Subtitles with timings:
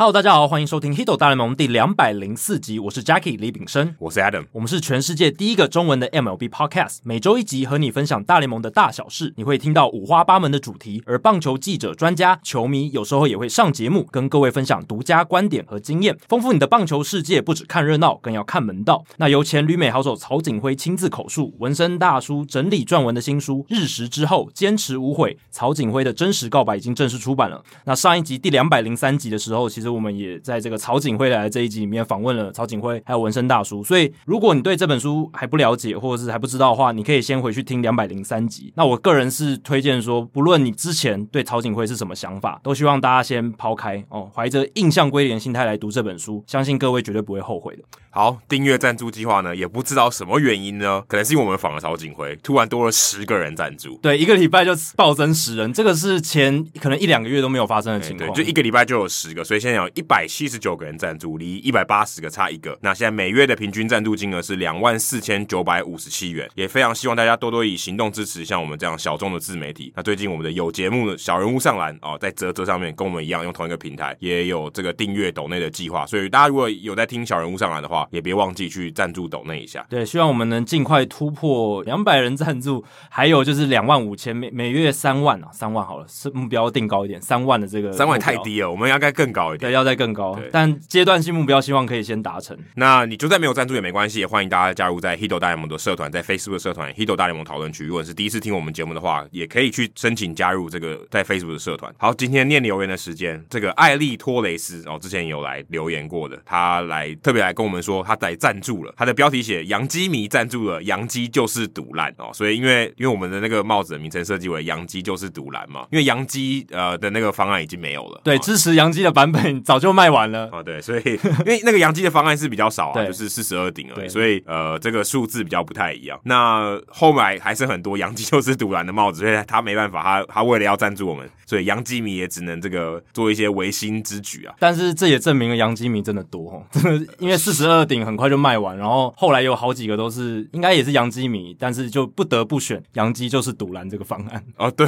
[0.00, 2.78] Hello，大家好，欢迎收听《Hito 大联盟》第两百零四集。
[2.78, 9.34] 我是 Jackie 李炳生，我是 Adam，我们是全世界第一个中文的 MLB Podcast，每周一集和你分享大联盟的大小事。
[9.36, 17.42] 你会听到五花八门的主题，而棒球记者、专家、球迷有时候也会上节目，跟各位分享独家观点和经验，丰富你的棒球世界。
[17.42, 19.04] 不只看热闹，更要看门道。
[19.16, 27.64] 那由前旅美好手曹景辉亲自口述，纹身大叔整理撰文的新书《日食之后，坚持无悔》，曹景辉的真实告白已经正式出版了。
[27.84, 30.68] 那上一集第两百零三集的时候，其实我们也在这。
[30.68, 33.82] 个曹景辉来的这一集里面访问了曹景辉，还有纹身大叔。
[33.82, 38.70] 所以，如果你对这本书还不了解，或者是还不知道的话，你可以先回去听两百零三集。
[38.76, 47.82] 那我个人是推荐说，不论你之前对曹景辉是什么想法，都希望大家先抛开哦，怀着印象归零心态来读这本书，相信各位绝对不会后悔的。
[48.10, 53.96] 好，订阅赞助计划呢，也不知道什么原因呢，可能是因为我们访了曹景辉，突然多了十个人赞助。
[54.02, 58.28] 对，一个礼拜就暴增十人，这个是前可能一两个月都没有发生的情况。
[58.32, 62.78] 对，就一个礼拜就有十个，所以现在有一百七十九个人赞助，离一百八十个差一个。
[62.82, 69.92] 那现在每月的平均赞助金额是两万四千九百五十七元，也非常希望大家多多以行动支持像我们这样小众的自媒体。
[69.96, 76.04] 那最近我们的有节目的小人物上篮哦，在泽泽上面跟我们一样用同一个平台，也有这个订阅抖内的计划。
[76.04, 78.88] 所以大家如果有在听小人物上篮的话，也别忘记去。
[78.98, 92.56] 赞助抖内一下，对，希望我们能尽快突破两百人赞助，还有就是两万五千每每月三万啊，三万好了，是目标定高一点，三万的这个三万太低了，我们应该更高一点，对，要再更高，但阶段性目标希望可以先达成。
[92.74, 97.84] 那你就算没有赞助也没关系，也欢迎大家加入在 Hito 大联盟的社团，在 Facebook 的社团 Hito 大联盟讨论区。
[97.84, 101.94] 如果是第一次听我们节目的话，也可以去申请加入这个在 Facebook 的社团。
[101.98, 109.64] 好，今天念留言的时间，这个艾利托雷斯哦，之前有来留言过的，他来特别来跟我们说，他来赞助了，他的标题写。
[109.66, 121.02] 洋基迷赞助了，洋基就是赌烂哦，所以因为因为我们的那个帽子的名称设计为洋基就是赌烂嘛，因为洋基呃的那个方案已经没有了，对，哦、支持洋基的版本早就卖完了哦，对，所以
[121.44, 126.18] 因为那个杨基的方案是比较少啊，就是四十二顶而已，所以呃这个数字比较不太一样。
[126.24, 134.54] 那后来还是很多杨基就是赌蓝的帽子， 所以他没办法，他他为了要赞助我们，所以杨基迷也只能这个做一些违心之举啊。
[134.58, 144.70] 但是这也证明了杨基迷真的多哦， 真的，因为四十二顶很快就卖完，然后后来有好几个都是应该也是杨基迷，但是就不得不选杨基就是赌蓝这个方案哦。
[144.70, 144.86] 对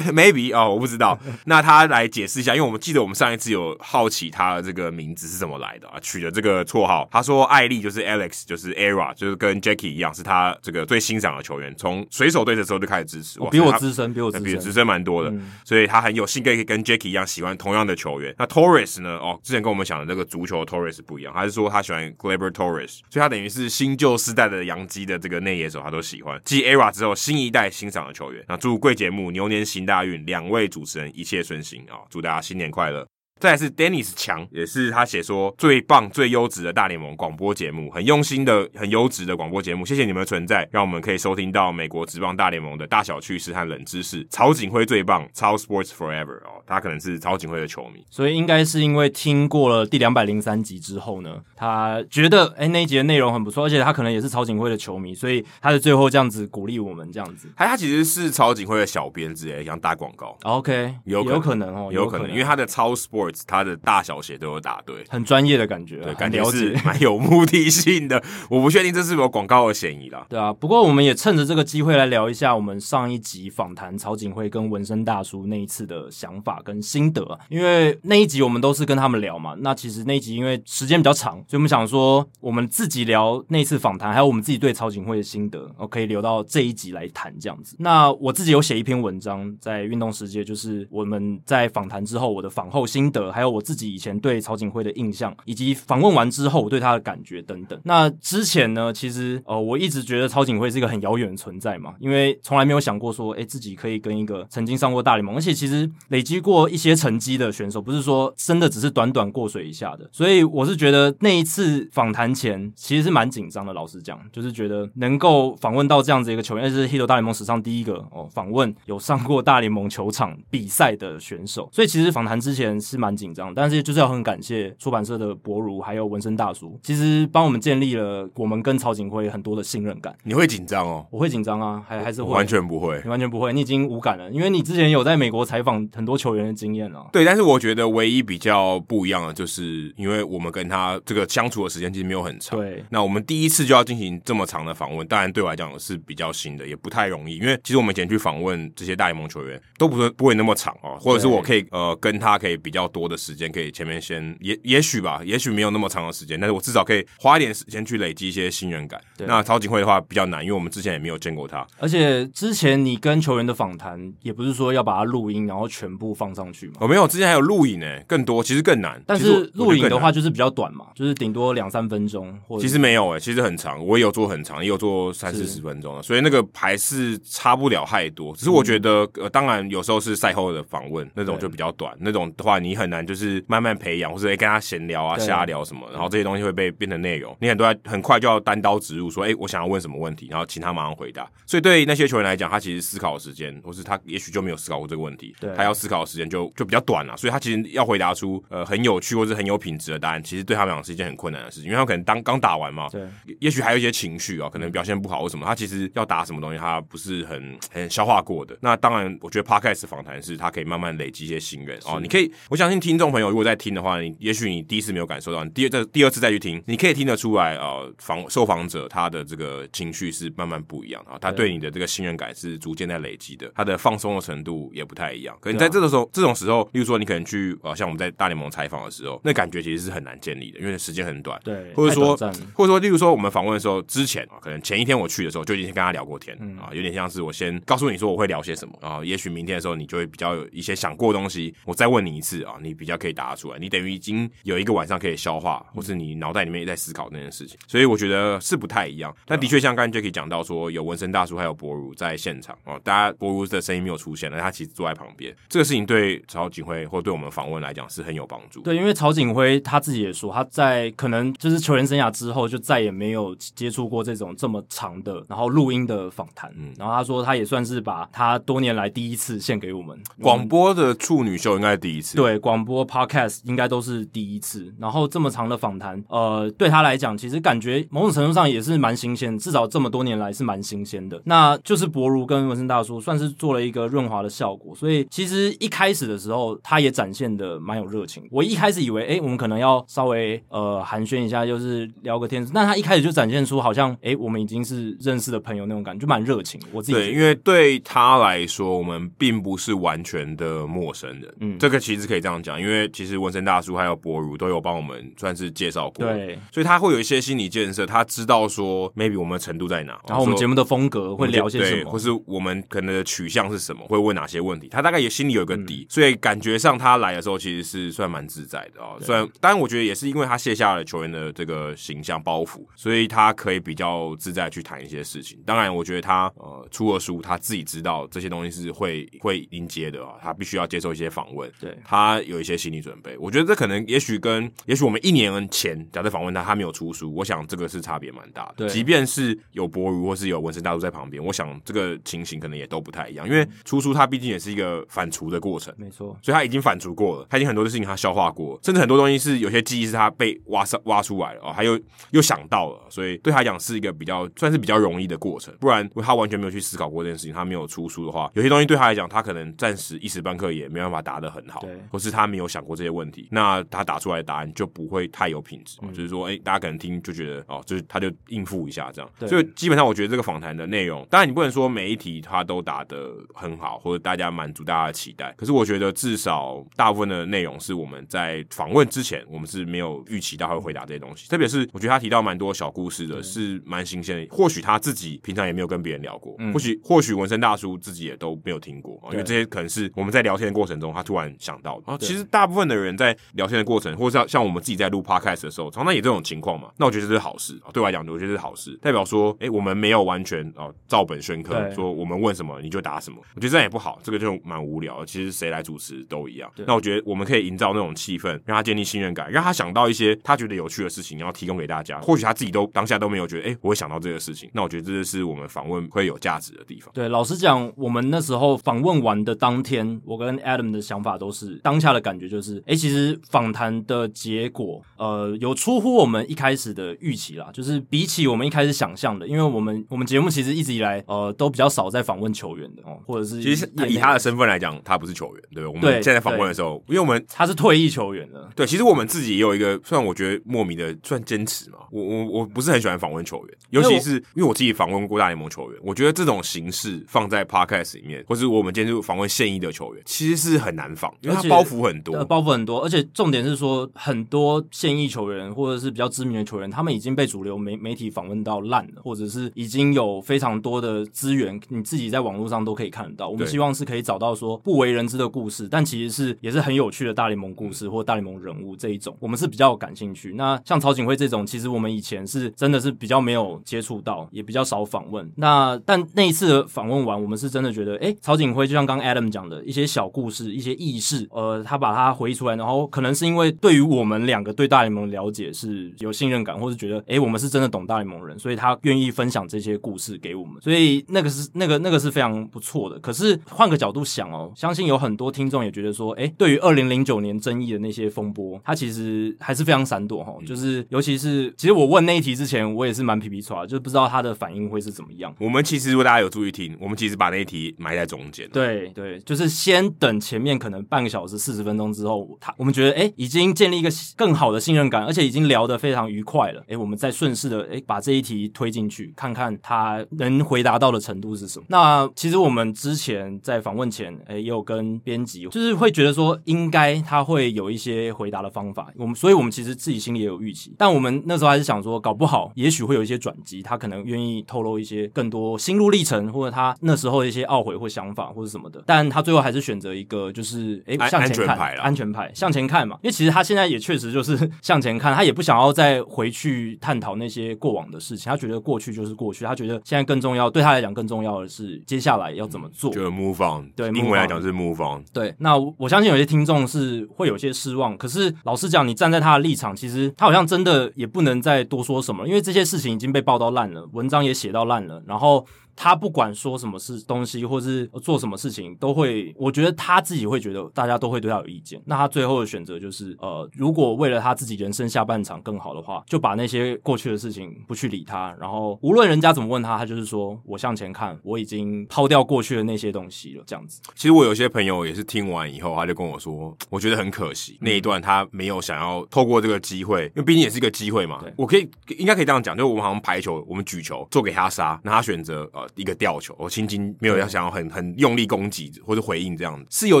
[0.12, 1.18] ，maybe 哦，我不知道。
[1.44, 7.08] 那他来解释一下，因为我们记得我们上一次有好奇他的这个名字是怎么来的啊，取的这个绰号。
[7.10, 13.40] 他说艾丽就是 Alex，就是 Era，就是跟 Jackie 一样，是他这个最欣赏的球员，从水手队的时候就开始支持。
[13.40, 18.34] 哦、比我资深，比我资深，比资深蛮多的、嗯，所以他很有幸可以跟 Jackie 一样喜欢同样的球员。
[18.38, 19.16] 那 Torres 呢？
[19.18, 24.50] 哦，之前跟我们讲的这个足球 Torres 不一样，他是说他喜欢 Gleyber Torres，所以他等于是新旧世代。
[24.50, 26.40] 的洋基的这个内野手，他都喜欢。
[26.44, 28.44] 继 ERA 之后，新一代欣赏的球员。
[28.48, 32.02] 那祝贵节目牛年行大运，两位主持人一切顺心啊！
[32.10, 33.09] 祝大家新年快乐。
[33.40, 39.86] 再来是 Dennis 强，也是他写说最棒、最优质的大联盟广播节目，很用心的、很优质的广播节目。
[39.86, 44.26] 谢谢你们的存在，让我们可以收听到美国职棒大联盟的大小趣事和冷知识。
[44.28, 57.48] 曹景辉最棒，超 Sports Forever 哦，他可能是曹景辉的球迷，所以应该是因为听过了第两百零三集之后呢，他觉得哎、欸、那一集的内容很不错，而且他可能也是曹景辉的球迷，所以他在最后这样子鼓励我们这样子。
[57.56, 60.36] 他他其实是曹景辉的小编之类，想打广告。
[60.42, 64.20] OK，有有可能哦，有可能，因为他的超 Sports，他的大小。
[64.20, 68.22] 写都有打对，很专业的感觉，对，感觉是蛮有目的性的。
[68.50, 70.26] 我不确定这是有广告的嫌疑啦。
[70.28, 77.26] 对啊，不过我们也趁着这个机会来聊一下我们上一集访谈曹景辉跟纹身大叔那一次的想法跟心得。
[77.48, 87.74] 因为那一集我们都是跟他们聊嘛，那其实那一集因为时间比较长，所以我们想说我们自己聊那次访谈，还有我们自己对曹景辉的心得，我可以留到这一集来谈这样子。
[87.78, 93.90] 那我自己有写一篇文章在运动世界，就是我们在访谈之后我的访后心得，还有我自己。
[93.90, 97.76] 以前对曹景辉的印象，以及访问完之后我对他的感觉等等。
[97.82, 110.08] 那之前呢，其实呃，我一直觉得曹景辉是一个很遥远的存在嘛，因为从来没有想过说，哎，自己可以跟一个曾经上过大联盟，而且其实累积过一些成绩的选手，不是说真的只是短短过水一下的。
[110.12, 123.80] 所以我是觉得那一次访谈前其实是蛮紧张的，老实讲，就是觉得能够访问到这样子一个球员，而且是 Hito 大联盟史上第一个哦访问有上过大联盟球场比赛的选手，所以其实访谈之前是蛮紧张，但是。
[123.90, 130.14] 就是要很感谢出版社的博如，还有纹身大叔，其实帮我们建立了我们跟曹景辉很多的信任感。
[130.22, 131.06] 你会紧张哦？
[131.10, 137.08] 我会紧张啊，还还是会完全不会，你完全不会，你已经无感了，因为你之前有在美国采访很多球员的经验了。
[137.10, 142.58] 对，但是我觉得唯一比较不一样的，就是因为我们跟他这个相处的时间其实没有很长。
[142.58, 147.38] 对，那我们第一次就要进行这么长的访问，当然对我来讲是比较新的，也不太容易。
[147.38, 159.00] 因为其实我们以前去访问这些大联盟球员，都不是不会那么长哦，或者是我可以呃跟他可以比较多的时间，可以前面先也也许吧，也许没有那么长的时间，但是我至少可以花一点时间去累积一些信任感。
[159.18, 166.74] 那曹锦辉的话比较难，因为我们之前也没有见过他，而且之前你跟球员的访谈也不是说要把它录音，然后全部放上去嘛。
[166.80, 169.02] 我、哦、没有，之前还有录影呢，更多，其实更难。
[169.06, 172.38] 但是录影的话就是比较短嘛，就是顶多两三分钟。
[172.60, 178.34] 其实没有诶，其实很长，我也有做很长，也有做三四十分钟的，所以那个还是差不了太多。
[178.34, 191.28] 只是我觉得，呃，当然有时候是赛后的访问那种就比较短，那种的话你很难就是慢慢培养，或者诶跟他闲聊啊、瞎聊什么，然后这些东西会被变成内容，你很多要很快就要单刀直入说，哎，我想要问什么问题，然后请他马上回答。
[191.46, 197.16] 所以对那些球员来讲，他其实思考的时间，或是他也许就没有思考过这个问题，他要思考的时间就就比较短了。
[197.16, 203.02] 所以他其实要回答出呃很有趣或是很有品质的答案，其实对他们来讲是一件很困难的事情，因为他可能当刚打完嘛，对，
[203.40, 208.56] 也许还有一些情绪啊，可能表现不好或什么，他其实要答什么东西，他不是很很消化过的。
[208.60, 211.98] 那当然，我觉得 Podcast 访谈是他可以慢慢累积一些信任哦。
[212.00, 225.36] 你可以，我相信听众朋友如果在听的话，你也许你第一次没有感受到，你第二这第二次再去听，你可以听得出来啊，访、呃、受访者他的这个情绪是慢慢不一样啊，他对你的这个信任感是逐渐在累积的，他的放松的程度也不太一样。
[225.40, 232.16] 可能在这个时候，这种时候，例如说你可能去啊、呃，像我们在大联盟采访的时候，那感觉其实是很难建立的，因为时间很短，对，或者说
[232.54, 249.14] 或者说，例如说我们访问的时候，之前啊，可能前一天我去的时候就已经跟他聊过天、嗯、啊，有点像是我先告诉你说我会聊些什么啊，也许明天的时候你就会比较有一些想过的东西，我再问你一次啊，你比较可以答得出来，你等于已经有一个晚上可以消化，或是你脑袋里面也在思考那件事情，所以我觉得是不太一样。
[249.26, 258.60] 但的确像刚才 Jacky 讲到说，有纹身大叔还有博如在现场哦，大家博如的声音没有出现了，他其实坐在旁边，这个事情对曹景辉或对我们访问来讲是很有帮助。
[258.62, 266.50] 对，因为曹景辉他自己也说，他在可能就是球员生涯之后就再也没有接触过这种这么长的然后录音的访谈。
[266.56, 269.98] 嗯，然后他说他也算是把他多年来第一次献给我们。
[270.20, 274.72] 广播的处女秀应该是第一次，对，广播 Podcast 应该都是第一次。
[274.78, 281.20] 然后这么长的访谈，呃，对他来讲，其实感觉某种程度上也是蛮新鲜，至少这么多年来是蛮新鲜的。
[281.24, 288.26] 那就是博如跟文森大叔算是做了一个润滑的效果，所以其实一开始的时候，他也展现的蛮有热情。
[288.30, 296.60] 我一开始以为，哎，我们可能要稍微呃寒暄一下，就是聊个天，但他一开始就展现出好像，哎，我们已经是认识的朋友那种感觉，就蛮热情。
[296.72, 301.34] 我自己对，因为对他来说，我们并不是完全的陌生人。
[301.40, 318.96] 嗯，这个其实可以这样讲，因为其实纹身大叔还有博如都有帮我们算是介绍过，对，所以他会有一些心理建设，他知道说 maybe 我们的程度在哪，然后我们节目的风格会聊些什么，或是我们可能的取向是什么，会问哪些问题，他大概也心里有个底，嗯、所以感觉上他来的时候其实是算蛮自在的啊。
[319.00, 325.38] 虽然当然我觉得也是因为他卸下了球员的这个形象包袱，所以他可以比较自在去谈一些事情。
[325.44, 333.16] 当然，我觉得他呃出了书，他自己知道这些东西是会会迎接的啊，他必须要接受一些访问，对，他有一些心理准备。
[333.18, 338.54] 我觉得这可能也许跟也许我们一年前假设访问他，他没有出书，我想这个是差别蛮大的。
[338.58, 351.78] 对，即便是有博如或是有纹身大叔在旁边，我想这个情形可能也都不太一样，因为出书他毕竟也是一个反刍的过程，没错，所以他已经反刍过了，他已经很多的事情他消化过，甚至很多东西是有些记忆是他被挖上挖出来了哦，他又
[352.10, 391.99] 又想到了，所以对他讲是一个比较算是比较容易的过程，不然他完全没有去思考过这件事情，他没有出书的话，有些东西对他来讲，他可能暂时一时半刻也没办法答得很好，对，或是他没有想过这些问题，那他打出来的答案就不会太有品质，嗯、就是说，哎、欸，大家可能听就觉得哦，就是他就应付一下这样，所以基本上我觉得这个访谈的内容，当然你不能说每一题他都答得很好，或者大家满足大家的期待，可是我觉得至少大部分的内容是我们在访问之前，我们是没有预期到他会回答这些东西，特别是我觉得他提到蛮多小故事的，是蛮新鲜的，或许他自己平常也没有跟别人聊过，嗯、或许或许纹身大叔自己也都没有听过，因为这些可能是我们在聊天的过程中他突然想到的。
[392.00, 405.06] 其实大部分的人在聊天的过程，或者像像我们自己在录 podcast 的时候，常常也这种情况嘛，那我觉得这是好事啊，对我来讲，我觉得这是好事，代表说，哎，我们没有完全哦照本宣科，说我们问什么你就答什么，我觉得这样也不好，这个就蛮无聊的。
[405.06, 406.50] 其实谁来主持都一样。
[406.66, 412.00] 那我觉得我们可以营造那种气氛，让他建立信任感，让他想到一些他觉得有趣的事情，然后提供给大家。
[412.00, 414.50] 或许他自己都当下都没有觉得，哎，我会想到这个事情。
[414.52, 416.90] 那我觉得这就是我们访问会有价值的地方。
[416.94, 435.80] 对，老实讲，我们那时候访问完的当天，我跟 Adam 的想法都是当下的感觉就是，哎，其实访谈的结果，呃，有出乎我们一开始的预期啦，就是比起我们一开始想象的，因为我们我们节目其实一直以来，呃，都比较少在访问球员的哦，或者是其实以他的身份来讲，他不是球员，对不对？
[435.80, 463.28] 我们现在访问的时候，因为我们他是退役球员了，对，其实我们自己也有一个，虽然我觉得莫名的算坚持嘛，我我我不是很喜欢访问球员，尤其是因为我自己访问过大联盟球员，我觉得这种形式放在 Podcast 里面，或是我们今天就访问现役的球员，其实是很难访，因为他包袱袱很多，呃，包袱很多，而且重点是说，很多现役球员或者是比较知名的球员，他们已经被主流媒媒体访问到烂了，或者是已经有非常多的资源，你自己在网络上都可以看得到。
[463.28, 470.34] 我们希望是可以找到说不为人知的故事，但其实是也是很有趣的大联盟故事或大联盟人物这一种，我们是比较感兴趣。
[470.34, 475.30] 那像曹景辉这种，其实我们以前是真的是比较没有接触到，也比较少访问。
[475.36, 492.98] 那但那一次的访问完，我们是真的觉得，诶，曹景辉就像刚 Adam 讲的一些小故事、一些轶事，呃，他把它回忆出来，然后可能是因为对于我们两个对大联盟了解是有信任感，或是觉得，诶，我们是真的懂大联盟人，所以他愿意分享这些故事给我们，所以那个是那个那个是非常不错的。
[492.98, 505.32] 可是换个角度想哦，相信有很多听众也觉得说，诶，对于二零零九年争议的那些风波，他其实还是非常闪躲哈，就是尤其是其实我问那一题之前，我也是蛮皮皮剉，就是不知道他的反应会是怎么样。
[505.38, 508.48] 我们其实如果大家有注意听，我们其实把那一题埋在中间。
[508.50, 516.62] 对对，就是先等前面可能半个小时、四十分钟之后，他我们觉得哎已经建立一个更好的信任感，而且已经聊得非常愉快了。
[516.68, 521.64] 哎我们再顺势的哎把这一题推进去，看看他能回答到的程度是什么。
[521.68, 528.92] 那其实我们之前在访问前，哎也有跟编辑，就是会觉得说应该他会有一些回答的方法。
[528.96, 538.82] 我们所以我们其实自己心里也有预期，但我们那时候还是想说，搞不好也许会有一些转机，他可能愿意透露一些更多心路历程，或者他那时候的一些懊悔或想法或者什么的。
[538.86, 542.96] 但他最后还是选择一个就是哎向前看，安全牌向前看嘛。
[543.02, 548.30] 因为其实他现在也确实就是 向前看，他也不想要再回去探讨那些过往的事情。
[548.30, 552.92] 他觉得过去就是过去，他觉得现在更重要，对他来讲更重要的是接下来要怎么做。
[552.92, 555.02] 就是 move on，对，英文来讲是 move on。
[555.12, 557.96] 对，那我相信有些听众是会有些失望。
[557.96, 565.46] 可是老实讲，你站在他的立场，其实他好像真的也不能再多说什么，因为这些事情已经被报道烂了，文章也写到烂了，然后。
[565.82, 571.80] 他不管说什么事东西，或是做什么事情，都会，我觉得他自己会觉得大家都会对他有意见。
[571.86, 583.44] 那他最后的选择就是，呃，如果为了他自己人生下半场更好的话，就把那些过去的事情不去理他，然后无论人家怎么问他，他就是说我向前看，我已经抛掉过去的那些东西了。
[583.46, 583.80] 这样子。
[583.94, 591.24] 其实我有些朋友也是听完以后，他就跟我说，我觉得很可惜，那一段他没有想要透过这个机会，因为毕竟也是一个机会嘛。
[591.38, 595.66] 我可以应该可以这样讲，就我们好像排球，我们举球做给他杀，那他选择呃。
[595.74, 600.00] 一个吊球，我轻轻没有要想要很很用力攻击或者回应这样子，是有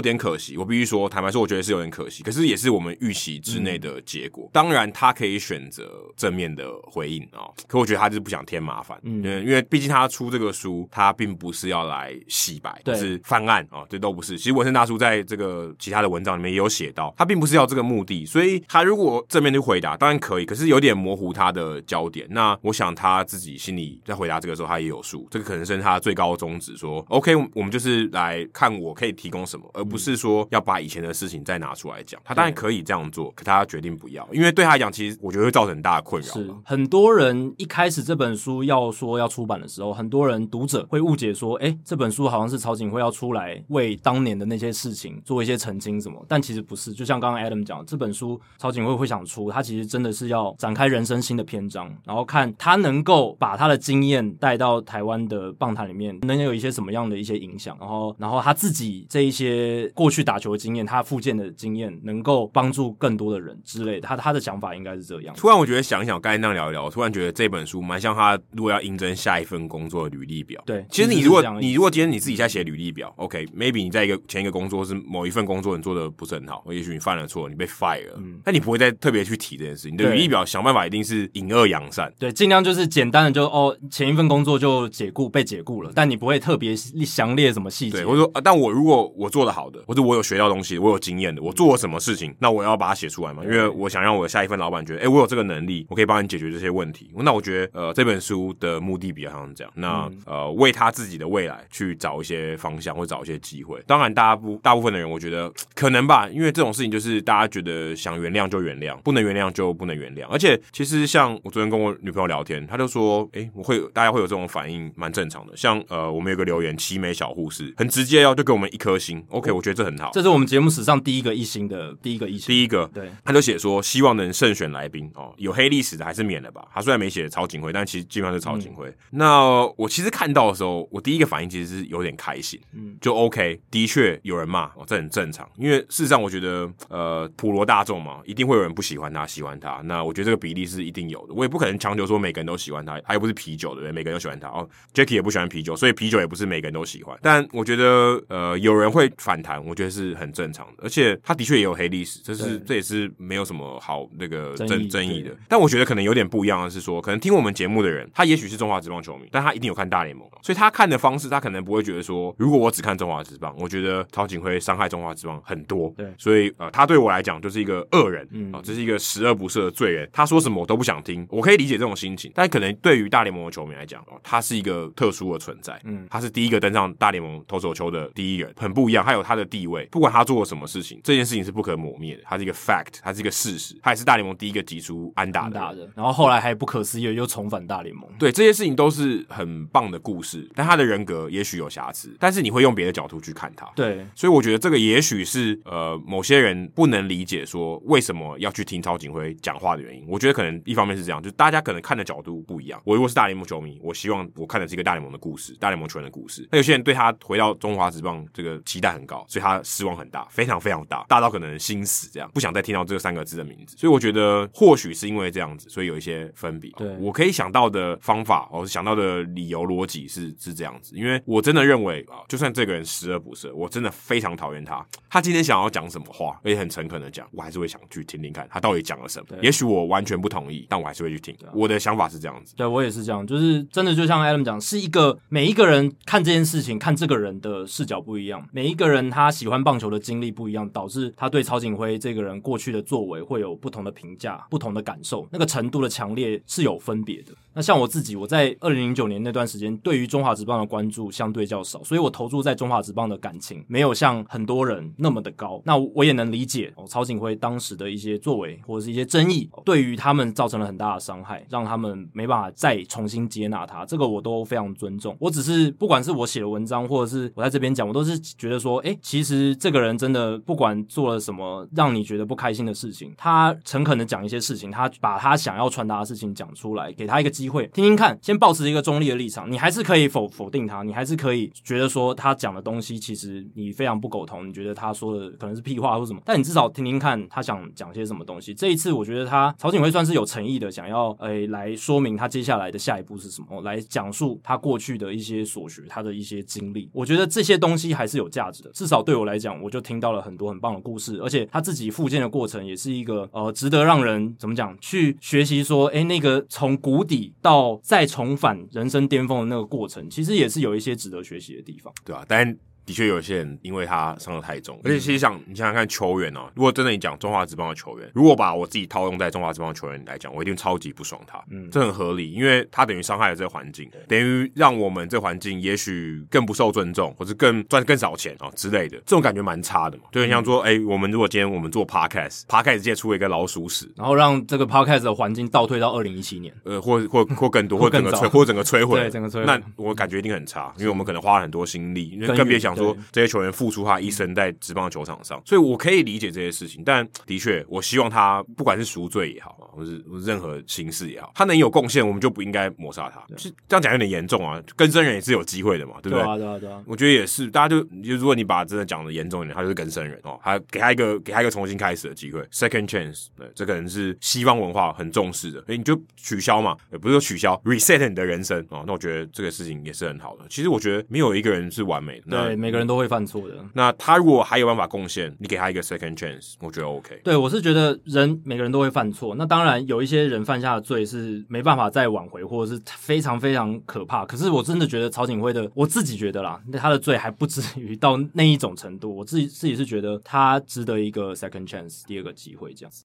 [0.00, 0.56] 点可惜。
[0.56, 2.22] 我必须说，坦白说，我觉得是有点可惜。
[2.22, 4.44] 可是也是我们预期之内的结果。
[4.46, 8.98] 嗯、当然，他可以选择正面的回应啊、哦，可我觉得他就是不想添麻烦。
[9.02, 14.36] 嗯，因为毕竟他出这个书，他并不是要来洗白，就是翻案啊、哦，这都不是。
[14.36, 18.26] 其实文森大叔在这个其他的文章里面也有写到，他并不是要这个目的。
[18.26, 22.26] 所以他如果正面去回答，当然可以，可是有点模糊他的焦点。
[22.30, 25.26] 那我想他自己心里在回答这个时候，他也有数。
[25.30, 25.59] 这个可能。
[25.60, 32.18] 本身他最高的宗旨说，OK，我们就是来看我可以提供什么，而不是说要把以前的事情再拿出来讲。
[32.24, 36.32] 他当然可以这样做，可他决定不要，因为对他来讲，其实我觉得会造成很大的困扰。
[36.32, 46.94] 是很多人一开始这本书要说要出版的时候，很多人读者会误解说，哎，这本书好像是曹景辉要出来为当年的那些事情做一些澄清什么，但其实不是。
[46.94, 55.39] 就像刚刚 Adam 讲，这本书曹景辉会想出，他其实真的是要展开人生新的篇章，然后看他能够把他的经验带到台湾的。
[55.58, 64.06] 棒坛里面能有一些什么样的一些影响，然后，然后他自己这一些过去打球的经验，他复健的经验，能够帮助更多的人之类的。
[64.06, 65.34] 他他的想法应该是这样。
[65.36, 70.62] 突然我觉得想一想，刚才那样聊一聊，我突然觉得这本书蛮像他如果要应征下一份工作的履历表。
[70.66, 79.90] 对，其实你如果你如果今天你自己在写履历表，OK，maybe、okay, 你在一个前一个工作是某一份工作你做的不是很好，或也许你犯了错，你被 fire 了，嗯，但你不会再特别去提这件事。
[79.90, 87.98] 你的履历表想办法一定是隐恶扬善，对，尽量就是简单的就哦，前一份工作就解雇被解雇了，但你不会特别详列什么细节。
[87.98, 97.10] 对，我说，但我如果我做的好的，或者我有学到东西，我有经验的，我做了什么事情，那我要把它写出来嘛，因为我想让我的下一份老板觉得，哎、欸，我有这个能力，我可以帮你解决这些问题。
[97.16, 103.80] 那我觉得，呃，这本书的目的比较像这样，那、嗯、呃，为他自己的未来去找一些方向，或找一些机会。
[103.86, 110.26] 当然，大部大部分的人，我觉得可能吧，因为这种事情就是大家觉得想原谅就原谅，不能原谅就不能原谅。
[110.28, 115.56] 而且，其实像我昨天跟我女朋友聊天，她就说，哎、欸，我会大家会有这种反应，蛮正常的。
[115.56, 116.10] 像呃。
[116.10, 119.24] 我们有个留言，奇美小护士很直接哦，就给我们一颗星。
[119.30, 120.10] OK，我觉得这很好。
[120.12, 122.86] 这是我们节目史上第一个一星的第一个一星，第一个。
[122.92, 126.66] 对，他就写说希望能慎选来宾哦，有黑历史的还是免了吧。
[126.74, 128.86] 他虽然没写曹锦辉，但其实基本上是曹锦辉。
[128.88, 132.60] 嗯、那我其实看到的时候，我第一个反应其实是有点开心。
[132.74, 135.48] 嗯，就 OK，的确有人骂哦，这很正常。
[135.56, 139.80] 因为事实上，我觉得呃，普罗大众嘛，一定会有人不喜欢他，喜欢他。
[139.84, 141.32] 那我觉得这个比例是一定有的。
[141.32, 144.68] 我也不可能强求说每个人都喜欢他，他又不是啤酒的人，每个人都喜欢他哦。
[144.92, 147.16] Jacky 也不喜欢啤酒，所以啤酒也不是每个人都喜欢。
[147.22, 150.82] 但我觉得，呃，有人会反弹，我觉得是很正常的。
[150.82, 155.30] 而且他的确也有黑历史，这是这也是没有什么好那个争争议，的。
[155.48, 165.92] 但我觉得可能有点不一样的是说，可能听我们节目的人，他也许是中华职棒球迷，但他一定有看大联盟，所以他看的方式，他可能不会觉得说，如果我只看中华职棒，我觉得曹锦辉伤害中华职棒很多。
[165.96, 170.08] 对，所以呃，他对我来讲就是一个恶人，嗯，啊，这是一个十恶不赦的罪人。
[170.12, 216.68] 他说什么我都不想听，我可以理解这种心情，但可能对于大联盟的球迷来讲，哦，他是一个特殊的存在，嗯，他是第一个登上大联盟投手球的第一人，很不一样，他有他的地位，不管他做了什么事情，这件事情是不可磨灭的，他是一个 fact，他是一个事实，他也是大联盟第一个击出安打的，的，然后后来还不可思议又重返大联盟，对，这些事情都是很棒的故事，但他的人格也许有瑕疵，但是你会用别的角度去看他，对，所以我觉得这个也许是呃某些人不能理解说为什么要去听曹景辉讲话的原因，我觉得可能一方面是这样，就是大家可能看的角度不一样，我如果是大联盟球迷，我希望我看的是一个大联盟的故事，大联盟球员的故事，那有些人对他回到中华职棒这个期待很高，所以他失望很大，非常非常大，大到可能心死这样，不想再听到这三个字的名字，所以我觉得或许是因为这样子，所以有一些分别。
[216.72, 229.26] 对，我可以想到的方法，我想到的理由逻辑是是这样子，因为我真的认为啊，就算这个人十恶不赦，我真的非常讨厌他，他今天想要讲什么话，而且很诚恳的讲，我还是会想去听听看他到底讲了什么。
[229.40, 231.30] 也许我完全不同意，但我还是会去听。
[231.54, 247.32] 我的想法是这样子，对我也是这样，就是真的就像 Adam 讲，是一个每一个人看这件事情、看这个人的视角不一样，每一个人他喜欢棒球的经历不一样，导致他对曹锦辉这个人过去的作为会有不同的评价、不同的感受，那个程度的强烈是有分别的。
[247.52, 255.60] 那像我自己，我在二零零九年那段时间，对于中华职棒的关注相对较少，所以我投注在中华职棒的感情没有像很多人那么的高。
[255.64, 263.84] 那我也能理解哦，曹锦辉当时的一些作为或者是一些争议，对于他们造成了很大的伤害，让他们没办法再重新接纳他。
[263.84, 265.16] 这个我都非常尊重。
[265.18, 288.54] 我只是不管是我写的文章，或者是我在这边讲，我都是觉得说，诶，其实这个人真的不管做了什么让你觉得不开心的事情，他诚恳的讲一些事情，他把他想要传达的事情讲出来，给他一个机会听听看，先保持一个中立的立场，你还是可以否否定他，你还是可以觉得说他讲的东西其实你非常不苟同，你觉得他说的可能是屁话或什么，但你至少听听看他想讲些什么东西。
[288.54, 296.90] 这一次我觉得他曹锦辉算是有诚意的，想要诶、来说明他接下来的下一步是什么，来讲述他过去的一些所学，他的一些经历。
[296.92, 312.24] 我觉得这些东西还是有价值的，至少对我来讲，我就听到了很多很棒的故事，而且他自己复健的过程也是一个呃值得让人怎么讲去学习说，诶、那个从谷底到再重返人生巅峰的那个过程，其实也是有一些值得学习的地方，对、啊？
[312.26, 312.56] 但
[312.90, 321.40] 的确有些人因为他伤得太重，而且其实想你想想看，球员哦，如果真的你讲中华职棒的球员，如果把我自己套用在中华职棒的球员来讲，我一定超级不爽他。
[321.52, 330.04] 嗯，这很合理，因为他等于伤害了这个环境，等于让我们这环境也许更不受尊重，或者更赚更少钱哦之类的，这种感觉蛮差的嘛。
[330.10, 330.80] 就很像说，哎、嗯。
[330.80, 343.50] 欸，我们如果今天我们做 podcast，podcast 界出了一个老鼠屎，然后让这个 podcast 的环境倒退到二零一七年，呃，或或或更多， 或整个摧，或整个摧毁，对，整个摧毁，那我感觉一定很差，因为我们可能花了很多心力，因为更别想说这些球员。
[343.60, 346.82] 付出他一生在职棒球场上，所以我可以理解这些事情。
[346.84, 353.22] 但的确，我希望他不管是赎罪也好，或是任何形式也好，他能有贡献，我们就不应该抹杀他。
[353.36, 356.22] 是这样讲有点严重啊，跟生人也是有机会的嘛，对不对？
[356.22, 356.82] 对啊，对啊，对啊。
[356.86, 363.26] 我觉得也是，大家就就如果你把真的讲的严重一点，他就是跟生人哦，他给他一个给他一个重新开始的机会，second chance。
[363.36, 368.84] 对，这可能是西方文化很重视的，所以你就取消嘛，也不是说取消，reset 你的人生哦。
[368.86, 370.44] 那我觉得这个事情也是很好的。
[370.48, 373.54] 其实我觉得没有一个人是完美的，对，每个人都会犯错的。
[373.74, 377.20] 那他如果还有办法贡献，你给他一个 second chance，我觉得 OK。
[377.24, 384.24] 对，我是觉得人每个人都会犯错，那当然有一些人犯下的罪是没办法再挽回，或者是非常非常可怕。
[384.24, 389.16] 可是我真的觉得曹景辉的，我自己觉得啦，那他的罪还不至于到那一种程度。
[389.16, 393.04] 我自己自己是觉得他值得一个 second chance，第二个机会这样子。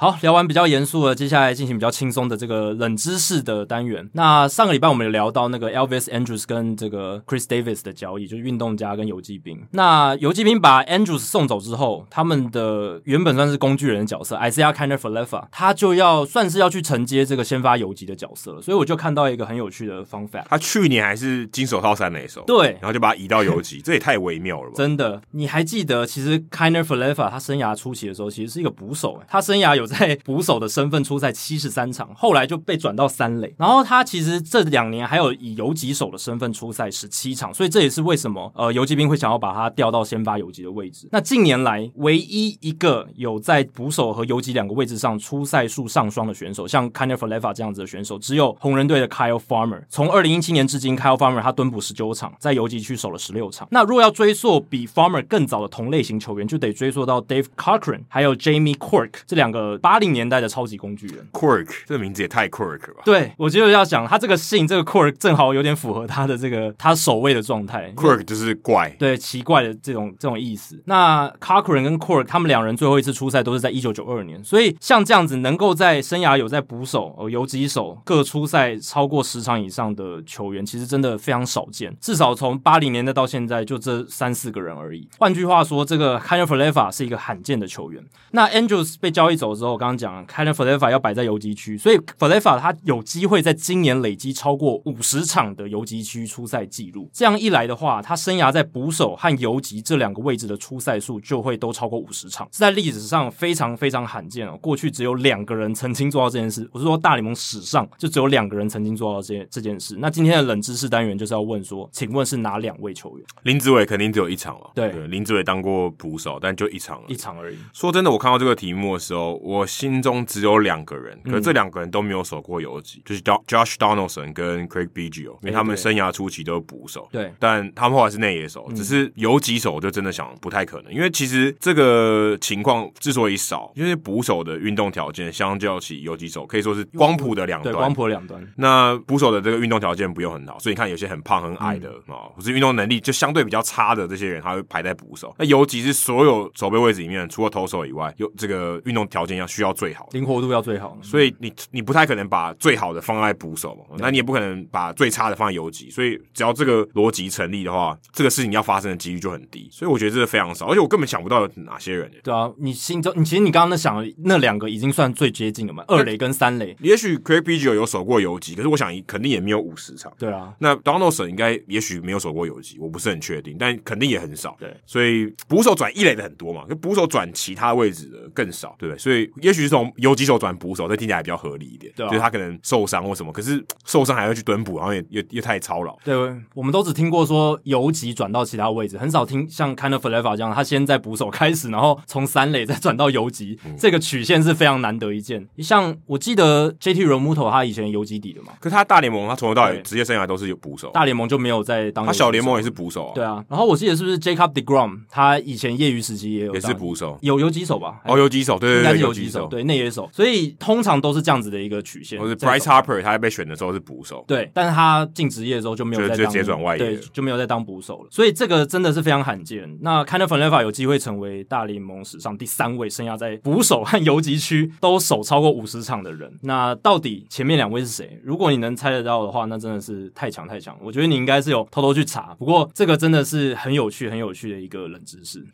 [0.00, 4.08] 好，聊完比较严肃的，接下来进行比较轻松的这个冷知识的单元。
[4.12, 9.60] 那上个礼拜我们有聊到那个 Elvis Andrews 跟这个 Chris Davis 的交易，就是运动家跟游骑兵。
[9.72, 15.48] 那游骑兵把 Andrews 送走之后，他们的原本算是工具人的角色 Isaiah k i n d e r f a l e f a
[15.50, 18.62] 他就要算是要去承接这个先发游击的角色了。
[18.62, 24.74] 所以我就看到一个很有趣的 fun fact，他去年还是金手套三垒手，对，然后就把他移到游击，这也太微妙了吧？
[24.78, 33.52] 真的，你还记得其实 k i n d e r f a l e f a 他生涯初期的时候其实是一个捕手，他生涯有在捕手的身份出赛七十三场，后来就被转到三垒。
[33.58, 41.08] 然后他其实这两年还有以游击手的身份出赛十七场，所以这也是为什么呃游击兵会想要把他调到先发游击的位置。
[41.10, 49.82] 那近年来唯一一个有在捕手和游击两个位置上出赛数上双的选手，像 Kiner-Falefa 这样子的选手，只有红人队的 Kyle Farmer。
[49.88, 53.66] 从二零一七年至今，Kyle Farmer 他蹲捕十九场，在游击区守了十六场。
[53.70, 61.26] 那如果要追溯比 Farmer 更早的同类型球员，就得追溯到 Dave Cochran 还有 Jamie Quirk 这两个八零年代的超级工具人。
[61.32, 63.02] Quirk 这个名字也太 Quirk 了吧？
[63.04, 67.92] 对，我觉得要讲他这个姓，这个 Quirk 正好有点符合他的这个他守卫的状态。
[67.96, 70.82] Quirk 就是怪，对，奇怪的这种这种意思。
[70.86, 81.94] 那 Cochran 跟 Quirk 他们两人最后一次出赛都是在一九九二年，所以像这样子能够在生涯有在捕手、呃游击手各出赛超过十场以上的球员，其实真的非常少见。
[82.00, 85.06] 至少从八零年代到现在，就这三四个人而已。
[85.18, 88.02] 换句话说，这个 Kiner-Falefa 是一个罕见的球员。
[88.30, 97.10] 那 Angels 被交易走之后，我刚刚讲 Kiner-Falefa 要摆在游击区，所以 Falefa 他有机会在今年累积超过五十场的游击区出赛记录。
[97.12, 104.56] 这样一来的话，他生涯在捕手和游击这两个位置的出赛数就会都超过五十场，是在历史上非常非常罕见哦。
[104.62, 109.96] 过去只有两个人曾经做到这件事，我是说大联盟史上就只有两个人曾经做到这件这件事。
[109.98, 113.26] 那今天的冷知识单元就是要问说，请问是哪两位球员？
[113.42, 117.56] 林子伟肯定只有一场了，对，对，林子伟当过捕手，但就一场，一场而已。
[117.72, 138.46] 说真的，我看到这个题目的时候，我心中只有两个人，可是这两个人都没有守过游击，嗯、就是 Josh Donaldson 跟 Craig Biggio，因为他们生涯初期都是捕手，对，但他们后来是内野手，只是游击手就真的想不太可能，因为其实这个情况之所以少，因为捕手的运动条件相较起游击手可以说是光谱的两端，对，光谱两端。
[138.56, 145.34] 那捕手的这个运动条件不用很好，所以你看有些很胖很矮的啊，或是运动能力就相对比较差的这些人，他会排在捕手。
[145.38, 159.68] 那游击是所有守备位置里面，除了投手以外，有这个运动条件要需要最好，灵活度要最好，所以你你不太可能把最好的放在捕手嘛，那你也不可能把最差的放在游击，所以只要这个逻辑成立的话，这个事情要发生的几率就很低。
[159.70, 162.10] 所以我觉得这个非常少，而且我根本想不到有哪些人。
[162.22, 166.76] 对啊，你心中你其实你刚刚那想的那两个已经算最接近了嘛，二垒跟三垒。
[166.80, 170.12] 也许 Craig Biggio 有守过游击，可是我想肯定也没有五十场。
[170.18, 174.56] 对啊，那 Donaldson 应该也许没有守过游击，我不是很确定，但肯定也很少。
[174.58, 178.98] 对，所以捕手转一垒的很多嘛，就捕手转其他位置的更少，对不对？
[178.98, 181.92] 所以也许是从游击手转捕手，这听起来比较合理一点。
[181.96, 185.96] 对、啊，就是他可能受伤或什么，可是 受伤还要去蹲捕，然后也也也太操劳。
[186.04, 186.14] 对，
[186.54, 195.46] 我们都只听过说游击转到其他位置，很少听像 Kiner-Falefa 这样，他先在捕手开始，然后从三垒再转到游击， 嗯、这个曲线是非常难得一见。
[195.58, 202.04] 像我记得 JT Realmuto 他以前游击底的嘛，可是他大联盟他从头到尾职业生涯都是有捕手，大联盟就没有在当。
[202.06, 203.12] 他小联盟也是捕手啊。
[203.14, 208.00] 对啊，然后我记得是不是 Jacob deGrom 他以前业余时期也有也是捕手，有游击手吧？
[208.04, 212.18] 哦，游击手，对对对，应该是游击手，对内野手，所以通常都是这样子的一个曲线。
[212.20, 218.08] 或是 Bryce Harper 他被选的时候是捕手，对，但是他进职业之后就没有再当，接转外野，对，就没有再当捕手了。
[218.10, 219.78] 所以这个真的是非常罕见。
[219.80, 226.32] 那 Kiner-Falefa 有机会成为大联盟史上第三位生涯在捕手和游击区都守超过五十场的人。
[226.42, 228.20] 那到底前面两位是谁？
[228.22, 230.76] 如果你能猜得到的话，那真的是太强太强。
[230.82, 235.44] 我觉得你应该是有偷偷去查，不过这个真的是很有趣、很有趣的一个冷知识。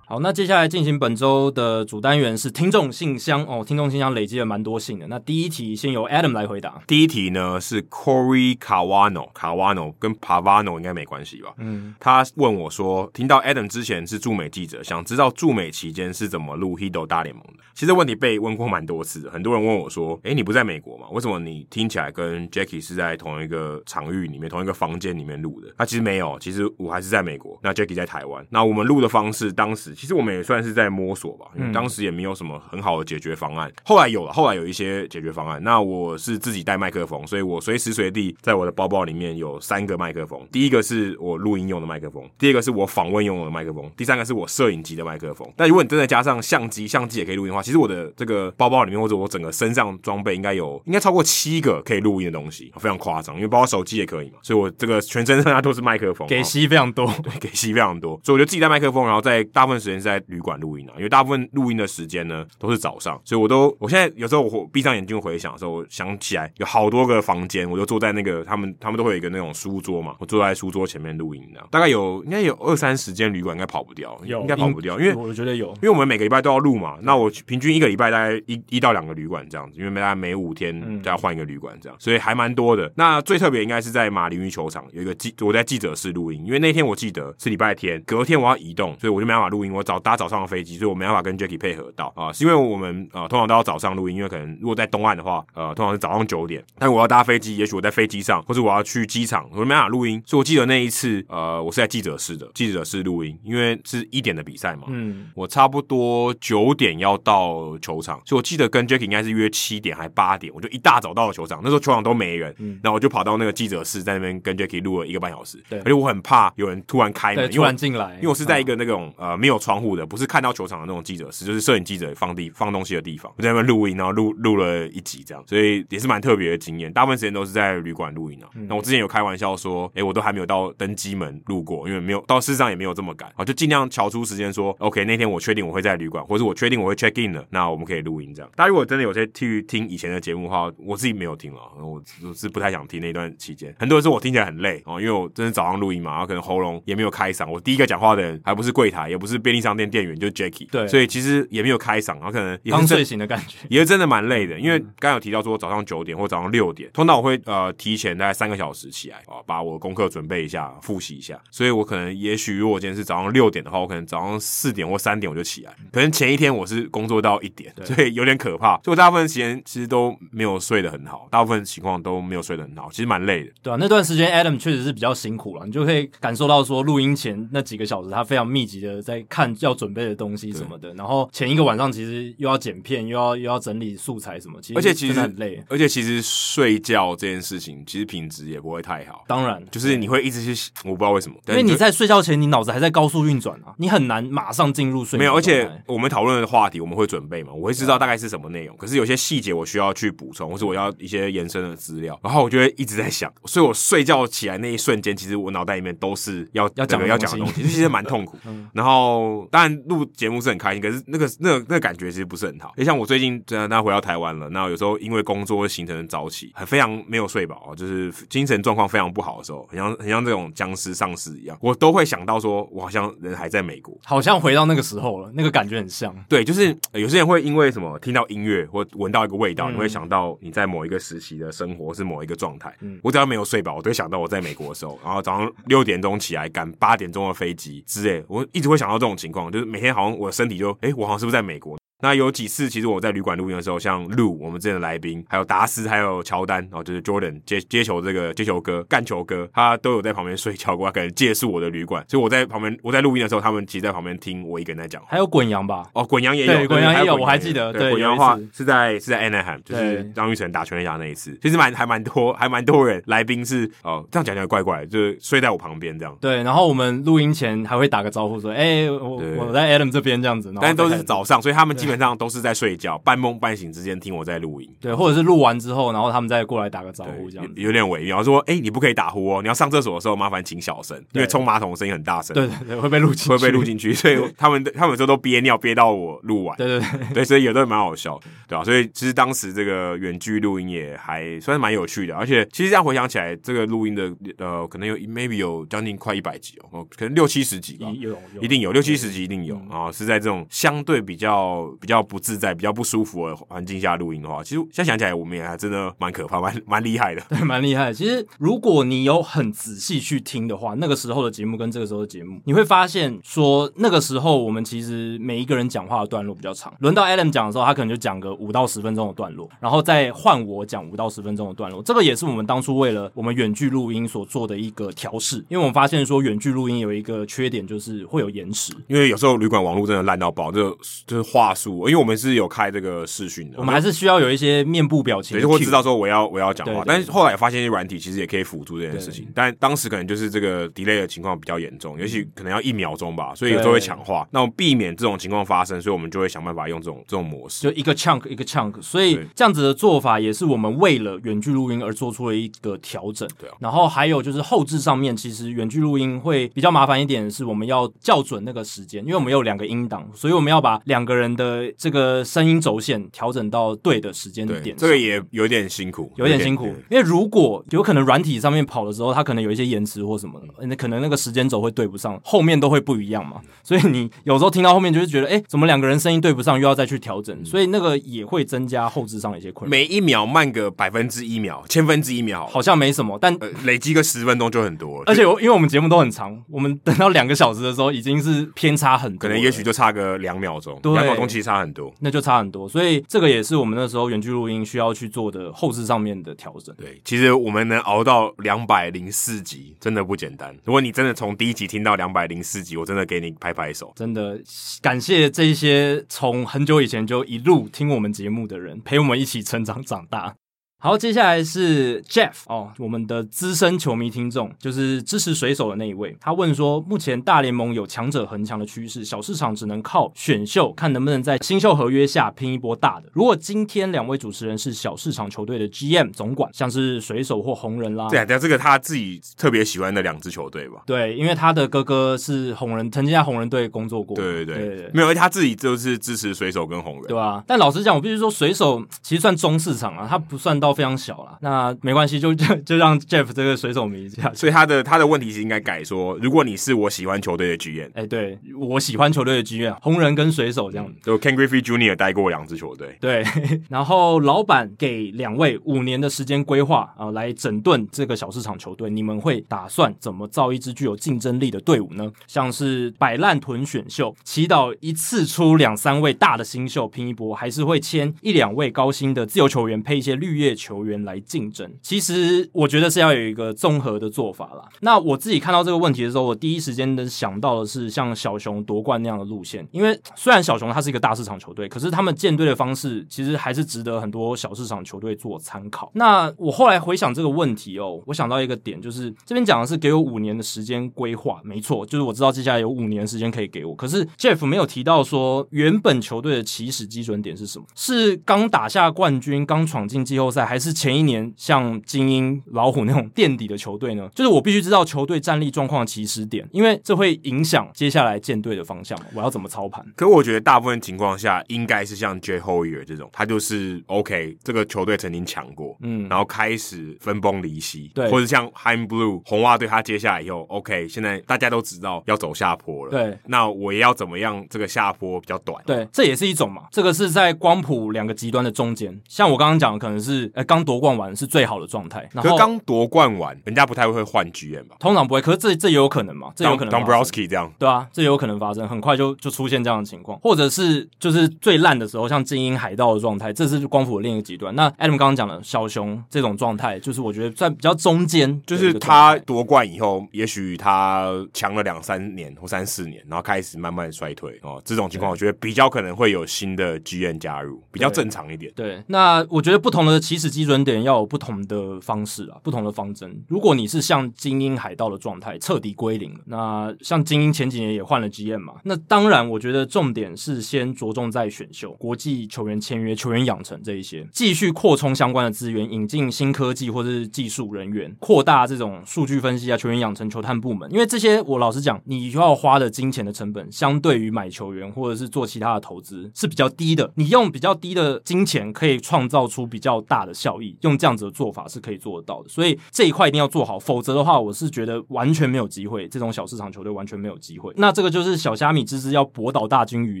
[0.10, 3.64] 好，那接下来进行本周的主单元是听众信箱哦。
[3.64, 5.06] 听众信箱累积了蛮多信的。
[5.06, 6.82] 那第一题先由 Adam 来回答。
[6.84, 11.54] 第一题呢是 Corey Cavano，Cavano 跟 Pavano 应该没关系吧？
[11.58, 17.62] 嗯，他问我说，听到 Adam 之前是驻美记者，想知道驻美期间是怎么录 Hido 大联盟的。
[17.72, 21.06] 其实问题被问过蛮多次，很多人问我说，诶，你不在美国吗？
[21.12, 25.68] 为什么你听起来跟 Jackie 是在同一个场域里面、同一个房间里面录的？
[25.78, 28.44] 那其实没有，其实我还是在美国，那 Jackie 在台湾。
[28.50, 29.94] 那我们录的方式，当时。
[30.00, 33.68] 其实我们也算是在摸索吧，因为当时也没有什么很好的解决方案。
[33.68, 35.62] 嗯、后来有了，后来有一些解决方案。
[35.62, 40.40] 那我是自己带麦克风，所以我随时随地在我的包包里面有三个麦克风。
[40.50, 45.46] 第一个是我录音用的麦克风，第二个是我访问用的麦克风，第三个是我摄影机的麦克风。
[45.54, 53.36] 但如果你真的加上相机，相机也可以录音的话，其实我的这个包包里面或者我整个身上装备应该有应该超过七个可以录音的东西，非常夸张。
[53.36, 58.18] 因为包括手机也可以嘛，所以我这个全身上下都是麦克风，给吸非常多，对， 给吸非常多。
[58.24, 82.90] 所以我就自己带麦克风，然后在大部分时时间是在旅馆录音啊，因为大部分录音的时间呢都是早上，所以我都我现在有时候我闭上眼睛回想的时候，我想起来有好多个房间，我就坐在那个他们他们都会有一个那种书桌嘛，我坐在书桌前面录音的，大概有应该有二三十间旅馆应该跑不掉，有应该跑不掉，因为我觉得有，因为我们每个礼拜都要录嘛，那我平均一个礼拜大概一一到两个旅馆这样子，因为大概每五天就要换一个旅馆这样，所以还蛮多的。
[82.96, 89.72] 那最特别应该是在马林鱼球场有一个记，我在记者室录音，因为那天我记得是礼拜天，隔天我要移动，所以我就没办法录音。
[89.80, 92.12] 我早搭早上的飞机，所以我没办法跟 Jackie 配合到。
[92.14, 100.22] 啊，是因为我们呃通常都要早上录音，因为可能如果在东岸的话，呃通常是早上九点，但我要搭飞机，也许我在飞机上，或者我要去机场，我就没办法录音。
[100.26, 126.90] 所以我记得那一次，呃，我是在记者室的记者室录音，因为是一点的比赛嘛，嗯，我差不多九点要到球场，所以我记得跟 Jackie 应该是约七点还八点，我就一大早到了球场，那时候球场都没人，嗯，然后我就跑到那个记者室，在那边跟 Jackie 录了一个半小时，对，而且我很怕有人突然开门，突然进来，因为我是在一个那种、嗯、呃没有窗户的，不是看到球场的那种记者室，就是摄影记者放地放东西的地方，我在那边录音，然后录录了一集这样，所以也是蛮特别的经验。
[126.90, 128.48] 大部分时间都是在旅馆录音啊。
[128.54, 138.50] 那、嗯、我之前有开玩笑说，哎、欸，我都还没有到登机门录过，因为没有到事实上也没有这么赶，啊，就尽量瞧出时间说，OK，那天我确定我会在旅馆，或者我确定我会 check in 了，那我们可以录音这样。
[138.56, 143.74] 大家如果真的有在去听以前的节目的话，我自己没有听了，我我是不太想听那段期间。
[143.78, 147.50] 很多人说我听起来很累哦，因为我真的早上录音嘛，然后可能喉咙也没有开嗓。
[147.50, 150.68] 我第一个讲话的人还不是柜台，也不是便利商店店员，就是 Jacky。
[150.70, 154.56] 对，所以其实也没有开嗓，然后可能刚睡醒的感觉， 也是真的蛮累的。
[154.58, 161.40] 因为刚刚有提到说早上九点或早上六点，通常我会呃提前大概三个小时起来啊，把我的功课准备一下，复习一下。
[161.50, 165.74] 所以我可能也许如果今天是早上六点的话，我可能早上四点或三点我就起来。
[165.92, 168.74] 可能前一天我是工作到一点，所以有点可怕。
[168.84, 173.52] 所以我大部分时间其实都没有睡得很好，大部分情况都没有睡得很好，其实蛮累的。
[173.62, 189.24] 对啊，那段时间 Adam 确实是比较辛苦了，你就可以感受到说录音前那几个小时他非常密集的在看要准备的东西什么的，然后前一个晚上其实又要剪片，又要又要整理素材什么，其实而且其实很累，而且其实睡觉这件事情其实品质也不会太好。
[189.26, 195.20] 当然，就是你会一直去，我不知道为什么，因为你在睡觉前你脑子还在高速运转啊，你很难马上进入睡眠。
[195.20, 208.38] 没有，而且我们讨论的话题我们会准备嘛，我会知道大概是什么内容，可是有些细节我需要去补充，或是我要一些延伸的资料，然后我就会一直在想，所以我睡觉起来那一瞬间，其实我脑袋里面都是要要讲要讲的东西，其实蛮痛苦。
[208.72, 212.72] 然后当然录节目是很开心，可是那个那个那个感觉其实不是很好。
[212.76, 226.14] 也像我最近真的那回到台湾了，那有时候因为工作会形成早起，很非常没有睡饱，就是精神状况非常不好的时候，很像很像这种僵尸丧尸一样，我都会想到说，我好像人还在美国，好像回到那个时候了，那个感觉很像。
[226.28, 232.74] 对，就是有些人会因为什么听到音乐或闻到一个味道，嗯、你会想到你在某一个时期的生活是某一个状态。
[232.80, 241.79] 嗯，我只要没有睡饱，我都会想到我在美国的时候，然后早上六点钟起来赶八点钟的飞机之类，我一直会想到这种情况，就是每天好像我的身体就，诶，我好像是不是在美国？
[242.02, 255.02] 那有几次，其实我在旅馆录音的时候，像 Lou 我们之前的来宾，还有达斯，还有乔丹，哦，就是 Jordan 接接球这个接球哥、干球哥，他都有在旁边睡觉过，他可能借宿我的旅馆，所以我在旁边，我在录音的时候，他们其实在旁边听我一个人在讲。
[255.08, 255.86] 还有滚羊吧？
[255.92, 257.72] 哦，滚羊也有，滚羊也有，我还记得。
[257.72, 266.16] 对，滚羊的话是在是在 Anaheim，就是张玉成打全垒打那一次，其实蛮还蛮多，还蛮多人来宾是哦，这样讲起来怪怪，就是睡在我旁边这样。
[266.20, 272.70] 对，然后我们录音前还会打个招呼说：“哎，我我在 Adam 这边这样子。”但都是早上，所以他们基本上都是在睡。
[272.80, 278.22] 觉，半梦半醒之间听我在录音，对，或者是录完之后，然后他们再过来打个招呼，这样有，有点微妙。
[278.22, 288.64] 说，哎、欸，你不可以打呼哦，你要上厕所的时候麻烦请小声，因为冲马桶声音很大声，对对对，会被录进 会被录进去，所以 他们他们有时候都憋尿憋到我录完，对对对，对，所以有的蛮好笑，对吧、啊？
[288.64, 298.42] 所以其实当时这个远距录音也还算是蛮有趣的，而且其实这样回想起来，这个录音的呃，可能有 maybe 有将近快一百集哦，可能六七十集吧，有，有。
[298.42, 303.30] 一定有六七十集一定有啊、嗯，是在这种相对比较比较不自在、比较不舒服的。
[303.48, 307.90] 环境下录音的话，其实现在想起来，我们也还真的蛮可怕，蛮蛮厉害的，对，蛮厉害。
[307.92, 316.72] 其实如果你有很仔细去听的话，那个时候的节目跟这个时候的节目，你会发现说，那个时候我们其实每一个人讲话的段落比较长。
[316.80, 321.82] 轮到 Adam 讲的时候，他可能就讲个五到十分钟的段落，然后再换我讲五到十分钟的段落。
[321.82, 336.82] 这个也是我们当初为了我们远距录音所做的一个调试，因为我们发现说远距录音有一个缺点，就是会有延迟，因为有时候旅馆网络真的烂到爆，就就是话术诉，因为我们是有开这个视讯的，我们还是需要有一些面部表情，对，就会知道说我要我要讲话。
[336.86, 344.26] 但是后来发现软体其实也可以辅助这件事情，但当时可能就是这个 delay 的情况比较严重，尤其可能要一秒钟吧，所以有时候会抢话。
[344.30, 348.80] 那我们避免这种情况发生，所以我们就会想办法用这种这种模式，就一个 chunk 一个 chunk。
[348.82, 353.28] 所以这样子的做法也是我们为了远距录音而做出了一个调整。
[353.38, 364.74] 对啊，然后还有就是后置上面，其实远距录音会比较麻烦一点，是我们要校准那个时间，因为我们有两个音档，所以我们要把两个人的这个声音轴线调整到对的时间点。
[364.76, 373.40] 这个也有点辛苦，有点辛苦，因为如果有可能软体上面跑的时候，它可能有一些延迟或什么的，那可能那个时间轴会对不上，后面都会不一样嘛。
[373.62, 379.70] 所以你有时候听到后面就是觉得，哎，怎么两个人声音对不上，又要再去调整，所以那个也会增加后置上的一些困难。
[379.70, 385.04] 每一秒慢个百分之一秒、千分之一秒，好像没什么，但、呃、累积个十分钟就很多了。
[385.06, 392.68] 而且因为我们节目都很长，我们等到两个小时的时候，已经是偏差很多，可能也许就差个两秒钟，两秒钟其实差很多，那就差很多。
[392.68, 396.72] 所以这个也是我们那时候远距录音需要去做的后置上面的调整。
[396.76, 400.56] 对，其实我们能熬到两百零四集，真的不简单。
[400.64, 404.40] 如果你真的从第一集听到两百零四集，我真的给你拍拍手，真的
[404.80, 410.36] 感谢这一些从很久以前就一路听我们节目的人，陪我们一起成长长大。
[410.82, 416.16] 好，接下来是 Jeff 哦，我们的资深球迷听众，就是支持水手的那一位。
[416.18, 423.10] 他问说，目前大联盟有强者恒强的趋势，小市场只能靠选秀，看能不能在新秀合约下拼一波大的。
[423.12, 430.80] 如果今天两位主持人是小市场球队的 GM 总管，像是水手或红人啦，对啊，对啊，这个他自己特别喜欢的两支球队吧？
[430.86, 434.16] 对，因为他的哥哥是红人，曾经在红人队工作过。
[434.16, 440.69] 对对对，对对对，没有，他自己就是支持水手跟红人，对啊，但老实讲，我必须说，水手其实算中市场啊，他不算到。
[440.72, 444.34] 非常小了，那没关系，就 就就让 Jeff 这个水手迷这样。
[444.34, 450.92] 所以他的他的问题是应该改说，如果你是我喜欢球队的剧院哎、欸，对我喜欢球队的剧院红人跟水手这样。
[451.02, 451.94] 就 Ken Griffey Jr.
[451.96, 453.24] 带过两支球队，对。
[453.68, 462.10] 然后老板给两位五年的时间规划啊，来整顿这个小市场球队，你们会打算怎么造一支具有竞争力的队伍呢？
[462.26, 474.68] 像是摆烂囤选秀，祈祷一次出两三位大的新秀拼一波，还是会签一两位高薪的自由球员，配一些绿叶球员来竞争，其实我觉得是要有一个综合的做法啦。
[474.80, 485.90] 那我自己看到这个问题的时候，我第一时间能想到的是像小熊夺冠那样的路线，因为虽然小熊它是一个大市场球队，可是他们建队的方式其实还是值得很多小市场球队做参考。
[485.94, 493.74] 那我后来回想这个问题哦，我想到一个点，就是这边讲的是给我五年的时间规划，没错，就是我知道接下来有五年时间可以给我。
[493.74, 497.64] 可是 Jeff 没有提到说原本球队的起始基准点是什么？
[497.74, 500.90] 是刚打下冠军，刚闯进季后赛，还是前？
[500.90, 508.98] 一年像精英、老虎那种垫底的球队呢， 就是我必须知道球队战力状况的起始点，因为这会影响接下来建队的方向。
[509.14, 509.86] 我要怎么操盘？
[509.94, 524.44] 可我觉得大部分情况下应该是像 Jay Hoyer 这种，他就是 OK，这个球队曾经强过，嗯，然后开始分崩离析，对，或者像 Chaim Bloom 红袜队，他接下来以后 OK，现在大家都知道要走下坡了，对，那我也要怎么样？
[524.50, 526.64] 这个下坡比较短，对，这也是一种嘛。
[526.72, 530.80] 这个是在光谱两个极端的中间，像我刚刚讲的，可能是呃刚夺。
[530.80, 534.76] 冠完是最好的状态，可是刚夺冠完，人家不太会换 GM 吧？
[534.80, 536.32] 通常不会，可是这这也有可能嘛？
[536.34, 544.54] 这有可能 Dombrowski 这样，对啊，这也有可能发生，很快就就出现这样的情况，或者是就是最烂的时候，像精英海盗的状态，这是光谱的另一个极端。
[544.54, 554.58] 那 Adam 刚刚讲的小熊这种状态，就是我觉得在比较中间，就是他夺冠以后，也许他强了两三年或三四年，然后开始慢慢衰退哦。
[554.64, 558.50] 这种情况，我觉得比较可能会有新的 GM 加入，比较正常一点。
[558.56, 561.80] 对，对，那我觉得不同的起始基准点要有不同的。
[561.80, 563.24] 方式啊，不同的方针。
[563.26, 580.70] 如果你是像精英海盗的状态彻底归零了，那像精英前几年也换了 GM 嘛，那当然我觉得重点是先着重在选秀、国际球员签约、球员养成这一些，继续扩充相关的资源，引进新科技或者是技术人员，扩大这种数据分析啊、球员养成、球探部门。
[580.70, 586.92] 因为这些我老实讲，你要花的金钱的成本，相对于买球员或者是做其他的投资是比较低的。
[586.96, 591.40] 你用比较低的金钱可以创造出比较大的效益，用这样子的做法。
[591.48, 595.88] 是可以做得到的，所以这一块一定要做好，否则的话，我是觉得完全没有机会。
[595.88, 597.52] 这种小市场球队完全没有机会。
[597.56, 600.00] 那这个就是小虾米之之要博倒大鲸鱼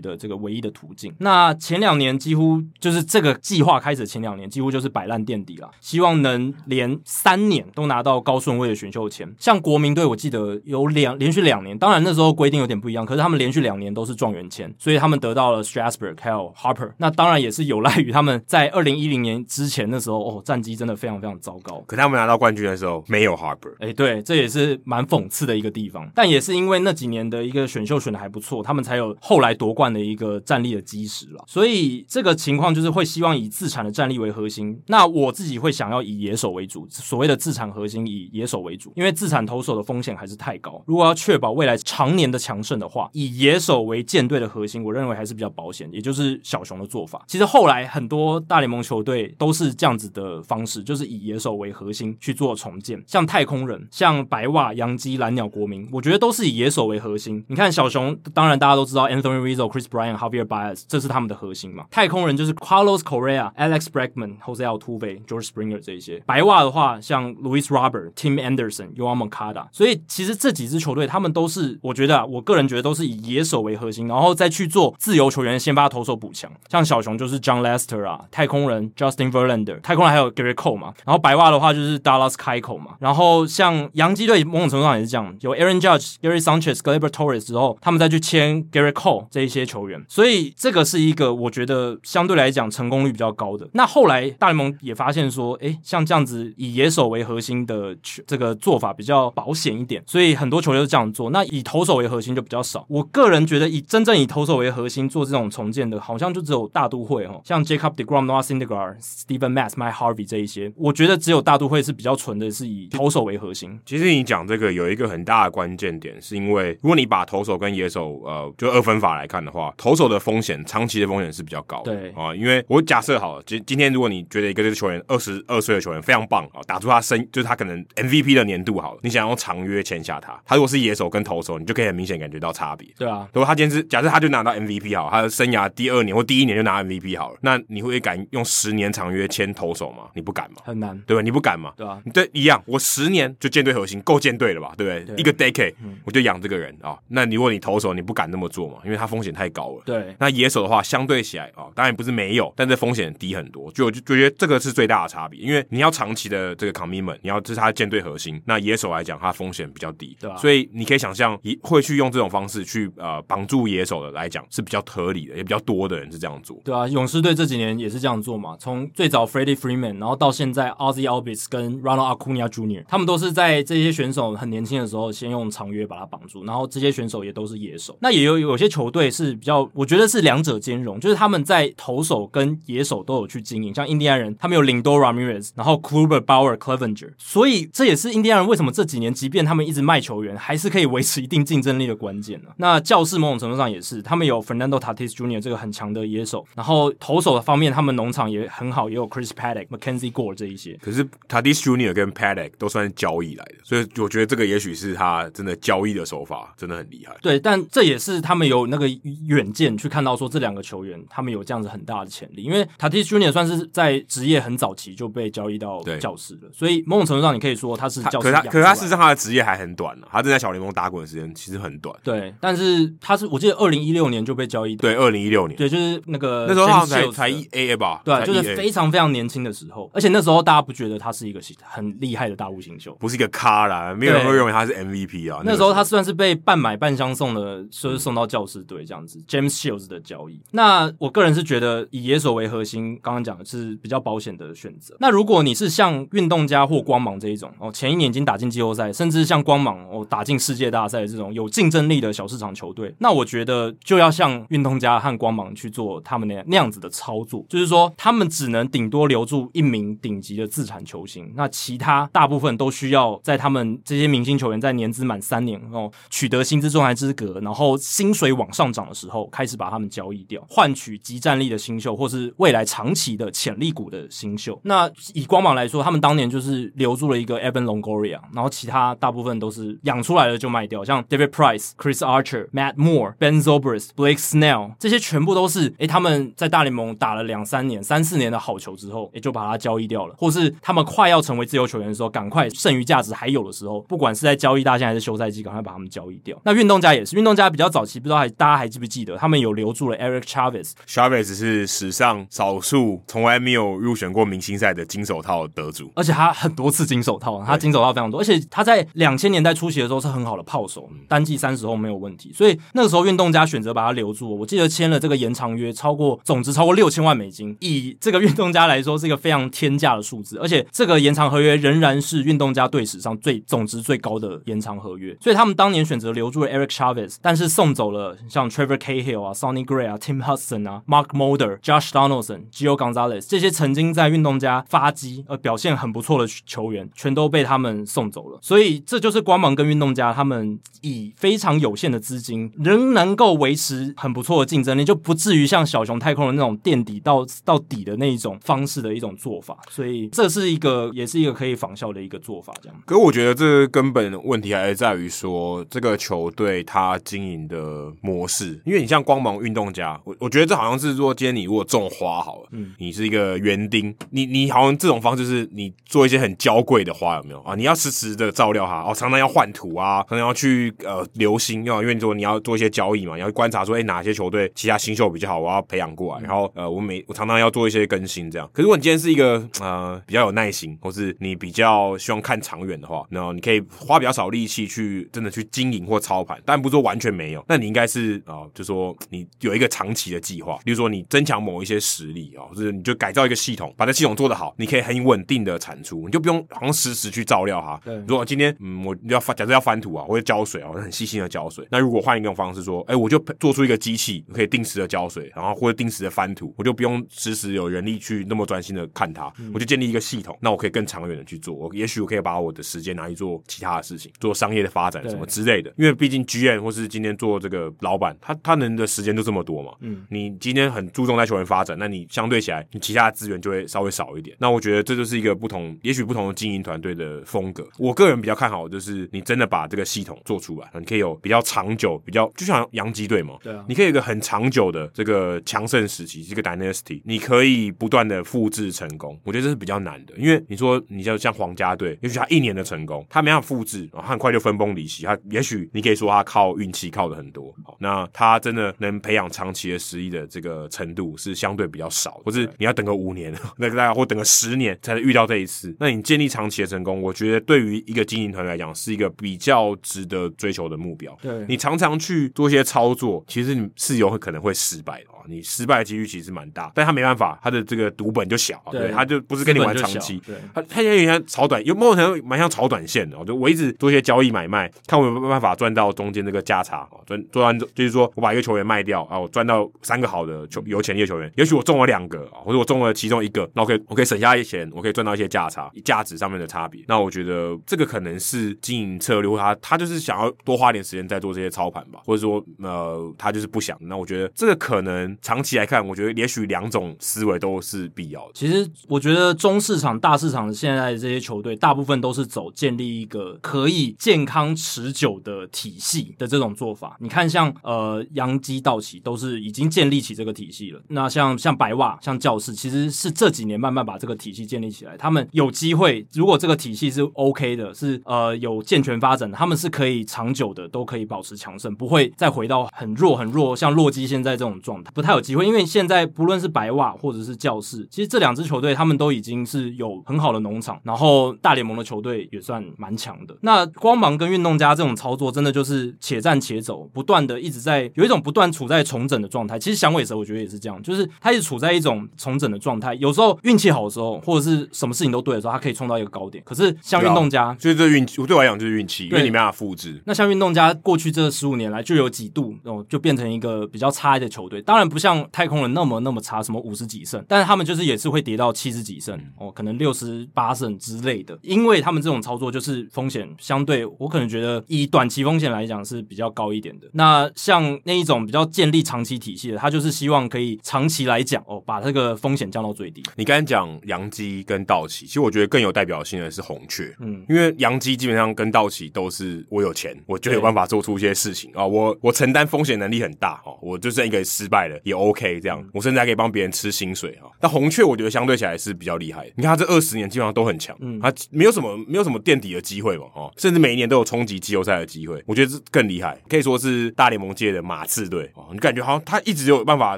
[0.00, 1.12] 的这个唯一的途径。
[1.18, 9.34] 那前两年几乎就是这个计划开始前两年几乎就是摆烂垫底了，希望能连三年都拿到高顺位的选秀签。
[9.38, 16.92] 像国民队，我记得有两连续两年，当然那时候规定有点不一样，可是他们连续两年都是状元签，所以他们得到了 Strasburg 还有 Harper。
[16.98, 21.84] 那当然也是有赖于他们在二零一零年之前那那时候哦，战绩真的非常非常糟糕。
[21.86, 26.10] 可他们拿到冠军的时候没有 Harper，哎，对，这也是蛮讽刺的一个地方。
[26.14, 31.44] 但也是因为那几年的一个选秀选的还不错，他们才有后来夺冠的一个战力的基石了。
[31.46, 34.80] 所以这个情况就是会希望以自产的战力为核心。
[34.86, 40.82] 那我自己会想要以野手为主，所谓的自产核心以野手为主，因为自产投手的风险还是太高。
[40.86, 47.22] 如果要确保未来常年的强盛的话，以野手为舰队的核心，我认为还是比较保险，也就是小熊的做法。
[47.26, 57.44] 其实后来很多大联盟球队都是这样这样子的方式，就是以野手为核心去做重建，像太空人、像白袜、洋基、蓝鸟、国民，我觉得都是以野手为核心。
[57.48, 61.86] 你看小熊，当然大家都知道 Anthony Rizzo、Chris Bryant、Javier Baez，这是他们的核心嘛。
[61.90, 66.22] 太空人就是 Carlos Correa、Alex Bregman、Jose Altuve、George Springer 这一些。
[66.24, 76.48] 白袜的话，像 Louis Robert、Tim Anderson、y o a m o n c a d a 所以其实这几支球队，他们都是我觉得啊，我个人觉得都是以野手为核心，然后再去做自由球员先发投手补强。
[76.68, 88.64] 像小熊就是 John Lester 啊，太空人 Justin Verlander，太空人还有 Gary Cole 嘛，然后白袜的话就是 Dallas 开口嘛，然后像洋基队某种程度上也是这样，有 Aaron Judge、Gary Sanchez、Gleber Torres 之后，他们再去签
[88.70, 93.68] Gary Cole 这一些球员，所以这个是一个我觉得相对来讲成功率比较高的。
[93.72, 101.30] 那后来大联盟也发现说，诶，像这样子以野手为核心的这个做法比较保险一点，所以很多球队都这样做。
[101.30, 102.84] 那以投手为核心就比较少。
[102.88, 113.78] 我个人觉得以真正以投手为核心做这种重建的，好像就只有大都会哦，像 Jacob deGrom、Noah Syndergaard、Steven Matz、Matt Harvey 这一些，我觉得只有大都会是比较纯的，是以投手为核心。
[113.84, 121.94] 其实你讲这个有一个很大的关键点，是因为如果你把投手跟野手呃就二分法来看的话，投手的风险长期的风险是比较高的。
[121.94, 132.88] 对啊，因为我假设好了，今今天如果你觉得一个这个球员二十二岁的球员非常棒啊，打出他生就是他可能 MVP 的年度好了，你想用长约签下他，他如果是野手跟投手，你就可以很明显感觉到差别。
[132.98, 140.04] 对啊，如果他今天是假设他就拿到 MVP 好，他的生涯第二年或第一年就拿 MVP 好了，那你会敢用十年长约签投手嘛？
[140.14, 140.62] 你不敢嘛？
[140.64, 141.22] 很难，对吧？
[141.22, 141.74] 你不敢嘛？
[141.76, 144.72] 对啊，对，一样，我十年就舰队核心够舰队了吧？
[144.78, 145.04] 对不对？
[145.04, 146.98] 对一个 decade、嗯、我就养这个人啊、哦。
[147.08, 149.82] 那如果你投手，你不敢那么做嘛，因为他风险太高了。
[149.84, 153.70] 对，那野手的话，相对起来啊、哦，当然不是没有，但是风险低很多。
[153.72, 158.40] 就我就觉得这个是最大的差别，因为你要长期的这个 commitment，你要这是他舰队核心。
[158.46, 166.58] 那野手来讲，他风险比较低，对、啊、所以你可以想象，会去用这种方式去呃绑住野手的来讲是比较合理的，也比较多的人是这样做。
[166.64, 177.96] 对啊，勇士队这几年也是这样做嘛，从最早 Freddie Freeman，然后到现在 Ozzie Albies 跟 Ronald Acuna Jr.，他们都是在这些选手很年轻的时候先用长约把他绑住，然后这些选手也都是野手。
[178.00, 192.50] 那也有有些球队是比较，我觉得是两者兼容，就是他们在投手跟野手都有去经营，像印第安人，他们有 Lindor Ramirez，然后 Kluber Bauer Clevinger，所以这也是印第安人为什么这几年即便他们一直卖球员，还是可以维持一定竞争力的关键呢？
[192.56, 195.40] 那教士某种程度上也是，他们有 Fernando Tatis Jr.
[195.40, 200.78] 这个很强的野手，然后投手的方面，他们农场也很好，也有 Chris Paddack、Mackenzie Gore 这一些。
[200.82, 207.16] 可是 Tatis Junior 跟 Paddock 都算是交易来的，所以我觉得这个也许是他真的交易的手法真的很厉害。
[207.22, 208.86] 对，但这也是他们有那个
[209.26, 218.30] 远见去看到说这两个球员他们有这样子很大的潜力，因为 Tatis Junior 算是在职业很早期就被交易到教室了，所以某种程度上你可以说他是教士。
[218.30, 221.96] 可他可是他事实上他的职业还很短呢，他正在小联盟打滚的时间其实很短。
[222.02, 224.76] 对，但是他是我记得二零一六年就被交易。
[224.76, 235.42] 对，二零一六年，对，就是那个那时候他才才一 A 吧，对，就是非常非常年轻的时候，而且那时候大家不觉得他是一个很厉害的大物新秀，不是一个咖啦，没有人会认为他是 MVP 啊。
[235.44, 239.18] 那时候他算是被半买半相送的，说是送到教师队这样子。
[239.18, 244.96] 嗯、James Shields 的交易，那我个人是觉得以野手为核心，刚刚讲的是比较保险的选择。
[244.98, 274.58] 那如果你是像运动家或光芒这一种哦，前一年已经打进季后赛，甚至像光芒哦打进世界大赛这种有竞争力的小市场球队，那我觉得就要像运动家和光芒去做他们那样那样子的操作，就是说他们只能顶多留住一名顶级的自产球星，那其他大部分都需要在他们这些明星球员在年资满三年哦，取得薪资仲裁资格，然后薪水往上涨的时候，开始把他们交易掉，换取即战力的新秀，或是未来长期的潜力股的新秀。
[274.62, 296.36] 那以光芒来说，他们当年就是留住了一个 Evan Longoria，然后其他大部分都是养出来了就卖掉，像 David Price、Chris Archer、Matt Moore、Ben Zobrist、Blake Snell 这些全部都是诶，他们在大联盟打了两三年、三四年的好球之后，诶，就把他交易掉了，或是他们快要成为自由球员的时候，赶快剩余价值还有的时候，不管是在交易大限还是休赛季，赶快把他们交易掉。
[296.44, 314.38] 那运动家也是，运动家比较早期，不知道还大家还记不记得，他们有留住了 Eric Chavez，Chavez 是史上少数从来没有入选过明星赛的金手套得主，而且他很多次金手套，他金手套非常多，而且他在两千年代初期的时候是很好的炮手，单季三十轰没有问题，所以那个时候运动家选择把他留住。
[314.38, 318.89] 我记得签了这个延长约，超过总值超过六千万美金，以这个运动家来说。
[318.90, 325.16] 说是一个非常天价的数字，而且这个延长合约仍然是运动家队史上最总值最高的延长合约。
[325.20, 338.38] 所以他们当年选择留住了 Eric Chavez，但是送走了像 Trevor Cahill 啊、Sonny Gray 啊、Tim Hudson 啊、Mark Mulder、Josh Donaldson、Gio Gonzalez 这些曾经在运动家发迹而表现很不错的球员，全都被他们送走了。
[338.42, 349.58] 所以这就是光芒跟运动家他们以非常有限的资金仍能够维持很不错的竞争力，就不至于像小熊太空人那种垫底到到底的那一种方式的一种做法。
[349.68, 352.52] 所以这是一个，也是一个可以仿效的一个做法。
[352.62, 352.82] 这样。
[352.86, 358.60] 可是我觉得这根本问题还是在于说，这个球队他经营的模式。
[358.64, 367.54] 因为你像光芒运动家，我我觉得这好像是说，今天你如果种花好了，嗯，你是一个园丁，你你好像这种方式是你做一些很娇贵的花，有没有啊？
[367.54, 378.48] 你要时时的照料它，哦，常常要换土啊，可能要去呃留心，要因为你说你要做一些交易嘛，你要观察说，哎，哪些球队其他新秀比较好，我要培养过来，然后呃，我每我常常要做一些更新，这样。
[378.52, 397.76] 可是如果你今天是一个呃比较有耐心，或是你比较希望看长远的话，然后你可以花比较少力气去真的去经营或操盘，但不是说完全没有，那你应该是啊、呃，就说你有一个长期的计划，比如说你增强某一些实力啊，或者你就改造一个系统，把这系统做得好，你可以很稳定的产出，你就不用好像时时去照料它。
[397.84, 401.66] 对，如果今天嗯我要翻，假设要翻土啊，或者浇水啊，我很细心的浇水。
[401.70, 411.54] 那如果换一种方式说，哎，我就做出一个机器，可以定时的浇水，然后或者定时的翻土，我就不用时时有人力去那么专心的看它，我就建立一个系统，那我可以更长远的去做。
[411.54, 415.72] 我也许我可以把我的时间拿去做其他的事情，做商业的发展什么之类的。
[415.76, 419.72] 因为毕竟 GM 或是今天做这个老板，他他能的时间就这么多嘛。
[419.80, 424.36] 嗯，你今天很注重在球员发展，那你相对起来，你其他的资源就会稍微少一点。
[424.40, 427.66] 那我觉得这就是一个不同，也许不同的经营团队的风格。
[427.78, 439.18] 我个人比较看好的就是你真的把这个系统做出来，你可以有比较长久、比较就像洋基队嘛，对啊，你可以有一个很长久的这个强盛时期，这个 dynasty，你可以不断的复制成功。
[439.24, 445.04] 我觉得这是比较难的，因为你说你就像皇家队，也许他一年的成功，他没办法复制，他很快就分崩离析。
[445.04, 455.74] 他也许你可以说他靠运气靠的很多，那他真的能培养长期的实力的这个程度是相对比较少，或是你要等个五年， 那个大家或等个十年才能遇到这一次。
[455.78, 461.16] 那你建立长期的成功，我觉得对于一个经营团队来讲是一个比较值得追求的目标。
[461.22, 465.06] 对，你常常去做一些操作，其实你是有可能会失败的。
[465.26, 473.16] 你失败的几率其实蛮大，但他没办法，他的这个赌本就小，对，对他就不是跟你玩长期，对，他他有点像炒短，有某种程度蛮像炒短线的。
[473.24, 486.82] 就我一直做一些交易买卖，看我有没有办法赚到中间这个价差，赚赚完就是说我把一个球员卖掉啊，我赚到三个好的球有潜力的球员，也许我中了两个，或者我中了其中一个，那我可以我可以省下一些钱，我可以赚到一些价差，价值上面的差别。
[486.88, 493.76] 那我觉得这个可能是经营策略，他他就是想要多花点时间在做这些操盘吧，或者说呃他就是不想。
[493.82, 498.32] 那我觉得这个可能长期来看，我觉得也许两种思维都是必要的。
[498.34, 506.96] 其实我觉得中市场、大市场现在这些球队，大部分都是走建立一个可以健康持久的体系的这种做法。
[507.00, 510.80] 你看像，呃杨基、道奇都是已经建立起这个体系了。
[510.88, 514.96] 那像像白袜、像教士，其实是这几年慢慢把这个体系建立起来。
[514.96, 533.34] 他们有机会，如果这个体系是 OK 的，是呃有健全发展的，他们是可以长久的，都可以保持强盛，不会再回到很弱很弱，像洛基现在这种状态，不太有机会，因为现在不论是白袜或者是教士，其实这两支球队他们都已经是有很好的农场，然后大联盟的球队也算蛮强的。
[533.40, 539.58] 那光芒跟运动家这种操作，真的就是且战且走，不断的一直在有一种不断处在重整的状态。
[539.58, 542.92] 其实响尾蛇我觉得也是这样，就是他一直处在一种重整的状态。
[542.96, 546.44] 有时候运气好的时候，或者是什么事情都对的时候，他可以冲到一个高点。
[546.44, 550.02] 可是像运动家，就是这运气对我来讲就是运气，因为你没办法复制。
[550.04, 554.60] 那像运动家过去这十五年来就有几度哦，就变成一个比较差的球队。
[554.60, 561.38] 当然不像太空人那么那么差，什么五十几胜，但是他们就是也是会跌到七十几胜哦，可能六十八胜之类的。
[561.42, 566.88] 因为他们这种操作就是风险相对，我可能觉得以短期风险来讲是比较高一点的。
[566.92, 573.02] 那像那一种比较建立长期体系的，他就是希望可以长期来讲哦，把这个风险降到最低。
[573.14, 587.28] 你刚才讲洋基跟道奇，其实我觉得更有代表性的是红雀，嗯，因为洋基基本上跟道奇都是我有钱，我就有办法做出一些事情啊，我我承担风险能力很大哦，我就算一个失败了也 OK 这样，我甚至还可以帮别人吃薪水啊。
[587.40, 598.48] 但红雀我觉得相对起来是比较厉害的，你看他这二十年基本上都很强，嗯，他没有什么没有什么垫底的机会嘛，哦，甚至每一年都有冲击季后赛的机会，我觉得这更厉害，可以说是大联盟界的马刺队哦。
[598.52, 599.96] 你感觉好像他一直有办法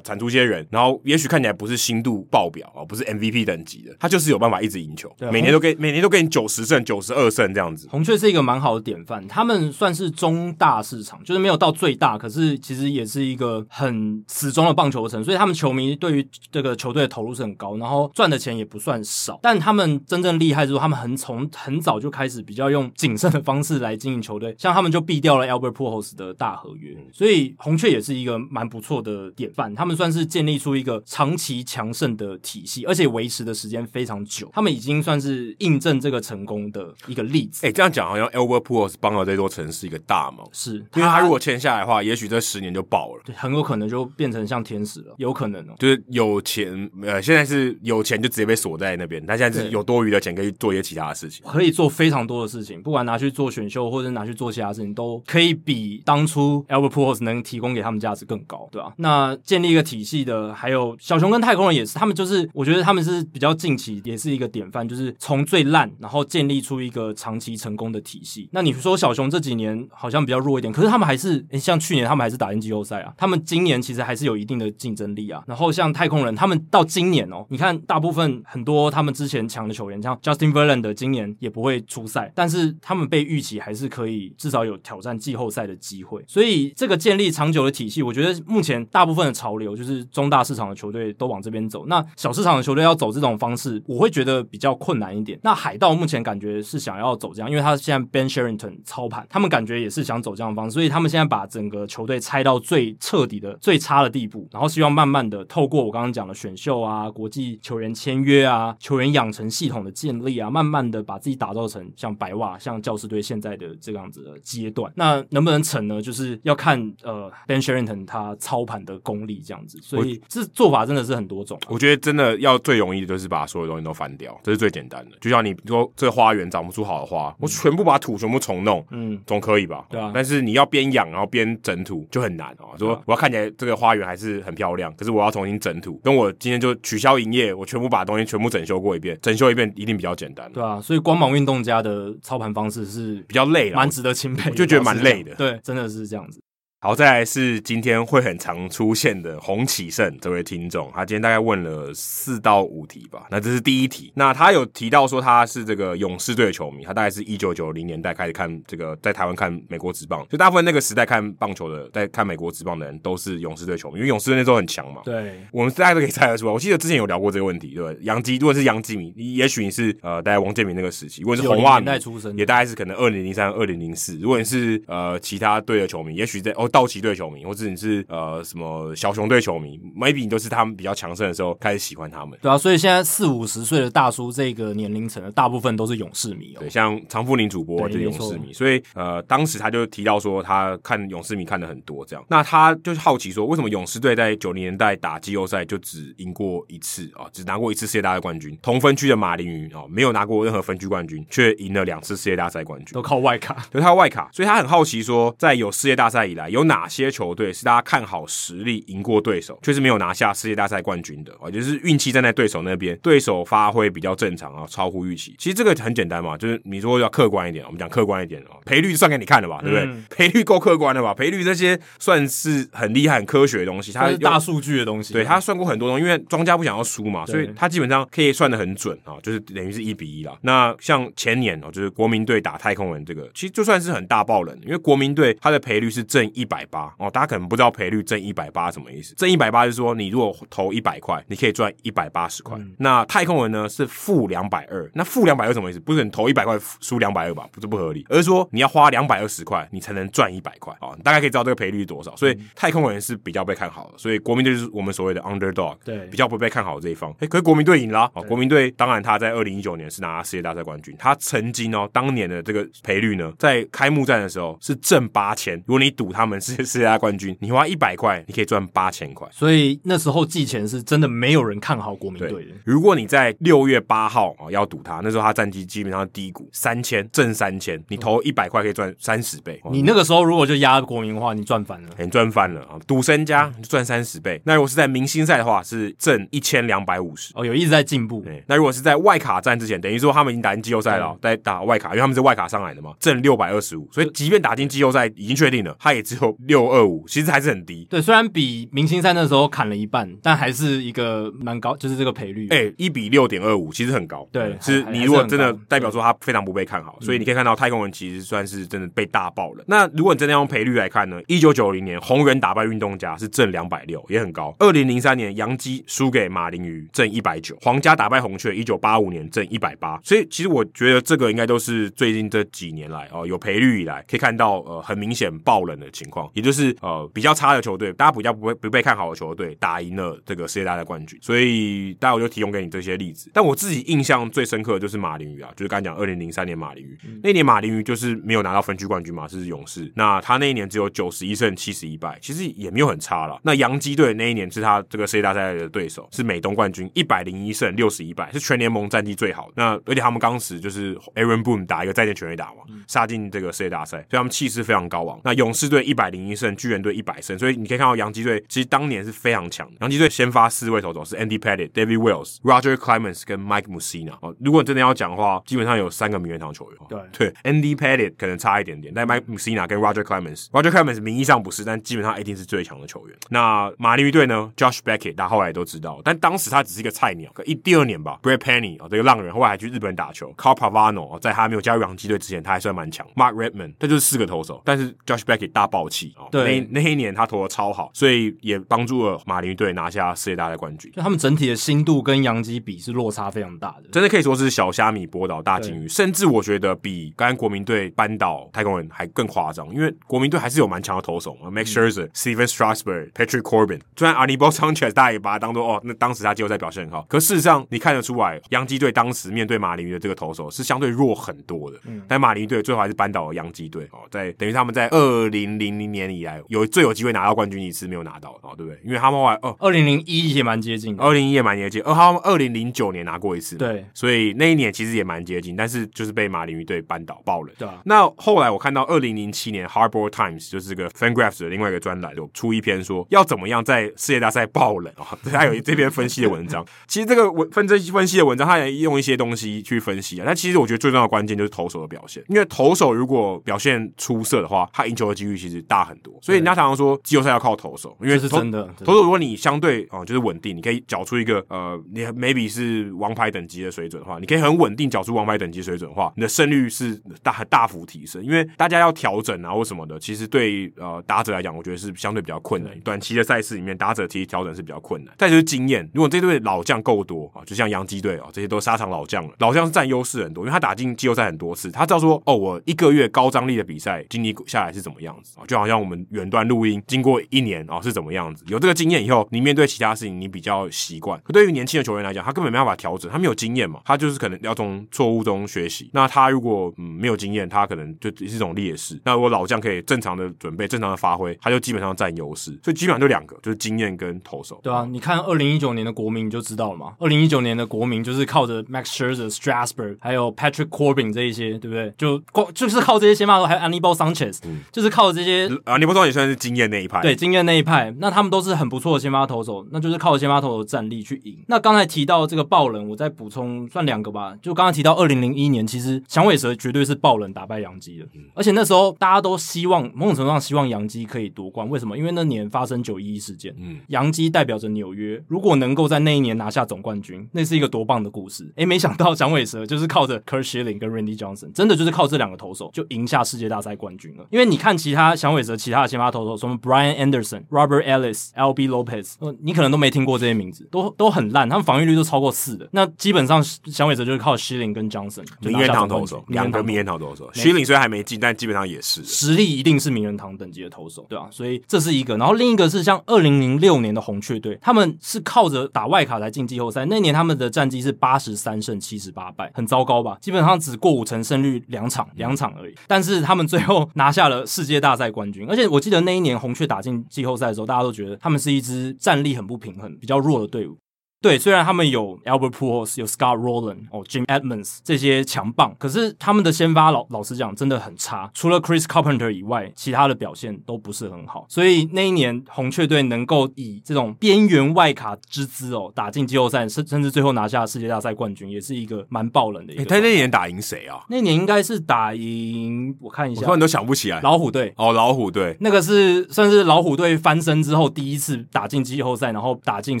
[0.00, 7.88] 产出些人，然后也许看起来不是新度爆表啊，不是 MVP 等级的，他就是有办法一直赢球，每年都给每年都给你九十胜、九十二胜这样子。
[7.90, 17.76] 红雀是一个蛮好的典范，他们算是中大市场，就是没有到最大，可是其实也是一个很死忠的棒球城，所以他们球迷对于这个球队的投入是很高。
[17.76, 19.38] 然后赚的钱也不算少。
[19.42, 29.74] 但他们真正厉害之后，他们很从很早就开始比较用谨慎的方式来经营球队，像他们就避掉了 Albert Pujols 的大合约，所以红雀也是一个蛮不错的典范。
[29.74, 34.50] 他们算是建立出一个长期强盛的体系，而且维持的时间非常久。
[34.52, 37.66] 他们已经算是印证这个成功的一个例子。
[37.66, 45.74] 哎、欸，这样讲好像 Albert Pujols 帮了这座城市一个大忙，是因为他如果签下来的话，也许这十年就爆了，对，很有可能就变成像天使了，有可能哦。
[45.78, 58.94] 就是有钱，呃，现在是有钱就直接被锁在那边，他现在是有多余的钱可以做一些其他的事情，可以做非常多的事情，不管拿去做选秀或者拿去做其他事情，都可以比当初 Albert Pujols 能提供给他们价值更高，对吧、啊？
[58.98, 68.48] 那建立一个体系的，还有小熊跟太空人也是，他们就是我觉得他们是比较近期也是一个典范，就是从最烂然后建立出一个长期成功的体系。
[68.52, 75.42] 那你说小熊这几年好像比较弱一点，可是他们还是诶像去年他们还是打进季后赛啊，他们今年其实还是有一定的竞争力啊。
[75.46, 86.24] 然后像太空人，他们到今年哦，你看大部分很多他们之前强的球员，像 Justin Verlander 今年也不会出赛，但是他们被预期还是可以至少有挑战季后赛的机会。
[86.26, 95.38] 所以这个建立长久的体系，我觉得目前大部分的潮流就是中大市场的球队都往这边走，那小市场的球队要走这种方式，我会觉得比较困难一点。
[95.42, 114.92] 那海盗目前感觉是想要走这样，因为他现在 Ben Cherington 操盘，他们感觉也是想走这样的方式，所以他们现在把整个球队拆到最彻底的、最差的地步，然后希望慢慢的透过我刚刚讲的选秀啊、国际球员签约啊、球员养成系统的建立啊，慢慢的把自己打造成像白袜、像教师队现在的这个样子的阶段。
[114.96, 116.00] 那能不能成呢？
[116.00, 119.78] 就是要看呃 Ben Sherrington 他操盘的功力这样子。
[119.82, 121.58] 所以这做法真的是很多种。
[121.68, 125.16] 我觉得真的要最容易的就是把所有东西都翻掉，这是最简单的。
[125.20, 129.86] 就像你说这个花园长不出好的花，我全部把土全部重弄，嗯，总可以吧？
[129.90, 130.10] 对啊。
[130.14, 132.76] 但是你要边养然后边整土就很难啊。
[132.78, 140.50] 说我要看起来这个花园还是很漂亮，可是我要重新整土，跟我今天就取消营业，我全部把东西全部整修过一遍，整修一遍一定比较简单。
[140.52, 145.34] 对啊，所以光芒运动家的操盘方式是比较累，蛮值得钦佩，就觉得蛮累的。
[145.34, 146.40] 对，真的是这样子。
[146.84, 153.24] 好，再来是今天会很常出现的洪启胜这位听众，他今天大概问了四到五题吧。
[153.30, 165.02] 那这是第一题，那他有提到说他是这个勇士队的球迷，他大概是一九九零年代开始看这个在台湾看美国职棒，就大部分那个时代看棒球的，在看美国职棒的人都是勇士队球迷，因为勇士队那时候很强嘛。
[165.04, 166.52] 对，我们大家都可以猜得出来。
[166.52, 168.00] 我记得之前有聊过这个问题，对吧？
[168.02, 174.18] 杨基如果是杨基迷，也许你是呃，大概王建民那个时期；如果是红袜迷，出生也大概是可能二零零三、二零零四。
[174.18, 177.44] 如果你是呃其他队的球迷，也许在哦道奇队球迷。
[177.44, 182.38] 或者你是呃什么小熊队球迷，maybe 你都是他们比较强盛的时候开始喜欢他们。
[182.40, 186.60] 对啊，所以现在四五十岁的大叔这个年龄层的大部分都是勇士迷哦。
[186.60, 192.24] 对，像常富林主播就是勇士迷，所以呃当时他就提到说他看勇士迷看的很多这样。
[192.28, 198.56] 那他就是好奇说，为什么勇士队在九零年代打季后赛就只赢过一次啊、哦，只拿过一次世界大赛冠军？
[198.62, 204.30] 同分区的马林鱼哦，没有拿过任何分区冠军，却赢了两次世界大赛冠军，都靠外卡，都靠外卡。
[204.32, 207.52] 所以他很好奇说，在有世界大赛以来，有哪些球队？
[207.52, 215.34] 是大家看好实力赢过对手，却是没有拿下世界大赛冠军的啊，就是运气站在对手那边，对手发挥比较正常啊，超乎预期。
[215.38, 219.84] 其实这个很简单嘛，就是你说要客观一点，我们讲客观一点哦，赔率算给你看了吧，对不对？
[219.84, 221.12] 嗯、赔率够客观了吧？
[221.12, 225.12] 赔率这些算是很厉害、很科学的东西，它是大数据的东西。
[225.12, 230.38] 对，他算过很多东西，因为庄家不想要输嘛，所以他基本上可以算的很准啊，就是等于是一比一了。
[230.42, 237.32] 那像前年哦，就是国民队打太空人这个，其实就算是很大爆冷，因为国民队他的赔率是正一百八哦，大家。
[237.32, 239.14] 可能不知道赔率正一百八什么意思？
[239.14, 242.58] 正一百八就是说，你如果投一百块，你可以赚一百八十块。
[242.58, 245.80] 嗯、那太空人呢是负两百二，那负两百二什么意思？
[245.80, 247.48] 不是你投一百块输两百二吧？
[247.50, 250.92] 不是不合理，而是说你要花两百二十块，你才能赚一百块啊！
[250.94, 252.14] 你大概可以知道这个赔率是多少。
[252.16, 257.10] 所以太空人是比较被看好的，所以国民队就是我们所谓的 underdog，对，比较不被看好的这一方。
[257.20, 258.20] 哎，可是国民队赢了啊！
[258.28, 267.36] 国民队当然他在二零一九年是拿世界大赛冠军，他曾经哦当年的这个赔率呢，在开幕战的时候是正八千，如果你赌他们是世界冠军。
[267.40, 269.26] 你花一百块，你可以赚八千块。
[269.30, 272.50] 所以那时候季前是真的没有人看好国民队的。
[272.64, 279.60] 如果你在六月八号啊要赌他，那时候他战绩基本上低谷三千，挣三千，你投一百块可以赚三十倍。
[279.70, 282.78] 你那个时候如果就压国民的话，你赚翻了，你赚翻了啊！
[282.86, 284.40] 赌身家就赚三十倍。
[284.44, 287.32] 那如果是在明星赛的话，是挣一千两百五十。
[287.34, 288.20] 哦，有一直在进步。
[288.22, 293.88] 对，那如果是在外卡战之前，等于说他们已经打进季后赛了，在打外卡，因为他们是外卡上来的嘛，挣六百二十五。
[293.90, 297.86] 所以即便打进季后赛已经确定了，他也只有六六二五，其实还是很低。
[297.90, 302.46] 对，虽然比明星赛那时候砍了一半，但还是一个蛮高，就是这个赔率。
[302.50, 304.28] 哎、欸，一比六点二五，其实很高。
[304.30, 309.64] 对，是你如果真的代表说他非常不被看好，所以你可以看到太空人其实算是真的被大爆了。
[309.66, 311.20] 那如果你真的用赔率来看呢？
[311.26, 314.54] 一九九零年红人打败运动家是正两百六，也很高。
[314.58, 319.98] 二零零三年杨基输给马林鱼正一百九，皇家打败红雀一九八五年正一百八。
[320.04, 331.18] 所以其实我觉得这个应该都是最近这几年来哦有赔率以来可以看到呃很明显爆冷的情况，也就是呃比较差的球队，大家比较不会不被看好的球队打赢了这个世界大赛冠军。
[331.22, 333.30] 所以大家我就提供给你这些例子。
[333.32, 339.90] 但我自己印象最深刻的就是马林鱼啊，就是刚才讲二零零三年马林鱼、嗯、那年马林鱼就是没有拿到分区冠军嘛，是勇士。
[339.94, 343.40] 那他那一年只有九十一胜七十一败，其实也没有很差了。
[343.42, 349.52] 那洋基队那一年是他这个世界大赛的对手，是美东冠军，一百零一胜六十一败，是全联盟战绩最好的。
[349.56, 355.20] 那而且他们当时就是 Aaron Boone 打一个再见全垒打嘛，杀进这个世界大赛，所以他们气势非常高昂。
[355.24, 359.76] 那勇士队一百零一胜，巨人队一百胜，所以你可以看到洋基队其实当年是非常强的。
[359.80, 364.12] 洋基队先发四位投手是 Andy Pettitte、David Wells、Roger Clemens 跟 Mike Mussina。
[364.20, 366.78] 哦，如果你真的要讲的话，基本上有三个名人堂球员。
[366.88, 373.16] 对对，Andy Pettitte 可能差一点点，但 Mike Mussina 跟 Roger Clemens，Roger Clemens 名义上不是，但基本上一定是最强的球员。
[373.30, 377.30] 那马林鱼队呢？Josh Beckett，大家后来都知道，但当时他只是一个菜鸟。
[377.32, 380.32] 可一第二年吧，Brett Penny 哦，这个浪人后来还去日本打球。
[380.36, 383.06] Carl Pavano 在他没有加入洋基队之前，他还算蛮强。
[383.14, 386.26] Mark Redman 他就是四个投手，但是 Josh Beckett 大爆气哦。
[386.32, 390.90] 对，那那一年他投的超好，所以也帮助了马林鱼队拿下世界大赛冠军。
[390.92, 403.80] 就他们整体的心度跟洋基比是落差非常大的，真的可以说是小虾米波倒大金鱼，甚至我觉得比刚刚国民队扳倒太空人还更夸张，因为国民队还是有蛮强的投手嘛，Max Scherzer、Stephen Strasburg、Patrick Corbin。
[403.96, 411.78] 虽然 Anibal Sanchez 大家也把他当做哦，那当时他季后赛表现很好，可事实上你看得出来，洋基队当时面对马林鱼的这个投手是相对弱很多的。
[411.84, 418.80] 嗯，但马林鱼队最后还是扳倒了洋基队哦，在等于他们在二零零零年以来有最有机会拿到冠军一次没有拿到哦，对不对？
[418.84, 427.52] 因为他们后来哦，二零零一也蛮接近的，二零一也蛮接近，而他们二零零九年拿过一次，对，所以那一年其实也蛮接近，但是就是被马林鱼队扳倒爆了。
[427.58, 436.64] 对啊，那后来我看到二零零七年 Hardball Times 就是这个 Fangraphs 的另外一个专栏有出一篇说要怎么样在世界大赛爆冷啊，他有这篇分析的文章。
[436.86, 440.24] 其实这个文分析分析的文章，他也用一些东西去分析啊。
[440.26, 446.12] 但其实我觉得最重要的关键就是投手的表现，因为投手如果表现出色的话，他赢球的几率其实大很多。
[446.20, 448.68] 所以人家常常说季后赛要靠投手，因为是真的。
[448.84, 458.22] 投手如果你相对啊、呃、就是稳定，你可以缴出一个呃，你 maybe 是王牌等级的水准的话，你可以很稳定缴出王牌等级水准的话，你的胜率是大大幅提升。
[458.22, 462.78] 因为大家要调整啊或什么的，其实对呃打者来讲，我觉得是相对比较困难。
[462.80, 465.14] 短期的赛事里面，打者其实调整是比较困难。
[465.16, 481.20] 再就是经验，如果这队老将够多啊，就像洋基队啊，这些都沙场老将了，老将是占优势很多，因为他打进季后赛很多次，他知道说哦，我一个月高张力的比赛经历下来是怎么样子啊，就好像我们远端录音经过一年哦是怎么样子，有这个经验以后，你面对其他事情你比较习惯。
[481.22, 485.88] 可对于年轻的球员来讲，他根本没办法调整，他没有经验嘛，他就是可能要从错误中学习。
[485.92, 489.00] 那他如果嗯没有经验，他可能就是一种劣势。
[489.04, 492.58] 那如果老将可以正常的准备、正常的发挥，他就基本上占优势。
[492.62, 494.60] 所以基本上就两个，就是经验跟投手。
[494.62, 496.94] 对啊，你看二零一九年的国民你就知道了嘛。
[496.98, 501.92] 二零一九年的国民就是靠着 Max Scherzer、Strasburg 还有 Patrick Corbin 这一些，对不对？
[501.96, 505.41] 就光就是靠这些先发投，还有 Anibal Sanchez，、嗯、就是靠这些。
[505.48, 507.94] Anibal Sanchez 也算是经验那一派，对，经验那一派。
[507.98, 511.36] 那他们都是很不错的先发投手，那就是靠先发投手的战力去赢。
[511.48, 514.34] 那刚才提到这个爆冷，我再补充算两个吧。
[514.42, 521.68] 就刚才提到二零零一年，其实响尾蛇绝对是爆冷打败洋基的，嗯、而且那时候大家都希望某种程度上希望洋基可以夺冠。
[521.68, 521.96] 为什么？
[521.96, 528.50] 因为那年发生九一一事件，嗯，洋基代表着纽约，如果能够在那一年拿下总冠军，那是一个多棒的故事。
[528.56, 534.26] 诶，没想到响尾蛇就是靠着 Kerr Schilling 跟 Randy Johnson，真的就是靠这两个投手就赢下世界大赛冠军了。
[534.30, 542.68] 因为你看其他响尾蛇其他的先发投手，什么 Brian Anderson、Robert Ellis、Albie Lopez，你可能都没听过这些名字，都都很烂，他们防御率都超过四的。
[542.72, 547.30] 那基本上响尾蛇就是靠 Schilling 跟 Johnson 名人堂投手，两个名人堂投手。
[547.32, 551.30] Schilling 虽然还没进，但基本上也是实力一定是名人堂等级的投手，对吧、啊？
[551.30, 552.16] 所以这是一个。
[552.16, 556.84] 然后另一个是像二零零六年的红雀队，他们是靠着打外卡来进季后赛。
[556.86, 560.16] 那年他们的战绩是八十三胜七十八败，很糟糕吧？
[560.20, 562.74] 基本上只过五成胜率两场，两场而已。
[562.86, 565.46] 但是他们最后拿下了世界大赛冠冠军。
[565.48, 570.76] 而且我记得那一年红雀打进季后赛的时候，大家都觉得他们是一支战力很不平衡、比较弱的队伍。
[571.22, 581.46] 对，虽然他们有 Albert Pujols 有 Scott Rowland 哦，Jim Edmonds 这些强棒，可是他们的先发老老实讲真的很差，除了 Chris Carpenter 以外，其他的表现都不是很好。
[581.48, 589.84] 所以那一年红雀队能够以这种边缘外卡之姿哦，打进季后赛，甚甚至最后拿下世界大赛冠军，也是一个蛮爆冷的一个。
[589.84, 591.04] 他那年打赢谁啊？
[591.08, 594.20] 那年应该是打赢，我看一下，我突然都想不起来。
[594.22, 600.00] 老虎队哦，老虎队那个是算是老虎队翻身之后第一次打进季后赛，然后打进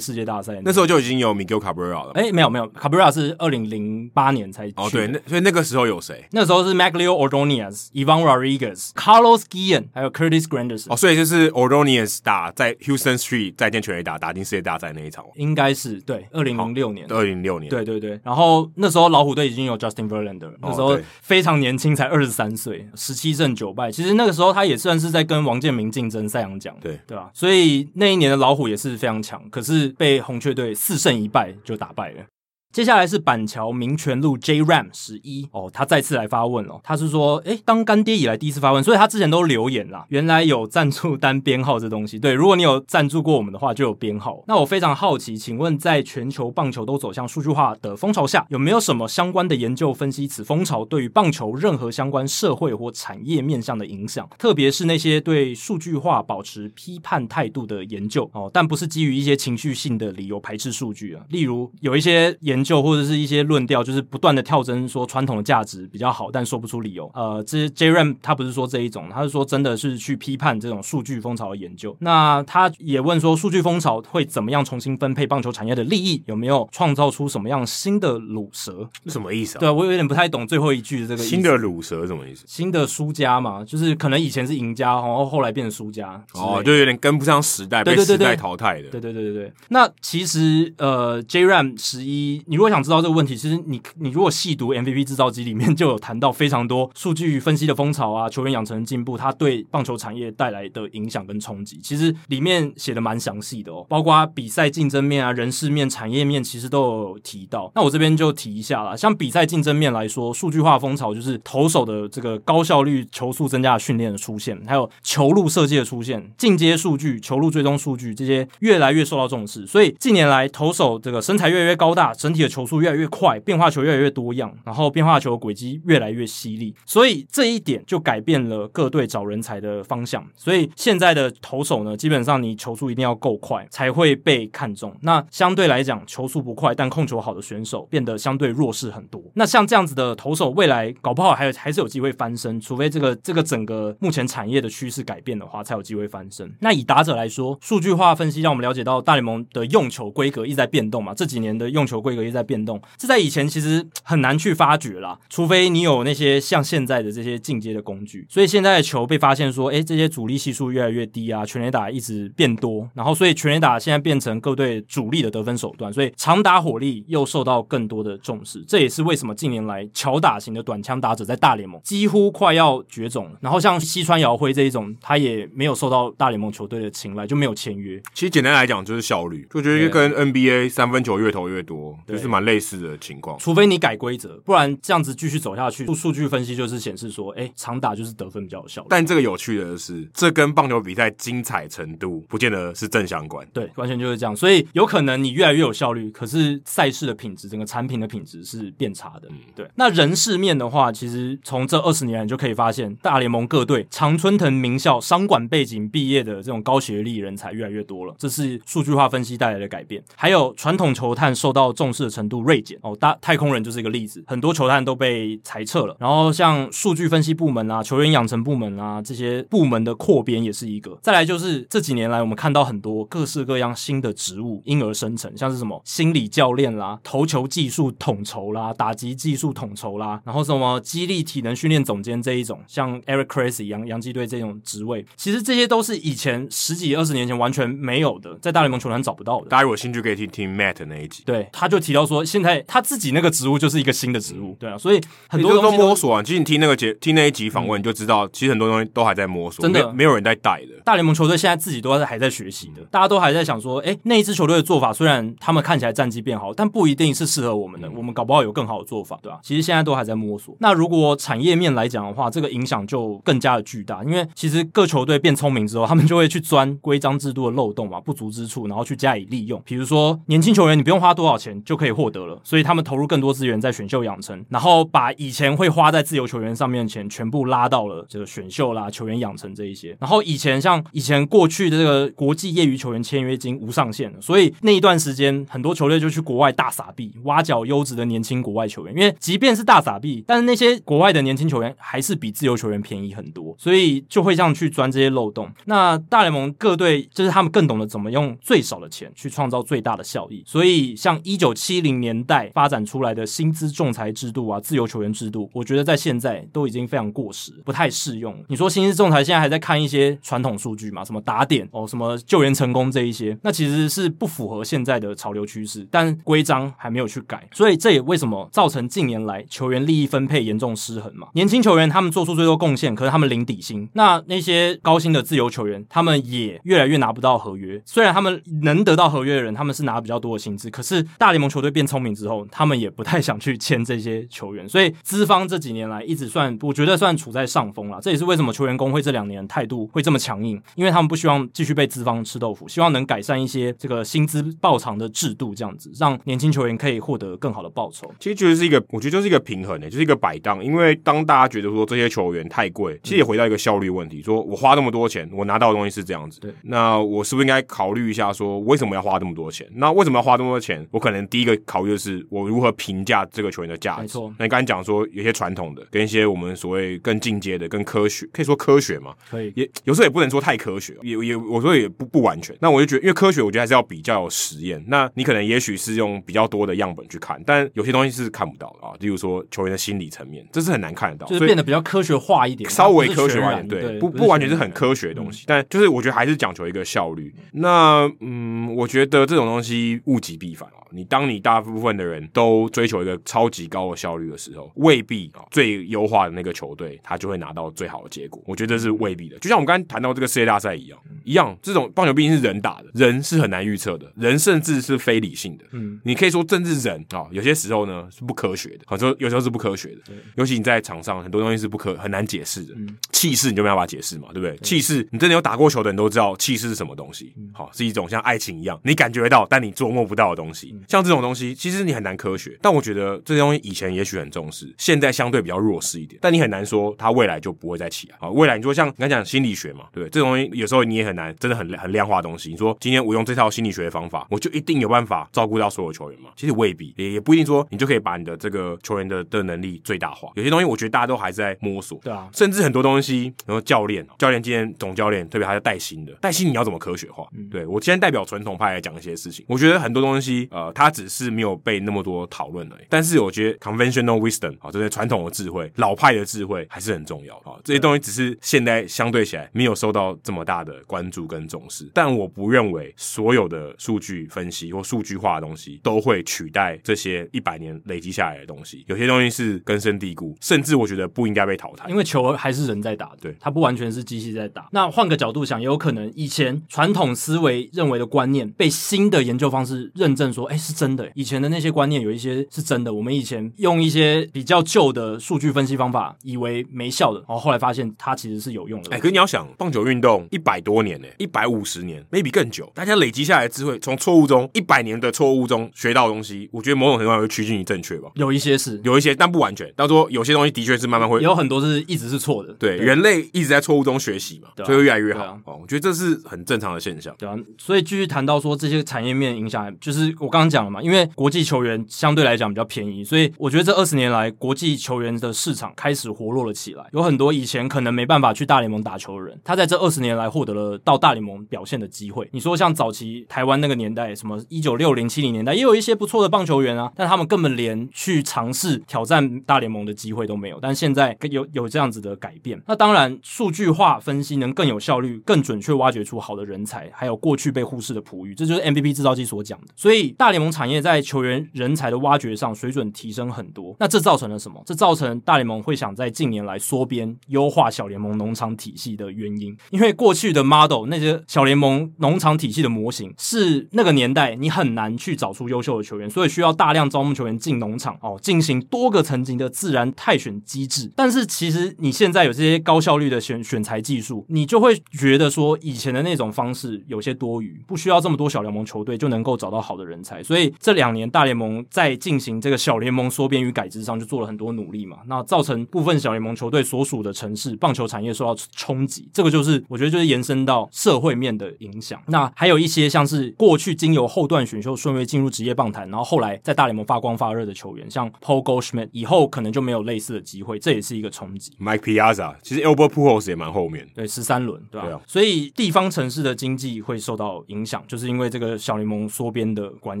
[0.00, 0.60] 世界大赛。
[0.64, 2.12] 那时候就已经有 Miguel Cabrera 了。
[2.14, 4.74] 哎，没有没有，Cabrera 是二零零八年才去。
[4.76, 6.26] 哦，对，那所以那个时候有谁？
[6.32, 10.92] 那时候是 Maglio Ordonez、Ivan Rodriguez、Carlos Guillen，还有 Curtis Granderson。
[10.92, 15.24] 哦，所以就是 Ordonez 打在 Houston Street 再见全垒打打进世界大赛那一场。
[15.36, 17.06] 应该是对，二零零六年。
[17.08, 17.70] 二零零六年。
[17.70, 18.20] 对对对。
[18.24, 23.90] 然后那时候老虎队已经有 Justin Verlander，那时候非常年轻，才二十三岁，十七胜九败。
[23.90, 26.74] 其实那个时候他也算是在跟王建民竞争赛扬奖。
[26.80, 27.30] 对对吧？
[27.34, 32.24] 所以那一年的老虎也是非常强，可是被红雀队四胜一败就打败了。
[32.72, 40.06] 接下来是板桥民权路 J Ram 十一哦，他再次来发问哦，他是说，诶，当干爹以来第一次发问，所以他之前都留言啦。
[40.08, 44.42] 原来有赞助单编号这东西，对，如果你有赞助过我们的话，就有编号。
[44.48, 54.26] 那我非常好奇，请问在全球棒球都走向数据化的风潮下，有没有什么相关的研究分析此风潮对于棒球任何相关社会或产业面向的影响？
[54.38, 61.22] 特别是那些对数据化保持批判态度的研究哦，但不是基于一些情绪性的理由排斥数据啊。
[61.28, 67.10] 例如有一些研究或者是一些论调，就是不断的跳针，说传统的价值比较好，但说不出理由。
[67.14, 71.96] 呃，这 J Ram 他不是说这一种，他是说真的是去批判这种数据风潮的研究。
[72.00, 76.22] 那他也问说，数据风潮会怎么样重新分配棒球产业的利益？
[76.26, 78.88] 有没有创造出什么样新的卤蛇？
[79.06, 79.60] 什么意思啊？
[79.60, 81.22] 对，我有点不太懂最后一句的这个。
[81.22, 82.44] 新的卤蛇什么意思？
[82.46, 86.22] 新的输家嘛，就是可能以前是赢家，然后后来变成输家。
[86.34, 88.88] 哦，就有点跟不上时代，被时代淘汰的。
[88.90, 89.52] 对对对对对。
[89.68, 107.72] 那其实呃，J Ram 十一，你如果想知道这个问题，其实你你如果细读 MVP 制造机里面就有谈到非常多数据分析的风潮啊，球员养成进步，它对棒球产业带来的影响跟冲击，其实里面写的蛮详细的哦，包括比赛竞争面啊、人事面、产业面，其实都有提到。
[107.74, 119.66] 那我这边就提一下啦，像比赛竞争面来说，数据化风潮就是投手的这个高效率球速增加的训练的出现，还有球路设计的出现，进阶数据、球路追踪数据这些越来越受到重视。
[119.66, 130.26] 所以近年来，投手这个身材越来越高大，整体球速越来越快，变化球越来越多样，然后变化球轨迹越来越犀利，所以这一点就改变了各队找人才的方向。
[130.36, 134.94] 所以现在的投手呢，基本上你球速一定要够快才会被看中。
[135.02, 139.22] 那相对来讲，球速不快但控球好的选手变得相对弱势很多。
[139.34, 146.52] 那像这样子的投手，未来搞不好还有还是有机会翻身，除非这个这个整个目前产业的趋势改变的话，才有机会翻身。
[146.60, 153.86] 那以打者来说，数据化分析让我们了解到大联盟的用球规格一直在变动嘛，这几年的用球规格在变动，这在以前其实。
[154.04, 158.26] 很难去发掘啦，除非你有那些像现在的这些进阶的工具。
[158.28, 168.64] 所以现在的球被发现说，诶，这些主力系数越来越低啊，全垒打一直变多，然后所以全垒打现在变成各队主力的得分手段，所以长打火力又受到更多的重视。
[168.66, 173.38] 这也是为什么近年来乔打型的短枪打者在大联盟几乎快要绝种了。
[173.40, 178.00] 然后像西川遥辉这一种，他也没有受到大联盟球队的青睐，就没有签约。
[178.14, 183.38] 其实简单来讲就是效率，就觉得跟 NBA 三分球越投越多，就是蛮类似的情况。
[183.38, 188.84] 除非你改规则，不然这样子继续走下去，数数据分析就是显示说，哎、欸，长打就是得分比较有效。
[188.88, 193.46] 但这个有趣的是，这跟棒球比赛精彩程度不见得是正相关。
[193.52, 194.34] 对，完全就是这样。
[194.34, 199.28] 所以有可能你越来越有效率，可是赛事的品质，整个产品的品质是变差的。
[199.30, 199.68] 嗯，对。
[199.74, 210.02] 那人事面的话，其实从这二十年来就可以发现，大联盟各队常春藤名校、商管背景毕业的这种高学历人才越来越多了，这是数据化分析带来的改变。
[210.16, 212.78] 还有传统球探受到重视的程度锐减。
[212.82, 215.96] 哦，大太空人就是一个例子，很多球探都被裁撤了。
[215.98, 220.98] 然后像数据分析部门啊、球员养成部门啊这些部门的扩编也是一个。
[221.02, 239.48] 再来就是这几年来，我们看到很多各式各样新的职务因而生成，像是什么心理教练啦、投球技术统筹啦、打击技术统筹啦，然后什么激励体能训练总监这一种，像 Eric Cressey 洋洋基队这种职位，其实这些都是以前十几二十年前完全没有的，在大联盟球团找不到的。
[239.48, 246.22] 大家有兴趣可以听听 Matt 那一集，对，他就提到说，现在他自己那个职务就是一个新的职务，对啊，所以很多都，都摸索啊。
[246.22, 250.81] 其实你听那个节听那一集访问，你就知道，其实很多东西都还在摸索，真的没，没有人在带的。
[250.84, 259.38] 大联盟球队现在自己都还在学习的，大家都还在想说，哎，那一支球队的做法虽然他们看起来战绩变好，但不一定是适合我们的，我们搞不好有更好的做法，对吧？
[259.42, 260.56] 其实现在都还在摸索。
[260.60, 269.60] 那如果产业面来讲的话，这个影响就更加的巨大，因为其实各球队变聪明之后，他们就会去钻规章制度的漏洞嘛，不足之处，然后去加以利用。
[269.64, 279.96] 比如说年轻球员，你不用花多少钱就可以获得了，所以他们投入更多资源在选秀养成，然后把以前会花在自由球员上面的钱全部拉到了这个选秀啦、球员养成这一些。
[280.00, 288.94] 然后以前像像以前过去的这个国际业余球员签约金无上限，所以那一段时间很多球队就去国外大撒币，挖角优质的年轻国外球员。
[288.94, 295.50] 因为即便是大撒币，但是那些国外的年轻球员还是比自由球员便宜很多，所以就会这样去钻这些漏洞。
[295.66, 300.42] 那大联盟各队就是他们更懂得怎么用最少的钱去创造最大的效益。
[300.46, 308.34] 所以像一九七零年代发展出来的薪资仲裁制度啊，自由球员制度，我觉得在现在都已经非常过时，不太适用。
[308.48, 311.04] 你说薪资仲裁现在还在看一些传统数据嘛？
[311.04, 315.86] 什么打点哦，什么救援成功这一些，那其实是不符合现在的潮流趋势。
[315.90, 321.28] 但规章还没有去改，所以这也为什么造成近年来球员利益分配严重失衡嘛？
[321.34, 327.82] 年轻球员他们做出最多贡献，可是他们领底薪，那那些高薪的自由球员，他们也越来越拿不到合约。
[327.84, 334.68] 虽然他们能得到合约的人，他们是拿比较多的薪资，可是大联盟球队变聪明之后，他们也不太想去签这些球员。
[334.68, 337.98] 所以资方这几年来一直算，我觉得算处在上风了。
[338.00, 348.12] 这也是为什么球员工会这两年态度会这么强硬，因为他们不希望继续被资方吃豆腐，希望能改善一些这个薪资报偿的制度，这样子让年轻球员可以获得更好的报酬。
[348.18, 350.64] 其实就是一个，我觉得就是一个平衡的，就是一个摆荡。
[350.64, 359.66] 因为当大家觉得说这些球员太贵，其实也回到一个效率问题，说我花那么多钱，我拿到的东西是这样子，对，那我是不是应该考虑一下，说为什么要花这么多钱？
[359.74, 360.86] 那为什么要花这么多钱？
[360.90, 364.02] 我可能第一个考虑的是我如何评价这个球员的价值。
[364.02, 369.14] 没错，那你刚才讲说有些传统的，跟一些我们所谓更进阶的、更科学，可以说科学嘛？
[369.30, 372.54] 可以，也有时候也不能说太科学，也也我说也不不完全。
[372.60, 374.84] 那我就觉得，因为科学，我觉得还是要比较有实验。
[374.88, 378.92] 那你可能也许是用比较多的样本去看，但有些东西是看不到的啊。
[378.98, 383.68] 例如说球员的心理层面，这是很难看得到，就是变得比较科学化一点，稍微科学化一点。
[383.68, 387.32] 对，不不，完全是很科学的东西，嗯、但就是我觉得还是讲求一个效率。
[387.52, 390.81] 那嗯，我觉得这种东西物极必反啊。
[390.94, 398.42] 你当你大部分的人都追求一个超级高的效率的时候，未必啊最优化的那个球队他就会拿到最好的结果。
[398.46, 399.38] 我觉得这是未必的。
[399.38, 405.64] 就像我们刚才谈到这个世界大赛一样，一样这种棒球毕竟是人打的，人是很难预测的，人甚至是非理性的。
[405.72, 410.12] 嗯，你可以说政治人啊，有些时候呢是不科学的，好说有时候是不科学的。
[410.36, 412.74] 尤其你在场上很多东西是不可很难解释的。
[412.76, 414.56] 嗯，气势你就没办法解释嘛，对不对？
[414.58, 417.34] 气势你真的有打过球的人都知道气势是什么东西。
[417.52, 420.74] 好，是一种像爱情一样，你感觉到但你捉摸不到的东西。
[420.88, 421.54] 像这种东西。
[421.54, 426.18] 其实你很难科学，但我觉得这些东西以前也许很重视，现在相对比较弱势一点。
[426.22, 428.28] 但你很难说它未来就不会再起来啊！
[428.30, 430.10] 未来你说像你刚讲心理学嘛，对不对？
[430.10, 432.50] 这种东西有时候你也很难，真的很很量化的东西。
[432.50, 436.30] 你说今天我用这套心理学的方法，我就一定有办法照顾到所有球员吗？
[436.36, 440.30] 其实未必，也也不一定说你就可以把你的这个球员的的能力最大化。
[440.34, 442.28] 有些东西我觉得大家都还是在摸索，对啊。
[442.32, 447.26] 甚至很多东西，然后教练，教练今天总教练特别还在带薪的，带薪你要怎么科学化？
[447.36, 452.22] 嗯、对我今天代表传统派来讲一些事情，我觉得很多东西，呃，它只是没有被那么多。
[452.32, 457.58] 讨论而已，但是我觉得 conventional wisdom 啊，这些传统的智慧、老派的智慧还是很重要啊。
[457.64, 468.84] 这些东西只是现在相对起来没有受到这么大的关注跟重视，但我不认为所有的数据分析或数据化的东西都会取代这些一百年累积下来的东西。
[468.86, 474.68] 有些东西是根深蒂固，甚至我觉得不应该被淘汰，因为球还是人在打，对，它不完全是机器在打。
[474.72, 481.10] 那换个角度想，也有可能以前传统思维认为的观念被新的研究方式认证说，哎，是真的。
[481.14, 482.46] 以前的那些观念有一些。
[482.50, 488.90] 是真的，我们以前用一些比较旧的数据分析方法，以为没效的，然后后来发现它其实是有用的。
[488.90, 498.10] 哎，可是你要想，棒球运动一百多年呢，一百五十年，maybe 更久，大家累积下来的智慧，从错误中一百年的错误中学到的东西，我觉得某种程度上会趋近于正确吧。
[498.16, 499.72] 有一些是，有一些，但不完全。
[499.76, 502.52] 到时候有些东西的确是慢慢会，有很多是一直是错的。
[502.54, 505.38] 对，对人类一直在错误中学习嘛，所以会越来越好。
[505.44, 507.14] 哦，我觉得这是很正常的现象。
[507.18, 513.04] 对啊，所以继续谈到说这些产业面影响，就是我刚刚讲了嘛，因为国际球员相对来讲比较便宜。
[513.04, 516.84] 所以我觉得这二十年来，国际球员的市场开始活络了起来。
[516.92, 522.28] 有很多以前可能没办法去大联盟打球的人，他在这二十年来获得了到大联盟表现的机会。
[522.32, 530.58] 你说像早期台湾那个年代，什么一九六零七零年代，也有一些不错的棒球员啊，但他们根本连去尝试挑战大联盟的机会都没有。
[530.60, 539.68] 但现在有有这样子的改变，那当然数据化分析能更有效率、更准确挖掘出好的人才，还有过去被忽视的璞玉，这就是 MVP 制造机所讲的。
[539.76, 542.82] 所以大联盟产业在球员人才的挖掘上水准。
[542.92, 544.62] 提升很多，那这造成了什么？
[544.66, 549.56] 这造成大联盟会想在近年来缩编、优化小联盟农场体系的原因。
[549.70, 560.90] 因为过去的 model 那些小联盟农场体系的模型，是那个年代你很难去找出优秀的球员，所以需要大量招募球员进农场哦，进行多个层级的自然泰选机制。
[560.94, 570.21] 但是其实你现在有这些高效率的选选材技术，你就会觉得说以前的那种方式有些多余，不需要这么多小联盟球队就能够找到好的人才。
[570.22, 582.00] 所以这两年大联盟在进行这个小联盟缩编与改制上就做了很多努力嘛，那造成部分小联盟球队所属的城市棒球产业受到冲击，这个就是我觉得就是延伸到社会面的影响。
[582.06, 591.52] 那还有一些像是过去经由后段选秀顺位进入职业棒坛，然后后来在大联盟发光发热的球员，像 Paul Goldschmidt，以后可能就没有类似的机会，这也是一个冲击。
[591.60, 594.86] Mike Piazza，其实 Albert Pujols 也蛮后面，对，十三轮，对吧？
[594.86, 595.00] 对啊。
[595.06, 600.00] 所以地方城市的经济会受到影响，就是因为这个小联盟缩编的关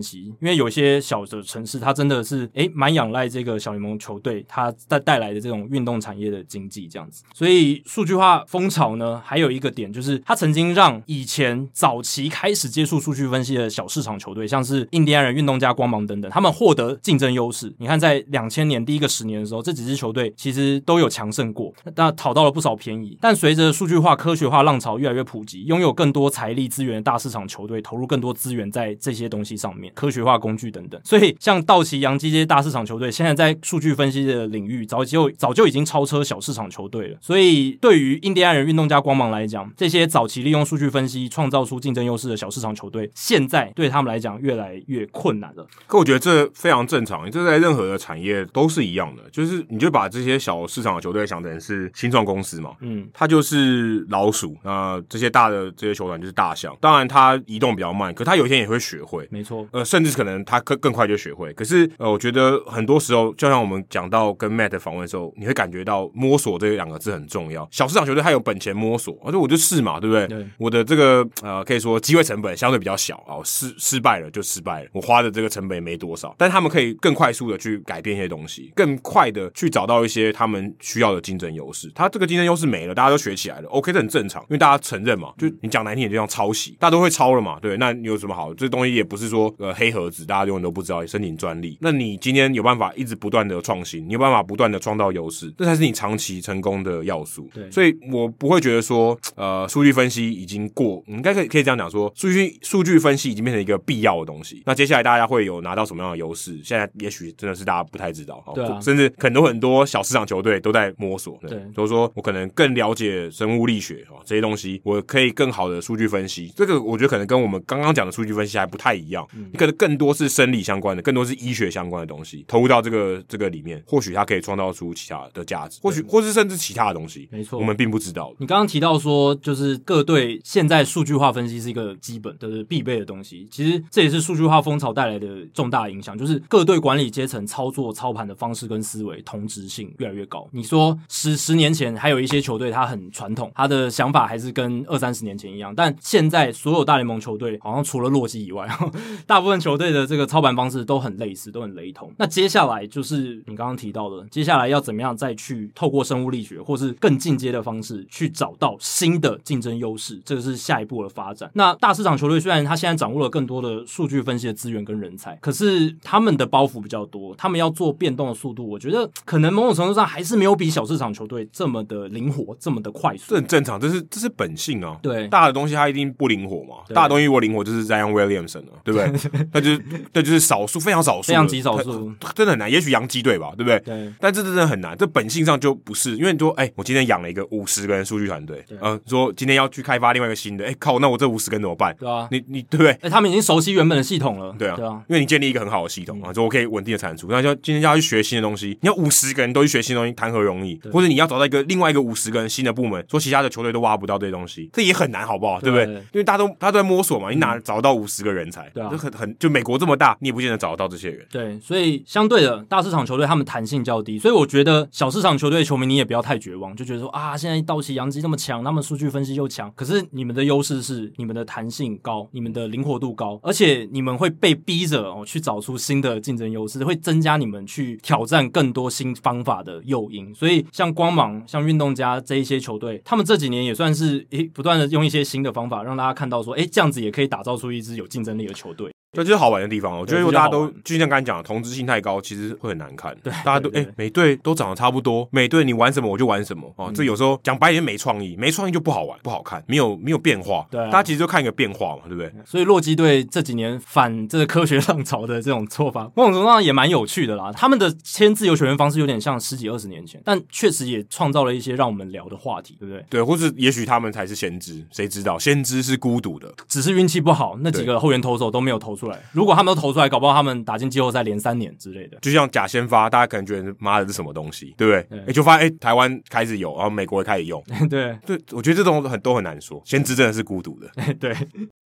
[0.02, 0.11] 系。
[0.20, 7.22] 因为有些小的城市，它真的是诶蛮仰赖这个小联盟球队，它带带来的这种运动产业的经济这样子。
[7.34, 17.72] 所以数据化风潮呢，还有一个点就是，它曾经让以前早期开始接触数据分析的小市场球队，像是印第安人、运动家、光芒等等，他们获得竞争优势。
[17.78, 23.16] 你看，在两千年第一个十年的时候，这几支球队其实都有强胜过，那讨到了不少便宜。
[23.20, 31.00] 但随着数据化、科学化浪潮越来越普及，拥有更多财力资源的大市场球队投入更多资源在这些东西上面，科学化工具等等。
[31.04, 37.16] 所以，像道奇、洋基这些大市场球队，现在在数据分析的领域早就早就已经超车小市场球队了。
[37.20, 45.64] 所以，对于印第安人、运动家、光芒来讲，这些早期利用数据分析创造出竞争优势的小市场球队，现在对他们来讲越来越困难了。
[45.86, 56.76] 可我觉得这非常正常，这在任何的产业都是一样的，就是你就把这些小市场的球队想成是新创公司嘛，嗯，它就是老鼠，那这些大的这些球团就是大象。
[56.80, 61.52] 当然，它移动比较慢，可它有一天也会学会，没错，呃，甚至可能他更更快就学会。
[61.52, 67.68] 可是，呃，我觉得很多时候，就像我们讲到跟 Matt 访问的时候，你会感觉到摸索这两个字很重要。
[67.70, 70.26] 小市场球队他有本钱摸索，而且我就试嘛，对不对？
[70.26, 76.34] 对，我的这个呃，可以说机会成本相对比较小啊，失失败了就失败了，我花的这个成本也没多少。
[76.38, 81.92] 但他们可以更快速的去改变一些东西，更快的去找到一些他们需要的竞争优势。
[81.94, 88.54] 他这个竞争优势没了，大家都学起来了，OK，这很正常，因为大家承认嘛，就你讲难听点，就像抄袭，大家都会抄了嘛，对，那你有什么好？
[88.54, 91.76] 这东西也不是说呃 黑盒子，大家永远都不知道申请专利。
[91.80, 97.50] 那你今天有办法一直不断的创新，你有办法不断的创造优势，这才是你长期成功的要素。
[97.52, 104.62] 对，所以我不会觉得说呃数据分析已经过，应该可以可以这样讲说，数据数据分析已经变成一个必要的东西。
[104.64, 106.60] 那接下来大家会有拿到什么样的优势？
[106.62, 111.36] 现在也许真的是大家不太知道，对啊，甚至很多很多小市场球队都在摸索。
[111.40, 116.52] 对，对，就是说我可能更了解生物力学啊这些东西，我可以更好的数据分析。
[116.54, 128.34] 这个我觉得可能跟我们刚刚讲的数据分析还不太一样，嗯，你可能更多是生理相关的，更多是医学相关的东西投入到这个这个里面，或许它可以创造出其他的价值，或许或是甚至其他的东西，没错，我们并不知道。
[128.38, 140.48] 你刚刚提到说，就是各队现在数据化分析是一个基本的、就是、必备的东西，其实这也是数据化风潮带来的重大影响，就是各队管理阶层操作操盘的方式跟思维同质性越来越高。
[140.52, 148.68] 你说十十年前还有一些球队他很传统，他的想法还是跟二三十年前一样，但现在所有大联盟球队好像除了洛基以外，
[149.26, 152.12] 大部分球队的这个操盘方式都很类似，都很雷同。
[152.18, 161.50] 那接下来就是你刚刚提到的，接下来要怎么样再去透过生物力学或是更进阶的方式去找到新的竞争优势，这个是下一步的发展。
[161.54, 173.24] 那大市场球队虽然他现在掌握了更多的数据分析的资源跟人才，可是他们的包袱比较多，他们要做变动的速度，我觉得可能某种程度上还是没有比小市场球队这么的灵活，这么的快速。
[173.30, 174.98] 这很正常，这是这是本性啊。
[175.02, 176.76] 对，大的东西它一定不灵活嘛。
[176.94, 179.32] 大的东西如果灵活，就是 Zion Williamson 了，对不对？
[179.52, 179.82] 那就是
[180.12, 182.70] 那就是少数，非常少数，非常极少数，真的很难。
[182.70, 183.78] 也许洋基队吧，对不对？
[183.80, 184.12] 对。
[184.20, 191.94] 但这真的很难，这本性上就不是，因为你说，哎，我今天养了一个五十个人数据团队，嗯，说今天要去开发另外一个新的，哎，靠，那我这五十个人怎么办？
[191.98, 192.92] 对啊，你你对不对？
[193.02, 200.80] 哎，他们已经熟悉原本的系统了，对啊，对啊，因为你建立一个很好的系统啊，说我可以稳定的产出，那就今天要去学新的东西，你要五十个人都去学新的东西，谈何容易？
[200.92, 205.60] 或者你要找到一个另外一个五十个人新的部门，说其他的球队都挖不到这些东西，这也很难，好不好？
[205.60, 205.86] 对不对？
[205.86, 208.68] 因为大家都大家都在摸索嘛，你哪找到五十个人才？
[208.74, 211.26] 对啊，就很很就美国这么大，你也不见得找得到这些人。
[211.30, 230.34] 对，所以相对的大市场球队他们弹性较低，所以我觉得小市场球队球迷你也不要太绝望，就觉得说啊，现在道奇、洋基那么强，他们数据分析又强，可是你们的优势是你们的弹性高，你们的灵活度高，而且你们会被逼着哦去找出新的竞争优势，会增加你们去挑战更多新方法的诱因。
[230.34, 238.91] 所以像光芒、像运动家这一些球队，他们这几年也算是诶不断的用一些新的方法让大家看到说，诶这样子也可以打造出一支有竞争力的球队。
[239.12, 239.98] 这就是好玩的地方。
[239.98, 243.14] 我觉得如果大家都就像刚才讲的，同质性太高，其实会很难看。
[243.22, 246.90] 对，大家都哎，每队都长得差不多，每队你玩什么我就玩什么哦。
[246.94, 250.66] 这有时候讲白一点没创意，没创意就不好玩，不好看，没有没有变化。
[250.70, 252.32] 对，大家其实就看一个变化嘛，对不对？
[252.46, 257.52] 所以洛基队这几年反这个科学浪潮的这种做法，某种程度上也蛮有趣的啦。
[257.52, 263.04] 他们的签自由球员方式有点像十几二十年前，但确实也创造了一些让我们聊的话题，对不对？
[263.10, 265.38] 对，或者也许他们才是先知，谁知道？
[265.38, 269.18] 先知是孤独的，只是运气不好，那几个后援投手都没有投出来。
[269.32, 272.18] 如果他们都投出来，搞不好他们打进季后赛连三年之类的。
[272.20, 275.18] 就像假先发，大家可能觉得妈的是什么东西，对不对？
[275.18, 277.62] 哎、欸，就发现哎、欸，台湾开始有，然后美国也开始用。
[277.88, 279.80] 对对，我觉得这种很都很难说。
[279.84, 280.88] 先知真的是孤独的。
[281.18, 281.34] 对。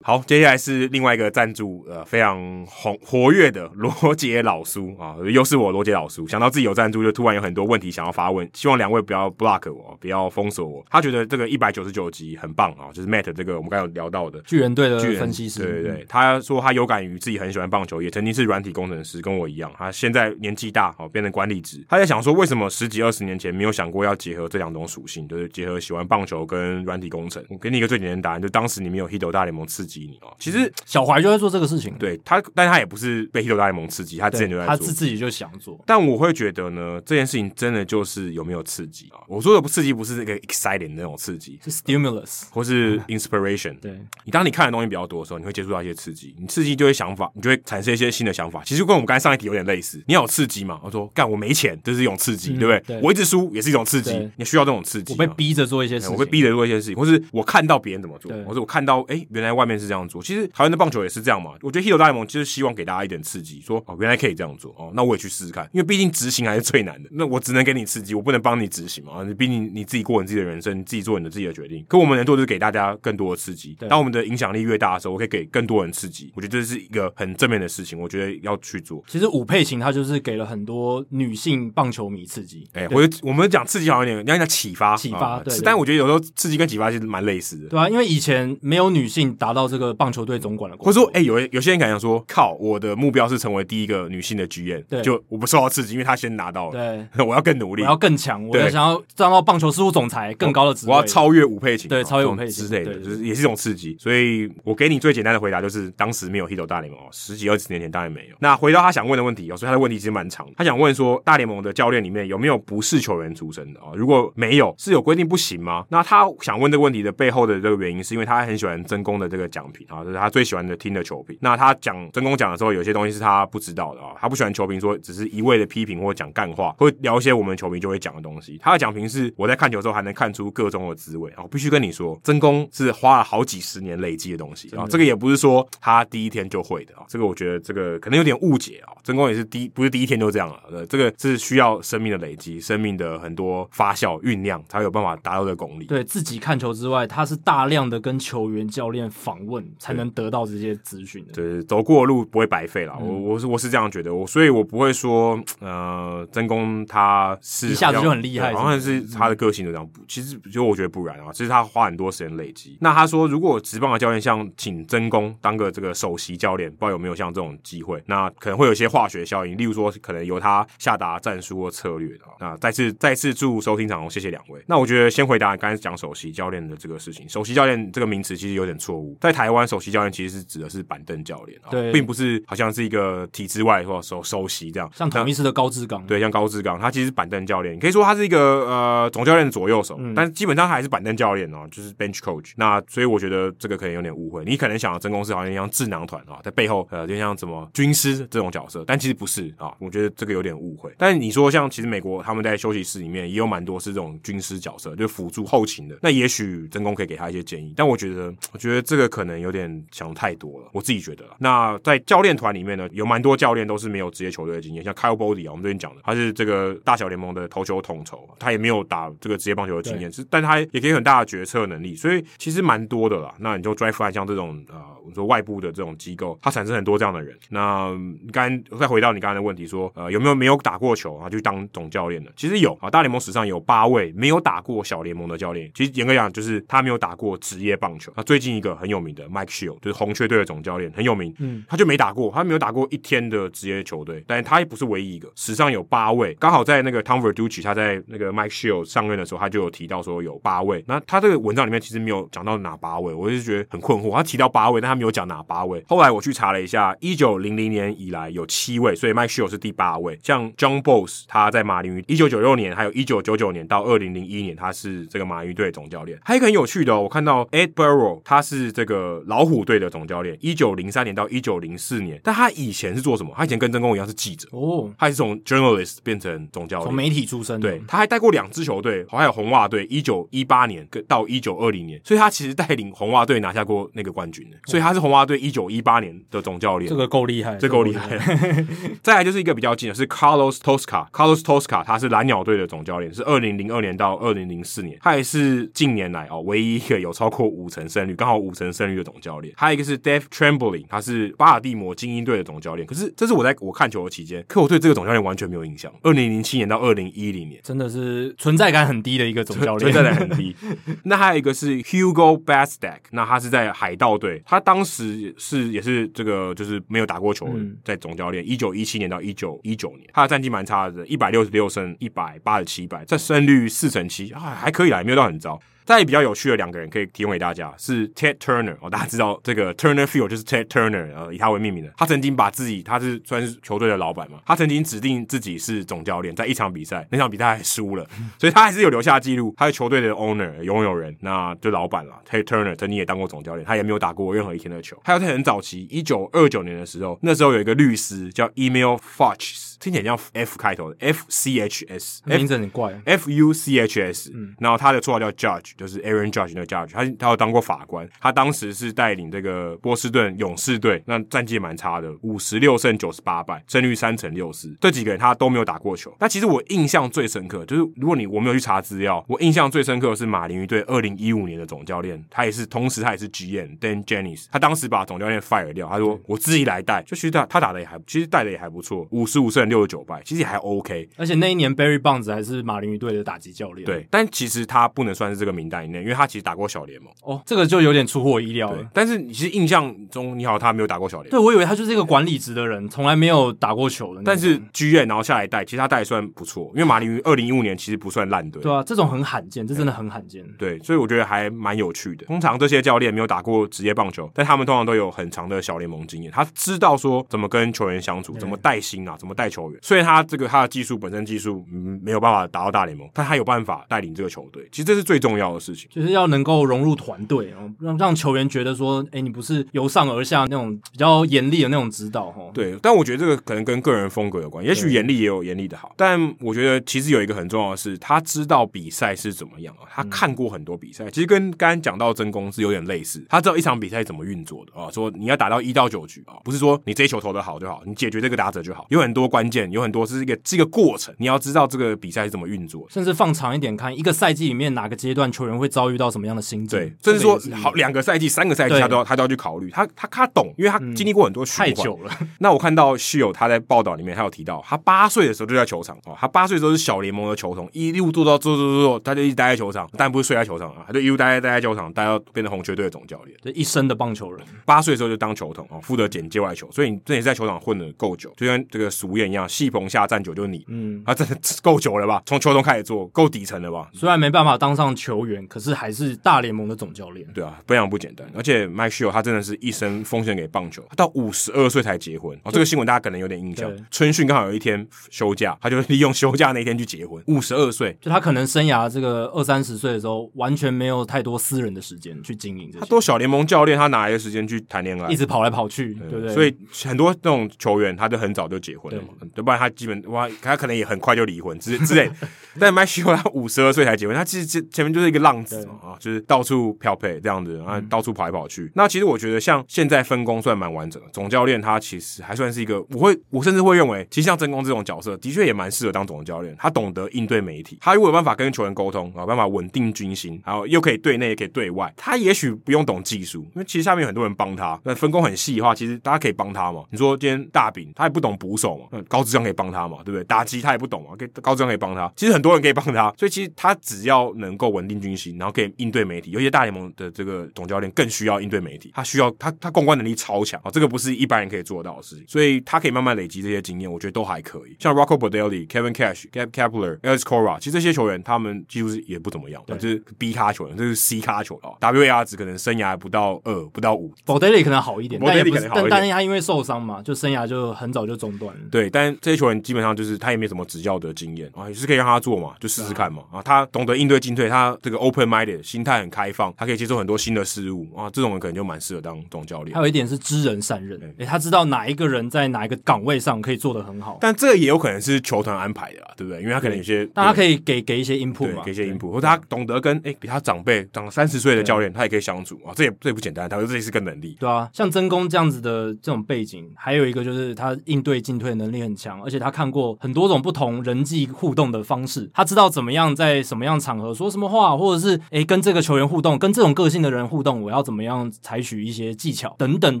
[0.04, 6.28] 好，接下来是另外一个赞助，呃，非常红活跃的罗杰老叔啊，又是我罗杰老叔。
[6.28, 10.84] 想到自己有赞助，就突然有很多问题想要发问，希望两位不要 block 我，不要封锁我。
[10.90, 19.72] 他觉得这个一百九十九集很棒啊，就是 Matt 这个我们刚刚有聊到的巨人队的分析师，对对对，他说他有感于自己很喜欢棒球，也曾经是软体工程师，跟我一样。
[19.76, 27.44] 他现在年纪大，哦，变成管理职，他在想说，为什么十几二十年前没有想过要结合这两种属性，就是结合喜欢棒球跟软体工程？
[27.48, 30.72] 我给你一个最简单的答案，就当时你没有 Hito 大联盟刺激你哦，其实。
[30.86, 35.82] 小怀就在做这个事情，对他，但他也不是被 Hito 大联盟刺激，他之前就在做，他自自己就想做。
[35.86, 39.18] 但我会觉得呢，这件事情真的就是有没有刺激啊？
[39.26, 43.72] 我说的不刺激，不是那个 exciting 那种刺激，是 stimulus 或是 inspiration。
[43.72, 48.62] 嗯、对，你当你看的东西比较多的时候，你会接触到一些刺激，你刺激就会想法，你就会产生一些新的想法。
[48.64, 50.80] 其实跟我们刚才上一题有点类似，你要有刺激嘛？
[50.82, 52.96] 我说干，我没钱，这是一种刺激，嗯、对不对？
[52.96, 55.12] 对，我一直输也是一种刺激，你需要这种刺激。
[55.12, 60.22] 我被逼着做一些事情，我被逼着做一些事情，或是我看到别人怎么做，或是我看到哎、欸，原来外面是这样做。
[60.22, 61.52] 其实台湾的棒球也是这样嘛。
[61.62, 67.08] 我觉得大联盟就是希望给大家一点刺激，说哦，原来可以这样做哦，那我也去试试看，因为毕竟执行还是最难的。
[67.12, 69.22] 那我只能给你刺激，我不能帮你执行嘛。
[69.24, 71.84] 你毕竟你自己过你自己的人生，你自己做你的自己的决定。
[71.88, 73.76] 可我们能做的是给大家更多的刺激。
[73.88, 76.32] 当我们的影响力越大的时候，我可以给更多人刺激。
[76.34, 79.02] 我觉得这是一个很正面的事情，我觉得要去做。
[79.08, 82.68] 其实武佩琴她就是给了很多女性棒球迷刺激。
[82.72, 85.40] 哎、欸，我我们讲刺激好像有点，你要讲启发，启发。
[85.40, 87.68] 对，但我觉得有时候刺激跟启发其实蛮类似的。
[87.68, 92.14] 对啊，因为以前没有女性达到这个棒球队总管的，或者说，哎、欸，有有些人敢讲说。
[92.26, 92.54] 靠！
[92.58, 103.96] 我的目标是成为第一个女性的 GM，对，就我不受到刺激，因为她先拿到了，对， 我要更努力，我要更强，我要想要站到棒球事务总裁更高的职位，我要超越武佩琴，对，超越武佩琴之类的，就是也是一种刺激。
[103.98, 108.36] 所以我给你最简单的回答就是，当时没有 Hito 大联盟，十几二十年前当然没有。
[108.40, 110.44] 那回到他想问的问题，所以他的问题其实蛮长。
[110.56, 113.92] 他想问说，大联盟的教练里面有没有不是球员出身的啊？
[113.94, 115.86] 如果没有，是有规定不行吗？
[115.88, 121.38] 那他想问这个问题的背后的这个原因，是因为他很喜欢真功的这个奖品啊，就是他最喜欢的听的球评。
[121.40, 128.58] 那他讲真功讲的时候，有些东西是他不知道的啊，他不喜欢球评说只是一味的批评或讲干话，会聊一些我们球迷就会讲的东西。
[128.60, 131.44] 他的奖评是我在看球之后还能看出各种的滋味啊！
[131.44, 137.02] 我必须跟你说，真功是花了好几十年累积的东西啊，这个也不是说他第一天就会的啊。
[137.08, 138.94] 这个我觉得这个可能有点误解啊。
[139.02, 145.84] 真功也是第一，不是第一天就这样了，呃，这个是需要生命的累积，生命的很多发酵酝酿，才有办法达到这个功力。
[145.86, 151.32] 对自己看球之外，他是大量的跟球员、教练访问，才能得到这些资讯的。
[151.32, 152.96] 对，走过的路不会白费了。
[152.98, 159.86] 我我是我是这样觉得，我所以，我不会说，呃，真功他是一下子就很厉害，好像是他的个性就这样。
[160.08, 162.78] 其实，就我觉得不然啊，其实他花很多时间累积。
[162.80, 168.02] 那他说，如果职棒的教练像请真功当个这个首席教练，不知道有没有像这种机会？
[168.04, 172.24] 那可能会有一些化学效应，例如说，可能由他下达战术或策略的。
[172.38, 174.62] 那再次再次祝收听长虹，谢谢两位。
[174.66, 177.26] 那我觉得先回答刚才讲首席教练的这个事情。
[177.26, 184.90] 首席教练这个名词其实有点错误，在台湾，首席教练其实是指的是板凳教练啊，对，并不是好像是一个体制外或首首席这样。
[184.94, 192.52] 像统一狮的高志刚，对，像高志刚，他其实是板凳教练，你可以说他是一个呃总教练的左右手，嗯、但基本上还是板凳教练哦，就是 bench coach。
[192.56, 200.92] 那所以我觉得这个可能有点误会，你可能想的真公司好像像智囊团啊，在背后呃就像什么军师这种角色，但其实不是啊，我觉得这个有点误会。
[200.98, 211.24] 但是你说像其实美国他们在休息室里面也有蛮多是这种军师角色，就辅助后勤的，那也许真宫可以给他一些建议，但我觉得我觉得这个可能有点想太多了，我自己觉得。
[211.38, 223.34] 那在教练团里面呢，有蛮多教练都是没有职业球队的经验，像 Kyle Boddy 啊，我们最近讲的，他是这个大小联盟的投球统筹，他也没有打这个职业棒球的经验，是，但他也可以很大的决策能力，所以其实蛮多的啦。
[223.38, 227.36] 那你就 Drive 像这种呃，我们说外部的这种机构，它产生很多这样的人。
[227.50, 227.90] 那
[228.24, 232.32] 你刚才再回到你刚才的问题说，呃，有没有没有打过球啊，就当总教练的？
[232.34, 235.70] 其实有啊，大联盟史上有八位没有打过小联盟的教练。
[235.72, 238.12] 其实严格讲，就是他没有打过职业棒球。
[238.16, 241.34] 那最近一个很有名名的 Mike Shildt，就是红雀队的总教练，很有名。
[241.38, 246.32] 嗯，他就没打过，他没有打过一天的职业球队，但他也不是唯一一个，史上有八位。
[246.40, 250.82] 刚好在那个 Tom Verducci 他在那个 Mike Shildt 上任的时候，他就有提到说有八位。
[250.88, 254.10] 那他这个文章里面其实没有讲到哪八位，我就觉得很困惑。
[254.10, 255.84] 他提到八位，但他没有讲哪八位。
[255.86, 260.18] 后来我去查了一下，一九零零年以来有七位，所以 Mike Shildt 是第八位。
[260.22, 266.18] 像 John Boss 他在马林鱼，一九九六年还有一九九九年到二零零一年，他是这个马林鱼队总教练。
[266.24, 272.20] 还有一个很有趣的哦，我看到 Ed Burrow 他是这个老虎队的总教练，一九零三年到一九零四年。
[272.22, 273.32] 但他以前是做什么？
[273.36, 277.60] 他以前跟曾公一样是记者哦，他也是从 journalist 变成总教练，从媒体出身。
[277.60, 286.88] 对，他还带过两支球队，还有红袜队，一九一八年跟到一九二零年，所以他其实带领红袜队拿下过那个冠军的，所以他是红袜队一九一八年的总教练。
[286.88, 288.18] 这个够厉害，这够厉害。
[289.02, 299.54] 再来就是一个比较近的是 Carlos Tosca，Carlos Tosca 他是蓝鸟队的总教练，是二零零二年到二零零四年，他也是近年来哦唯一一个有超过五成胜率，刚好五成胜率的总教练。
[299.56, 302.86] 还有一个是 Dave Trembling，他是巴尔的摩精英队的总教练。
[302.86, 305.92] 可是这是我在我看球的期间，可我对这个总教练完全没有印象。
[306.02, 310.54] 二零零七年到二零一零年，真的是存在感很低的一个总教练，存在感很低。
[311.04, 325.60] 那还有一个是 Hugo Bastak，那他是在海盗队，他当时是也是这个就是没有打过球，嗯、在总教练一九一七年到一九一九年，他的战绩蛮差的，一百六十六胜一百八十七败，这胜率四成七啊，还可以啦，也没有到很糟。
[325.84, 331.92] 再比较有趣的两个人可以提供给大家是 Ted Turner 哦，大家知道这个 Turner Field 就是 Ted Turner 呃以他为命名的。
[331.96, 338.06] 他曾经把自己他是算是球队的老板嘛，他曾经指定自己是总教练，在一场比赛那场比赛还输了，
[338.38, 339.54] 所以他还是有留下记录。
[339.56, 342.14] 他是球队的 owner 拥有人，那就老板了。
[342.28, 344.98] Ted Turner 曾经也当过总教练，他也没有打过任何一天的球。
[345.04, 356.32] 还有在很早期一九二九年的时候，那时候有一个律师叫 Emil Fuchs 听起来像 F 开头的 F C H S，名字很怪，F U C H S，嗯，然后他的绰号叫 Judge，就是 Aaron
[356.32, 356.44] Judge。
[356.54, 364.76] 那个 judge，他他有当过法官，他当时是带领这个波士顿勇士队，那战绩蛮差的，五十六胜九十八败，胜率三成六四。
[364.80, 366.14] 这几个人他都没有打过球。
[366.20, 381.08] 那其实我印象最深刻，就是如果你我没有去查资料，我印象最深刻的是马林鱼队二零一五年的总教练，他也是同时他也是 GM Dan Jennings，他当时把总教练 fire 掉，他说我自己来带，就其实他他打的也还，其实带的也还不错，五十五胜六十九败，其实也还 OK。
[381.16, 387.12] 而且那一年 Barry Bonds 还是马林鱼队的打击教练，对，但其实他不能算是这个名单以内，因为他其实打过小联盟。
[387.22, 388.86] 哦，这个就有点出乎我意料了。
[388.92, 391.40] 但是你其实印象中，你好，他没有打过小联盟。
[391.40, 394.22] 对，我以为他就是一个管理职的人，从来没有打过球的。
[394.24, 396.70] 但是剧院然后下来带，其实他带也算不错。
[396.74, 398.62] 因为马林鱼二零一五年其实不算烂队。
[398.62, 400.44] 对啊，这种很罕见，这真的很罕见。
[400.58, 402.24] 对，所以我觉得还蛮有趣的。
[402.26, 406.32] 通常这些教练没有打过职业棒球，但他们通常都有很长的小联盟经验。
[406.32, 409.78] 他知道说怎么跟球员相处，怎么带薪啊，怎么带球员。
[409.82, 414.68] 虽然他这个他的技术本身技术嗯没有办法达到大联盟，但他有办法带领这个球队。
[414.72, 417.70] 其实这是最重要的事情，就是要能够融入团队哦。
[417.80, 422.50] 让让球员觉得说，哎，你不是由上而下那种比较严厉的那种指导哈。
[422.52, 424.64] 对，但我觉得这个可能跟个人风格有关。
[424.64, 429.86] 也许严厉也有严厉的好，但我觉得其实有一个很重要的是，他知道比赛是怎么样啊。
[429.94, 433.24] 他看过很多比赛，其实跟刚刚讲到真功是有点类似。
[433.28, 434.90] 他知道一场比赛怎么运作的啊。
[434.90, 438.86] 说你要打到一到九局啊，不是说你这一球投的好就好，你解决这个打者就好。
[438.90, 441.14] 有很多关键，有很多是一个是一个过程。
[441.18, 446.78] 你要知道这个比赛是怎么运作，甚至放长一点看，一个赛季里面哪个阶段球员会遭遇到什么样的心境。
[446.78, 448.24] 对，甚至说好两个赛季。
[448.34, 451.68] 三个赛季他都要他都要去考虑，他他他懂，因为他经历过很多循环。
[451.68, 452.10] 太久了。
[452.38, 464.44] 那我看到室友他在报道里面，他有提到，他八岁的时候就在球场哦，他八岁的时候是小联盟的球童，一路做到做做做做，他就一直待在球场，但不是睡在球场啊，他就一路待在待在球场，待到变成红雀队的总教练，这一生的棒球人。
[464.64, 472.22] 八岁的时候就当球童哦，负责捡界外球，所以你这也是在球场混的够久，就像这个俗谚一样，戏棚下站久就是你，嗯，啊，真的够久了吧？
[472.26, 473.88] 从球童开始做，够底层了吧？
[473.92, 477.26] 虽然没办法当上球员，可是还是大联盟的总教练。
[477.34, 482.36] 对啊，非常不简单，而且 Mike Shildt 他真的是一生奉献给棒球，他到五十二岁才结婚。
[482.44, 483.70] 哦，这个新闻大家可能有点印象。
[483.90, 487.22] 春训刚好有一天休假，他就利用休假那一天去结婚。
[487.26, 492.70] 五十二岁，就他可能生涯这个二三十岁的时候，完全没有太多私人的时间去经营。
[492.78, 495.10] 他做小联盟教练，他哪来的时间去谈恋爱？
[495.10, 496.34] 一直跑来跑去，对不对？
[496.34, 496.54] 所以
[496.84, 502.10] 很多那种球员，他就很早就结婚了嘛，对，不然他基本哇，他可能也很快就离婚之之类。
[502.58, 508.70] 但 Mike Shildt 他五十二岁才结婚，他其实前前面就是一个浪子啊，就是到处漂配这样子，然后到处跑来跑去。
[508.74, 516.54] 那其实我觉得像现在分工算蛮完整的，总教练他其实还算是一个，我会我甚至会认为，其实像真宫这种角色，的确也蛮适合当总教练。
[516.58, 524.80] 他懂得应对媒体，他如果有办法跟球员沟通，有办法稳定军心，然后又可以对内也可以对外，他也许不用懂技术，因为其实下面有很多人帮他。
[524.84, 526.84] 那分工很细的话，其实大家可以帮他嘛。
[526.90, 530.24] 你说今天大饼他也不懂捕手嘛，那高智商可以帮他嘛，对不对？
[530.24, 532.12] 打击他也不懂嘛，可以高智商可以帮他。
[532.16, 536.32] 其实很多人可以帮他，所以其实他只要能够稳定军军心，然后可以应对媒体。
[536.32, 542.24] 有些大联盟的这个总教练更需要应对媒体，他需要他他公关能力超强啊，这个不是一般人可以做到的事情。
[542.26, 544.76] 所以他可以慢慢累积这些经验，我觉得都还可以。
[544.80, 551.92] 像 Rocco Baldelli、Kevin Cash、Gabe Kapler、Alex Cora，其实这些球员他们几乎是也不怎么样，对就是 B 咖球员，这是 C 咖球员啊。
[551.92, 554.12] WAR 值可能生涯不到二，不到五。
[554.26, 558.60] Baldelli 可能好一点，Baldelli 可能好一点，但但是他因为受伤嘛，就生涯就很早就中断了。
[558.70, 563.42] 对，但这些球员基本上就是他也没什么执教的经验啊，也是可以让他做嘛，就试试看嘛啊。
[563.42, 568.10] 他懂得应对进退，他这个 open minded 心态很开放，他可以接受很多新的事物啊。
[568.10, 569.74] 这种人可能就蛮适合当总教练。
[569.74, 574.18] 还有一点是知人善任，哎、欸，他知道哪一个人在哪一个岗位上可以做得很好。
[574.20, 576.40] 但这也有可能是球团安排的，对不对？
[576.42, 582.72] 因为他可能有些，那他可以给给一些 input 嘛，给一些 input，或者他懂得跟哎、欸、比他长辈长三十岁的教练，他也可以相处啊。
[582.74, 584.36] 这也这也不简单，他说这也是个能力。
[584.38, 600.00] 对啊，像曾公这样子的这种背景，还有一个就是他应对进退能力很强，而且他看过很多种不同人际互动的方式，他知道怎么样在什么样场合说什么话，或者是哎、欸、跟这个球员互动，跟这种个性的人互动，我要怎么样采取一些技巧等等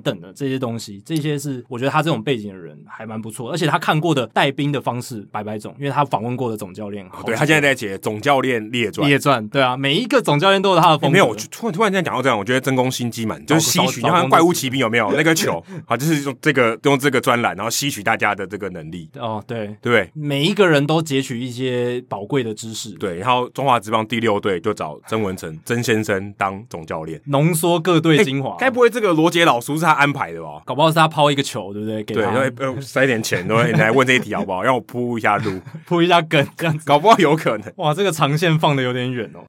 [0.00, 11.06] 等的这些东西，这些是我觉得他这种背景的人还蛮不错，而且他看过的带兵的方式百百种，因为他访问过的总教练，对他现在在写总教练列传，列传，对啊，每一个总教练都有他的风格。
[11.08, 15.62] 欸、没有，我突然突然间讲到这样，我觉得真功心机满，就是吸取，你看怪物骑兵有没有那个球？
[15.86, 19.08] 好，就是用这个用这个专栏，然后吸取大家的这个能力。
[19.18, 22.90] 哦，对对，每一个人都截取一些宝贵的知识。
[22.96, 28.56] 对，然后中华职棒第六队就找曾文成曾先生当总教练，浓缩各队精华。
[28.58, 30.60] 该、欸、不会这个罗杰老叔是他安排的吧？
[30.66, 32.02] 搞不好是他抛一个球，对不对？
[32.04, 34.62] 给他对，塞点钱，对， 你来问这一题好不好？
[34.62, 37.72] 让我铺一下路， 铺一下梗，这样子搞不好有可能。
[37.76, 39.40] 哇，这个长线放的有点远哦。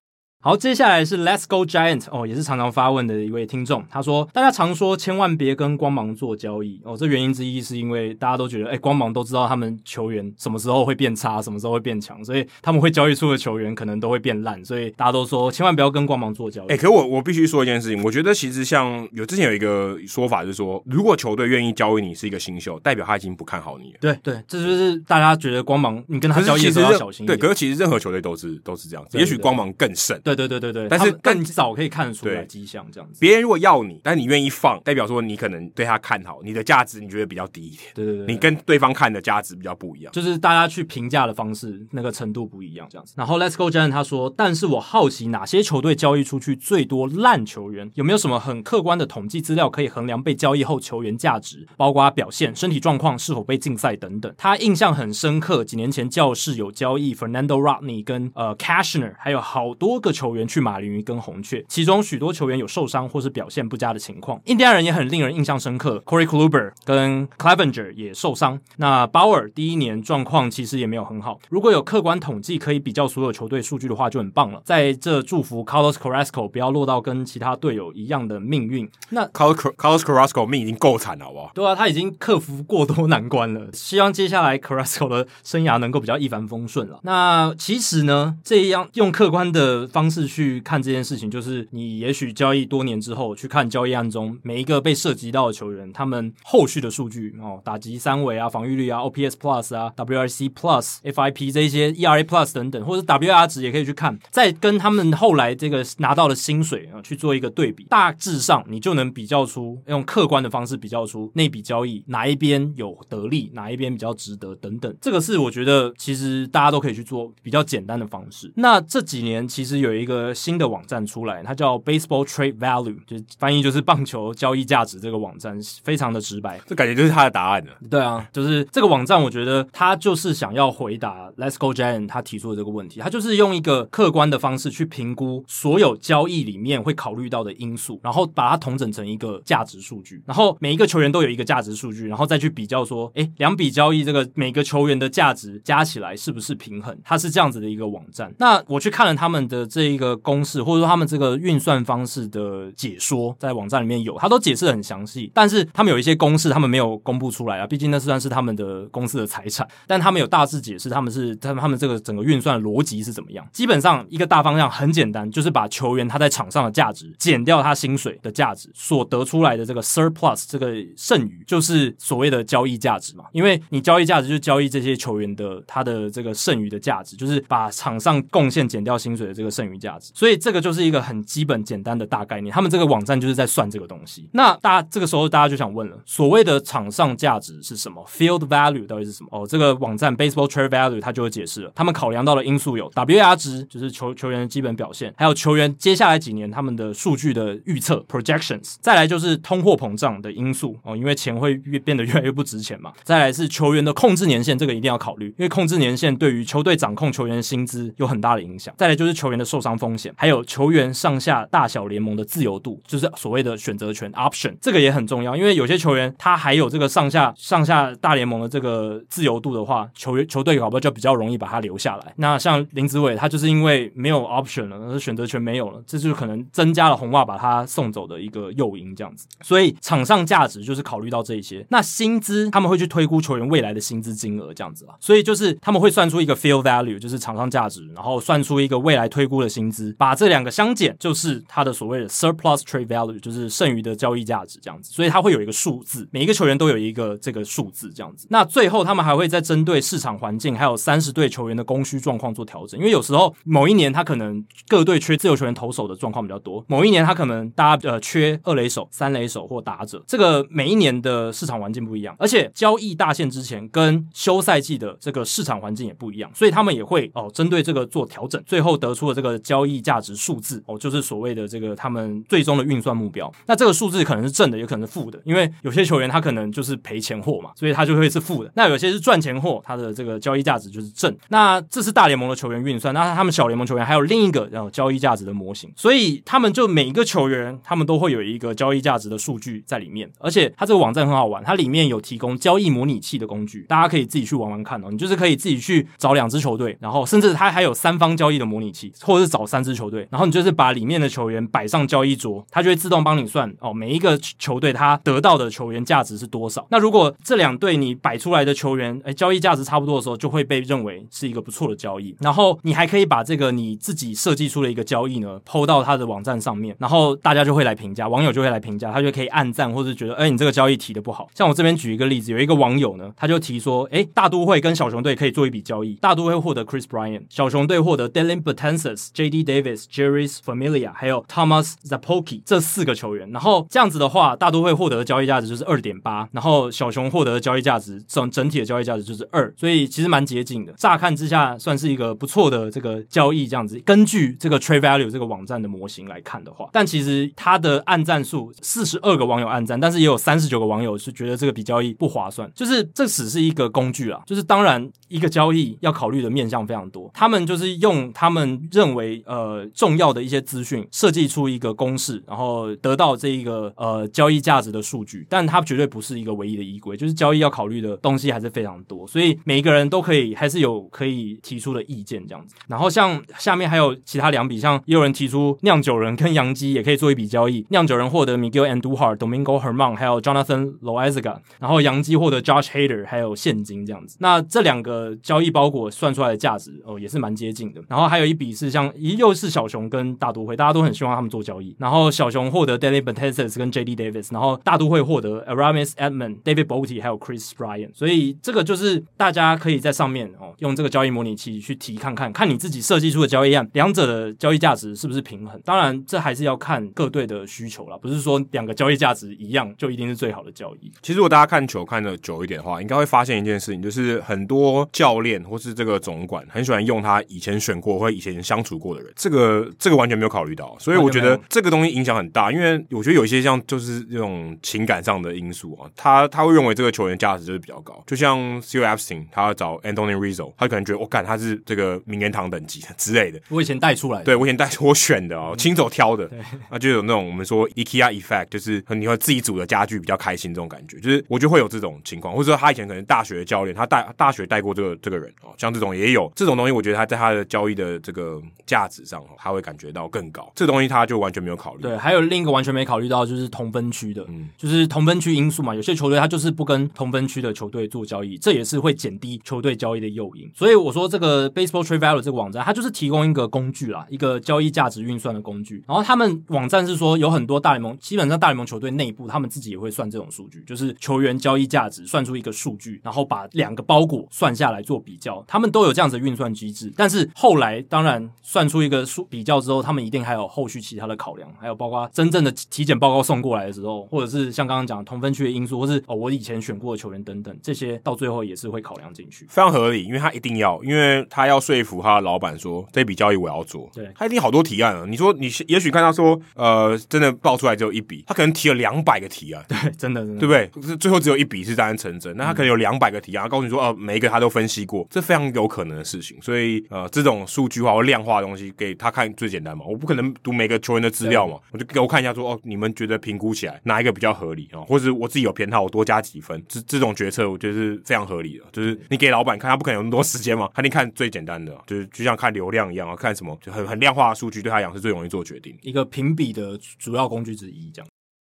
[0.46, 3.84] 好，接下来是 Let's Go Giant 哦，也是常常发问的一位听众。
[3.90, 23.98] 他说：“大家常说千万别跟光芒做交易哦，这原因之一是因为大家都觉得，哎，光芒都知道他们球员什么时候会变差，什么时候会变强，所以他们会交易出的球员可能都会变烂，所以大家都说千万不要跟光芒做交易。”哎，可我我必须说一件事情，我觉得其实像有之前有一个说法，就是说，如果球队愿意交易你是一个新秀，代表他已经不看好你了。
[24.00, 27.26] 对对，这就是大家觉得光芒你跟他交易的时候要小心。
[27.26, 30.22] 对，可是其实任何球队都是都是这样子，也许光芒更甚。
[30.24, 31.16] 对对对对对，但是。
[31.26, 33.20] 更早可以看得出来迹象，这样子。
[33.20, 37.82] 别人如果要你，但你愿意放，代表说你可能对他看好，你的价值你觉得比较低一点。
[37.96, 43.14] 对对对，你跟对方看的价值比较不一样，就是大家去评价的方式那个程度不一样，这样子。
[43.18, 54.32] 然后 Let's Go Giant 他说，但是我好奇哪些球队交易出去最多烂球员，有没有什么很客观的统计资料可以衡量被交易后球员价值，包括表现、身体状况、是否被禁赛等等。
[54.38, 61.64] 他印象很深刻，几年前教室有交易 Fernando Rodney 跟呃 Cashner，还有好多个球员去马林鱼跟红雀。
[61.68, 68.60] 其中许多球员有受伤或是表现不佳的情况，印第安人也很令人印象深刻，Corey Kluber 跟 Clavenger 也受伤。
[68.78, 71.38] 那 Bauer 第一年状况其实也没有很好。
[71.50, 74.62] 如果有客观统计可以比较所有球队数据的话，就很棒了。
[74.64, 78.90] 在这祝福 Carlos Carrasco 不要落到跟其他队友一样的命运。
[79.10, 81.52] 那 Carlos Carlos Carrasco 命已经够惨了，好不好？
[81.54, 83.68] 对啊，他已经克服过多难关了。
[83.74, 87.00] 希望接下来 Carrasco 的生涯能够比较一帆风顺了。
[87.04, 91.68] 那其实呢，这样用客观的方式去看这件事情，就是。
[91.72, 114.96] 你也许交易多年之后去看交易案中每一个被涉及到的球员，他们后续的数据哦，打击三围啊，防御率啊，OPS Plus 啊，WRC Plus、FIP 这一些 ERA Plus 等等，或者 WR 值也可以去看，再跟他们后来这个拿到的薪水啊去做一个对比，大致上你就能比较出用客观的方式比较出那笔交易哪一边有得利，哪一边比较值得等等。
[115.02, 118.54] 这个是我觉得其实大家都可以去做比较简单的方式。
[118.56, 125.00] 那这几年其实有一个新的网站出来，它叫 Baseball Trade Value，就翻译就是棒球交易价值。
[125.00, 127.74] 这个网站非常的直白，这感觉就是他的答案了。
[127.90, 133.02] 对啊，就是这个网站，我觉得他就是想要回答 Let's Go Giant 他提出的这个问题。
[133.02, 140.24] 他就是用一个客观的方式去评估所有交易里面会考虑到的因素，然后把它统整成一个价值数据。
[140.26, 146.98] 然后每一个球员都有一个价值数据，然后再去比较说，哎，两笔交易这个每个球员的价值加起来是不是平衡？
[147.04, 148.34] 它是这样子的一个网站。
[148.40, 151.36] 那我去看了他们的这一个公式，或者说他们这个。
[151.46, 155.30] 运算方式的解说在网站里面有，他都解释得很详细。
[155.34, 159.68] 但是他们有一些公式，他们没有公布出来啊，毕竟那算是他们的公司的财产。
[159.86, 163.46] 但他们有大致解释，他们是他们他们这个整个运算逻辑是怎么样。
[163.52, 173.26] 基本上一个大方向很简单，就是把球员他在场上的价值减掉他薪水的价值，所得出来的这个 surplus 这个剩余，就是所谓的交易价值嘛。
[173.34, 180.12] 因为你交易价值就交易这些球员的他的这个剩余的价值，就是把场上贡献减掉薪水的这个剩余价值。
[180.16, 182.54] 所以这个就是一个很基本简单的大概念。
[182.54, 184.28] 他们这个网站就是在算这个东西。
[184.34, 189.30] 那大家这个时候大家就想问了，所谓的场上价值是什么？Field value 到底是什么？
[189.32, 191.72] 哦，这个网站 Baseball Trade Value 它就会解释了。
[191.76, 198.76] 他们考量到的因素有 WAR 值，就是球球员的基本表现，还有球员接下来几年他们的数据的预测 Projections。
[198.80, 202.94] 再来就是通货膨胀的因素哦，因为钱会越变得越来越不值钱嘛。
[203.04, 208.74] 再来是球员的控制年限，这个一定要考虑，因为控制年限对于球队掌控球员薪资有很大的影响。
[208.78, 222.14] 再来就是球员的受伤风险，还有球员上下大小联盟的自由度，就是所谓的选择权 Option，这个也很重要，因为有些球员他还有这个上下上下大联盟的这个自由度的话，球员球队搞不好就比较容易把他留下来。
[222.18, 229.26] 那像林子伟，他就是因为没有 Option 了，选择权没有了，这就是可能增加了红袜把他送走的一个诱因，这样子。
[229.42, 231.66] 所以场上价值就是考虑到这一些。
[231.70, 234.94] 那薪资他们会去推估球员未来的薪资金额，这样子啊。
[235.00, 244.92] 所以就是他们会算出一个 f i e l Value，就是场上价值，然后算出一个未来推估的薪资，把这两个相减，就是他的所谓的 Surplus Trade Value，就是剩余的交易价值，这样子。
[244.92, 248.28] 所以他会有一个数字，每一个球员都有一个这个数字，这样子。
[248.30, 273.32] 那最后他们还会再针对市场环境，还有三十队球员的供需状况做调整，因为有时候某一年他可能各队缺自由球员投手的状况比较多，某一年他可能大家呃缺二垒手、三垒手或打者，这个每一年的市场环境不一样，而且交易大限之前跟休赛季的这个市场环境也不一样，所以他们也会哦针对这个做调整，最后得出了这个交易价值数字哦，就是所谓的这个他们最终的运算目标。
[273.46, 278.52] 那这个数字可能是正的，也可能是负的，因为有些球员他可能就是赔钱货嘛，所以他就会是负的。
[278.56, 281.16] 那有些是赚钱货，他的这个交易价值就是正。
[281.30, 290.10] 那这是大联盟的球员运算，那他们小联盟球员还有另一个然后交易价值的模型，所以他们就每一个球员，他们都会有一个交易价值的数据在里面。
[290.20, 294.88] 而且它这个网站很好玩，它里面有提供交易模拟器的工具，大家可以自己去玩玩看哦。
[294.90, 306.66] 你就是可以自己去找两支球队，然后甚至它还有三方交易的模拟器，或者是找三支球队，然后你就是把里面的球员摆上交易桌，它就会自动帮你算哦，每一个球队它得到的球员价值是多少。
[306.72, 312.16] 那如果这两队你摆出来的球员，哎，交易价值差不多的时候，就会被认为是一个不错的交易。
[312.22, 321.28] 然后你还可以把这个你自己设计出的一个交易呢，PO 到它的网站上面，然后大家就会来评价，网友就会来评价，他就可以按赞或者觉得，哎，你这个交易提的不好。
[321.34, 329.44] 像我这边举一个例子，有一个网友呢，他就提说，哎，大都会跟小熊队可以做一笔交易，大都会获得 Chris Bryant，小熊队获得 Dylan Betances、J.D.
[329.44, 333.30] Davis、Jerry's Familia，还有 Thomas Szapucki 这四个球员。
[333.32, 340.74] 然后这样子的话，大都会获得的交易价值就是二点八，然后小熊获得的交易价值整整体的交易价值就是二，所以其实蛮接近的。
[340.74, 343.46] 乍看之下，算是一个不错的这个交易。
[343.48, 352.52] 这样子，根据这个 Trade Value 这个网站的模型来看的话，但其实它的按赞数四十二个网友按赞，但是也有三十九个网友是觉得这个比交易不划算。
[352.56, 357.10] 就是这只是一个工具啦，就是当然一个交易要考虑的面向非常多。
[357.14, 366.98] 他们就是用他们认为呃重要的一些资讯设计出一个公式，然后得到这一个呃交易价值的数据，但它绝对不是一个唯一的依归。
[366.98, 372.56] 就是交易要考虑的东西还是非常多，所以每一个人都可以还是有可以提出的意见这样子。
[372.68, 373.22] 然后像。
[373.38, 384.18] 下面还有其他两笔，像也有人提出酿酒人跟洋基也可以做一笔交易，酿酒人获得 Miguel Andujar、Domingo Herman，还有 Jonathan Loaisiga，然后洋基获得 Josh Hader，还有现金这样子。
[384.20, 387.84] 那这两个交易包裹算出来的价值哦，也是蛮接近的。
[387.88, 391.76] 然后还有一笔是像又是小熊跟大都会，大家都很希望他们做交易。
[391.80, 393.96] 然后小熊获得 Dellin Betances 跟 J.D.
[393.96, 397.92] Davis，然后大都会获得 Aramis Edmond、David Bote 还有 Chris b r y a n。
[397.94, 405.60] 所以这个就是大家可以在上面哦，用这个交易模拟器去提看看，看你自己设计出的交易案，两者的交易价值是不是平衡？
[405.64, 410.92] 当然，这还是要看各队的需求啦，不是说两个交易价值一样就一定是最好的交易。
[411.02, 436.30] 其实，如果大家看球看得久一点的话，应该会发现一件事情，就是很多教练或是这个总管很喜欢用他以前选过或以前相处过的人，这个这个完全没有考虑到，所以我觉得这个东西影响很大，因为我觉得有一些像就是这种情感上的因素啊，他他会认为这个球员价值就是比较高，就像 Epstein 他要找 Anthony Rizzo，他可能觉得我干、哦、他是这个名人堂等级之类的，我以前带出来的，对我以前带 我选的哦，亲、嗯、手挑的，
[436.70, 446.32] 那就有那种我们说 IKEA effect，就是你会自己组的家具比较开心这种感觉，就是我觉得会有这种情况，或者说他以前可能大学的教练，他带大学带过这个这个人哦，像这种也有。
[446.36, 450.52] 这种东西，我觉得他在他的交易的这个价值上，他会感觉到更高。
[450.56, 451.82] 这东西他就完全没有考虑。
[451.82, 460.50] 对，还有另一个完全没考虑到就是同分区的，嗯，就是同分区因素嘛，有些球队他就是不跟同分区的球队做交易，这也是会减低球队交易的诱因。
[460.54, 465.84] 所以我说这个 Baseball Trade Value 这个网站，它就是提供一个工具啦，一个交易价值运算的工具。
[465.88, 476.92] 然后他们网站是说有很多大联盟，基本上大联盟球队内部他们自己也会算这种数据，就是球员交易价值算出一个数据，然后把两个包裹算下来做比较，他们都有这样子的运算机制。
[476.96, 495.06] 但是后来当然算算出一个数比较之后，他们一定还有后续其他的考量，还有包括真正的体检报告送过来的时候，或者是像刚刚讲同分区的因素，或是哦我以前选过的球员等等，这些到最后也是会考量进去，非常合理，因为他一定要，因为他要说服他的老板说这笔交易我要做，对，他一定好多提案啊。
[495.08, 500.88] 你说你也许看他说呃真的报出来只有一笔，他可能提了两百个提案，对，真的，真的，对不对？
[500.88, 528.08] 是最后只有一笔是当然成真，那他可能有两百个提案，他告诉你说哦、呃、每一个他都分析过，这非常有可能的事情，所以呃这种数据化或量化的东西给他看最简单嘛，我不可能读每个球员的资料嘛，我就给我看一下说哦你们觉得评估起来哪一个比较合理啊、哦，或者我自己有偏好，我多加几分，这这种决策我觉得是非常合理的，就是你给老板看，他不可能有那么多时间嘛，他一定看最简单的，就是就像看流量一样啊，看什么就很很量化的数据对他来讲是最容易做决定，一个评比的主要工具之一，这样。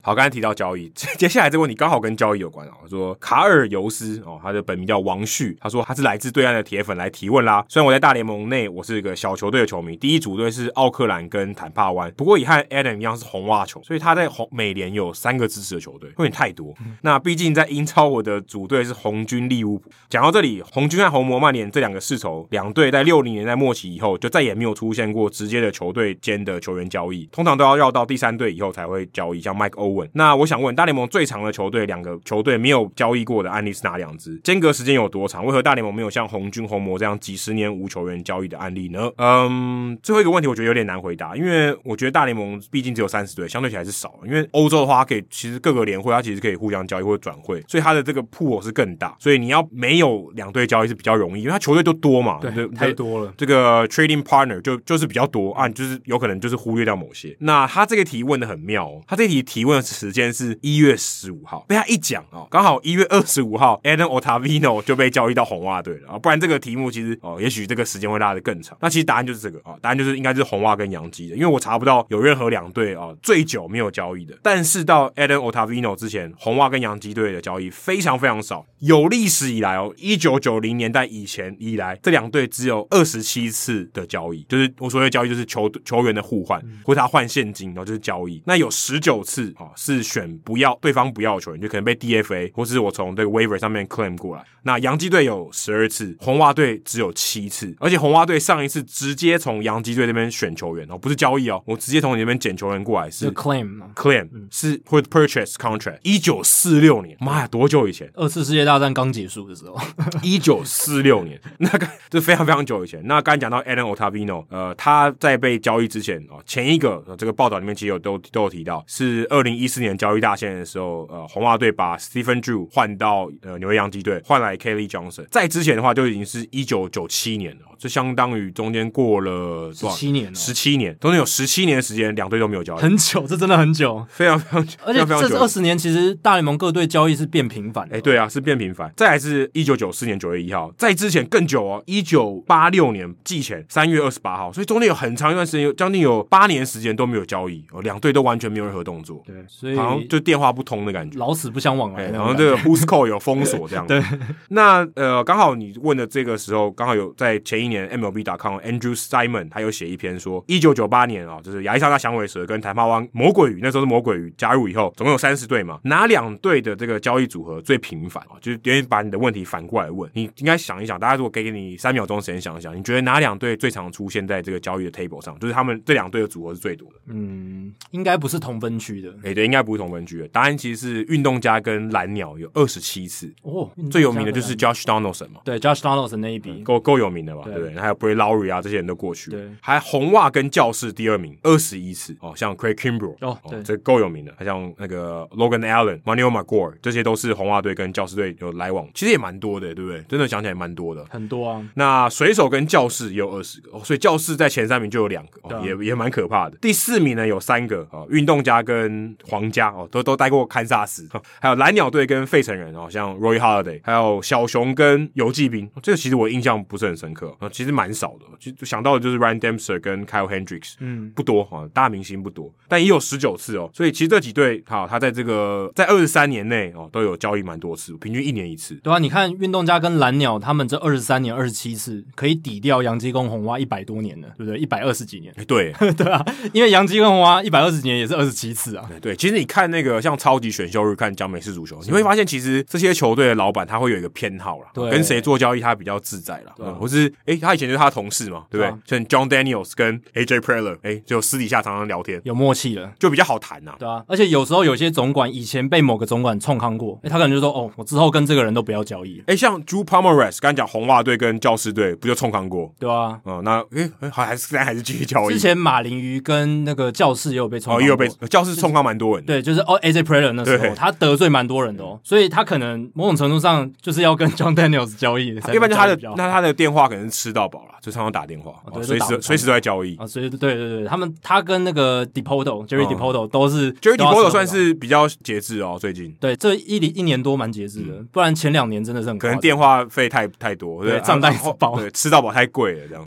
[0.07, 2.75] 好，刚才提到交易， 接下来这个问题刚好跟交易有关啊。
[2.83, 7.65] 他说卡尔尤斯哦，他的本名叫王旭，他说他是来自对岸的铁粉来提问啦。
[7.71, 16.75] 虽然我在大联盟内我是一个小球队的球迷，第一组队是奥克兰跟坦帕湾，不过也和 Adam 一样是红袜球，所以他在红美联有三个支持的球队，有点太多。
[17.01, 19.91] 那毕竟在英超，我的主队是红军利物浦。
[20.11, 30.11] 讲到这里，红军和红魔曼联这两个世仇，两队在六零年代末期以后就再也没有出现过直接的球队间的球员交易，通常都要绕到第三队以后才会交易，像 Mike Owen。
[30.13, 30.75] 那我想问。
[30.75, 34.37] 大联盟最长的球队，两个球队没有交易过的案例是哪两支？
[34.43, 35.47] 间隔时间有多长？
[35.47, 39.09] 为何大联盟没有像红军、红魔这样几十年无球员交易的案例呢？
[39.19, 44.19] 嗯，最后一个问题我觉得有点难回答，因为我觉得大联盟毕竟只有三十队，相对起来是少。
[44.25, 49.15] 因为欧洲的话，可以其实各个联会它其实可以互相交易或者转会，所以它的这个 pool 是更大。
[49.21, 53.33] 所以你要没有两队交易是比较容易，因为它球队都多嘛，对，太多了。
[53.37, 57.37] 这个 trading partner 就就是比较多啊，就是有可能就是忽略掉某些。
[57.39, 61.45] 那他这个题问的很妙哦，他这题提问的时间是一月十五。
[61.45, 68.75] 号，被他一讲哦，刚好一月二十五号，Adam Otavino 就被交易到红袜队了啊，不然这个题目其实哦，也许这个时间会拉得更长。
[68.81, 74.35] 那其实答案就是这个啊，答案就是应该是红袜跟洋基的，因为我查不到有任何两队啊最久没有交易的。
[74.43, 88.43] 但是到 Adam Otavino 之前，红袜跟洋基队的交易非常非常少，有历史以来哦，一九九零年代以前以来，这两队只有二十七次的交易，就是我所谓的交易就是球球员的互换，或者他换现金，然后就是交易。
[88.47, 91.35] 那有十九次啊是选不要对方不要。
[91.45, 94.45] 球员就可能被 DFA，或是我从这个 waiver 上面 claim 过来。
[94.63, 105.99] 那洋基队有十二次，红袜队只有七次，而且红袜队上一次直接从洋基队那边选球员哦，不是交易哦，我直接从你那边捡球员过来是 claim，claim 是或者 purchase contract。
[106.03, 108.11] 一九四六年，妈呀，多久以前？
[108.15, 109.77] 二次世界大战刚结束的时候，
[110.23, 113.03] 一九四六年，那个这非常非常久以前。
[113.07, 121.27] 那刚才讲到 Alan Ottavino，呃，他在被交易之前哦，前一个这个报道里面其实有都都有提到，是二零一四年交易大限的时候，呃。
[121.29, 125.27] 红袜队把 Stephen Drew 换到呃纽约洋基队，换来 Kelly Johnson。
[125.31, 134.79] 在之前的话，就已经是一九九七年了，就相当于中间过了十七年，十七年，中间有十七年的时间，两队都没有交易，很久，这真的很久， 非常非常久。
[134.87, 137.99] 而且这二十年，其实大联盟各队交易是变频繁的。
[137.99, 138.91] 哎，对啊，是变频繁。
[138.97, 151.19] 再来是一九九四年九月一号，在之前更久哦，一九八六年季前三月二十八号，所以中间有很长一段时间，有将近有八年时间都没有交易，哦，两队都完全没有任何动作，对，所以好像就电话不通的感觉。
[151.19, 153.93] 老死不相往来，然后这个 Who's Call 有封锁这样子。
[154.01, 168.37] 对，那呃，刚好你问的这个时候，刚好有在前一年 MLB.com Andrew Simon 他有写一篇说，一九九八年啊，就是亚历山大响尾蛇跟坦帕湾魔鬼鱼，那时候是魔鬼鱼加入以后，总共有三十队嘛，哪两队的这个交易组合最频繁啊？
[168.41, 175.39] 就是别人把你的问题反过来问，你应该想一想，大家如果给你三秒钟时间想一想，你觉得哪两队最常出现在这个交易的 table 上？
[175.39, 176.95] 就是他们这两队的组合是最多的。
[177.07, 179.15] 嗯，应该不是同分区的。
[179.23, 180.29] 哎，对，应该不是同分区的。
[180.29, 187.75] 答案其实是运动家跟蓝鸟有二十七次哦，最有名的就是 Josh Donaldson 嘛，对，Josh Donaldson 那一笔够够有名的吧，对不对？
[187.77, 189.39] 还有 Brett Lawrie 啊，这些人都过去了。
[189.39, 194.35] 对，还红袜跟教士第二名二十一次哦，像 Craig Kimbrel 哦，对，这够有名的。
[194.37, 200.03] 还像那个 Logan Allen、Manuel Margot，这些都是红袜队跟教士队有来往，其实也蛮多的，对不对？
[200.09, 201.65] 真的想起来蛮多的，很多啊。
[201.75, 206.57] 那水手跟教士也有二十个，所以教士在前三名就有两个，也也蛮可怕的。
[206.59, 211.09] 第四名呢有三个哦，运动家跟皇家哦，都都待过堪萨斯，
[211.41, 234.59] 还有蓝鸟队跟费城人哦，像 Roy Halladay，还有小熊跟游骑兵，这个其实我印象不是很深刻，其实蛮少的，就想到的就是 Ryan Dempster 跟 Kyle Hendricks，嗯，不多哈，大明星不多，但也有十九次哦，所以其实这几队哈，他在这个在二十三年内哦都有交易蛮多次，平均一年一次，对啊，你看运动家跟蓝鸟他们这二十三年二十七次，可以抵掉洋基跟红袜一百多年了，对不对？
[234.59, 235.73] 一百二十几年，对。
[235.97, 248.81] 对啊，因为洋基跟红袜一百二十几年也是二十七次啊，对，其实你看那个像超级选秀日看讲美式足球，你会发现其实这些球队的老板他会有一个偏好啦，对，跟谁做交易他比较自在啦，对，或是诶、哎，他以前就是他的同事嘛，对不对？
[248.87, 253.75] 像 John Daniels 跟 AJ Preller，哎，就私底下常常聊天，有默契了，就比较好谈呐。
[253.79, 259.23] 对啊，而且有时候有些总管以前被某个总管冲康过，哎，他可能就说，哦，我之后跟这个人都不要交易。
[259.27, 262.73] 哎，像 Drew Pomeranz 刚才讲红袜队跟教士队不就冲康过？
[262.79, 265.35] 对啊，嗯，那哎哎，好还是现在还是继续交易。
[265.35, 269.25] 之前马林鱼跟那个教室也有被冲，哦，也有被教室冲康蛮多人。
[269.25, 275.25] 对，就是哦，AJ Preller 那时候他得罪蛮多人的哦，所以他可能某种程度上就是要跟 John Daniels 交易。
[275.53, 278.53] 一般就他的那他的电话可能是吃到饱了，就常常打电话，
[278.83, 280.07] 随时随时都在交易啊。
[280.07, 293.03] 所以对对对，他们他跟那个 Depoto Jerry Depoto 都是 Jerry Depoto 算是比较节制哦，最近对这一一年多蛮节制的，不然前两年真的是很可能电话费太太多，对账单爆，对吃到饱太贵了这样。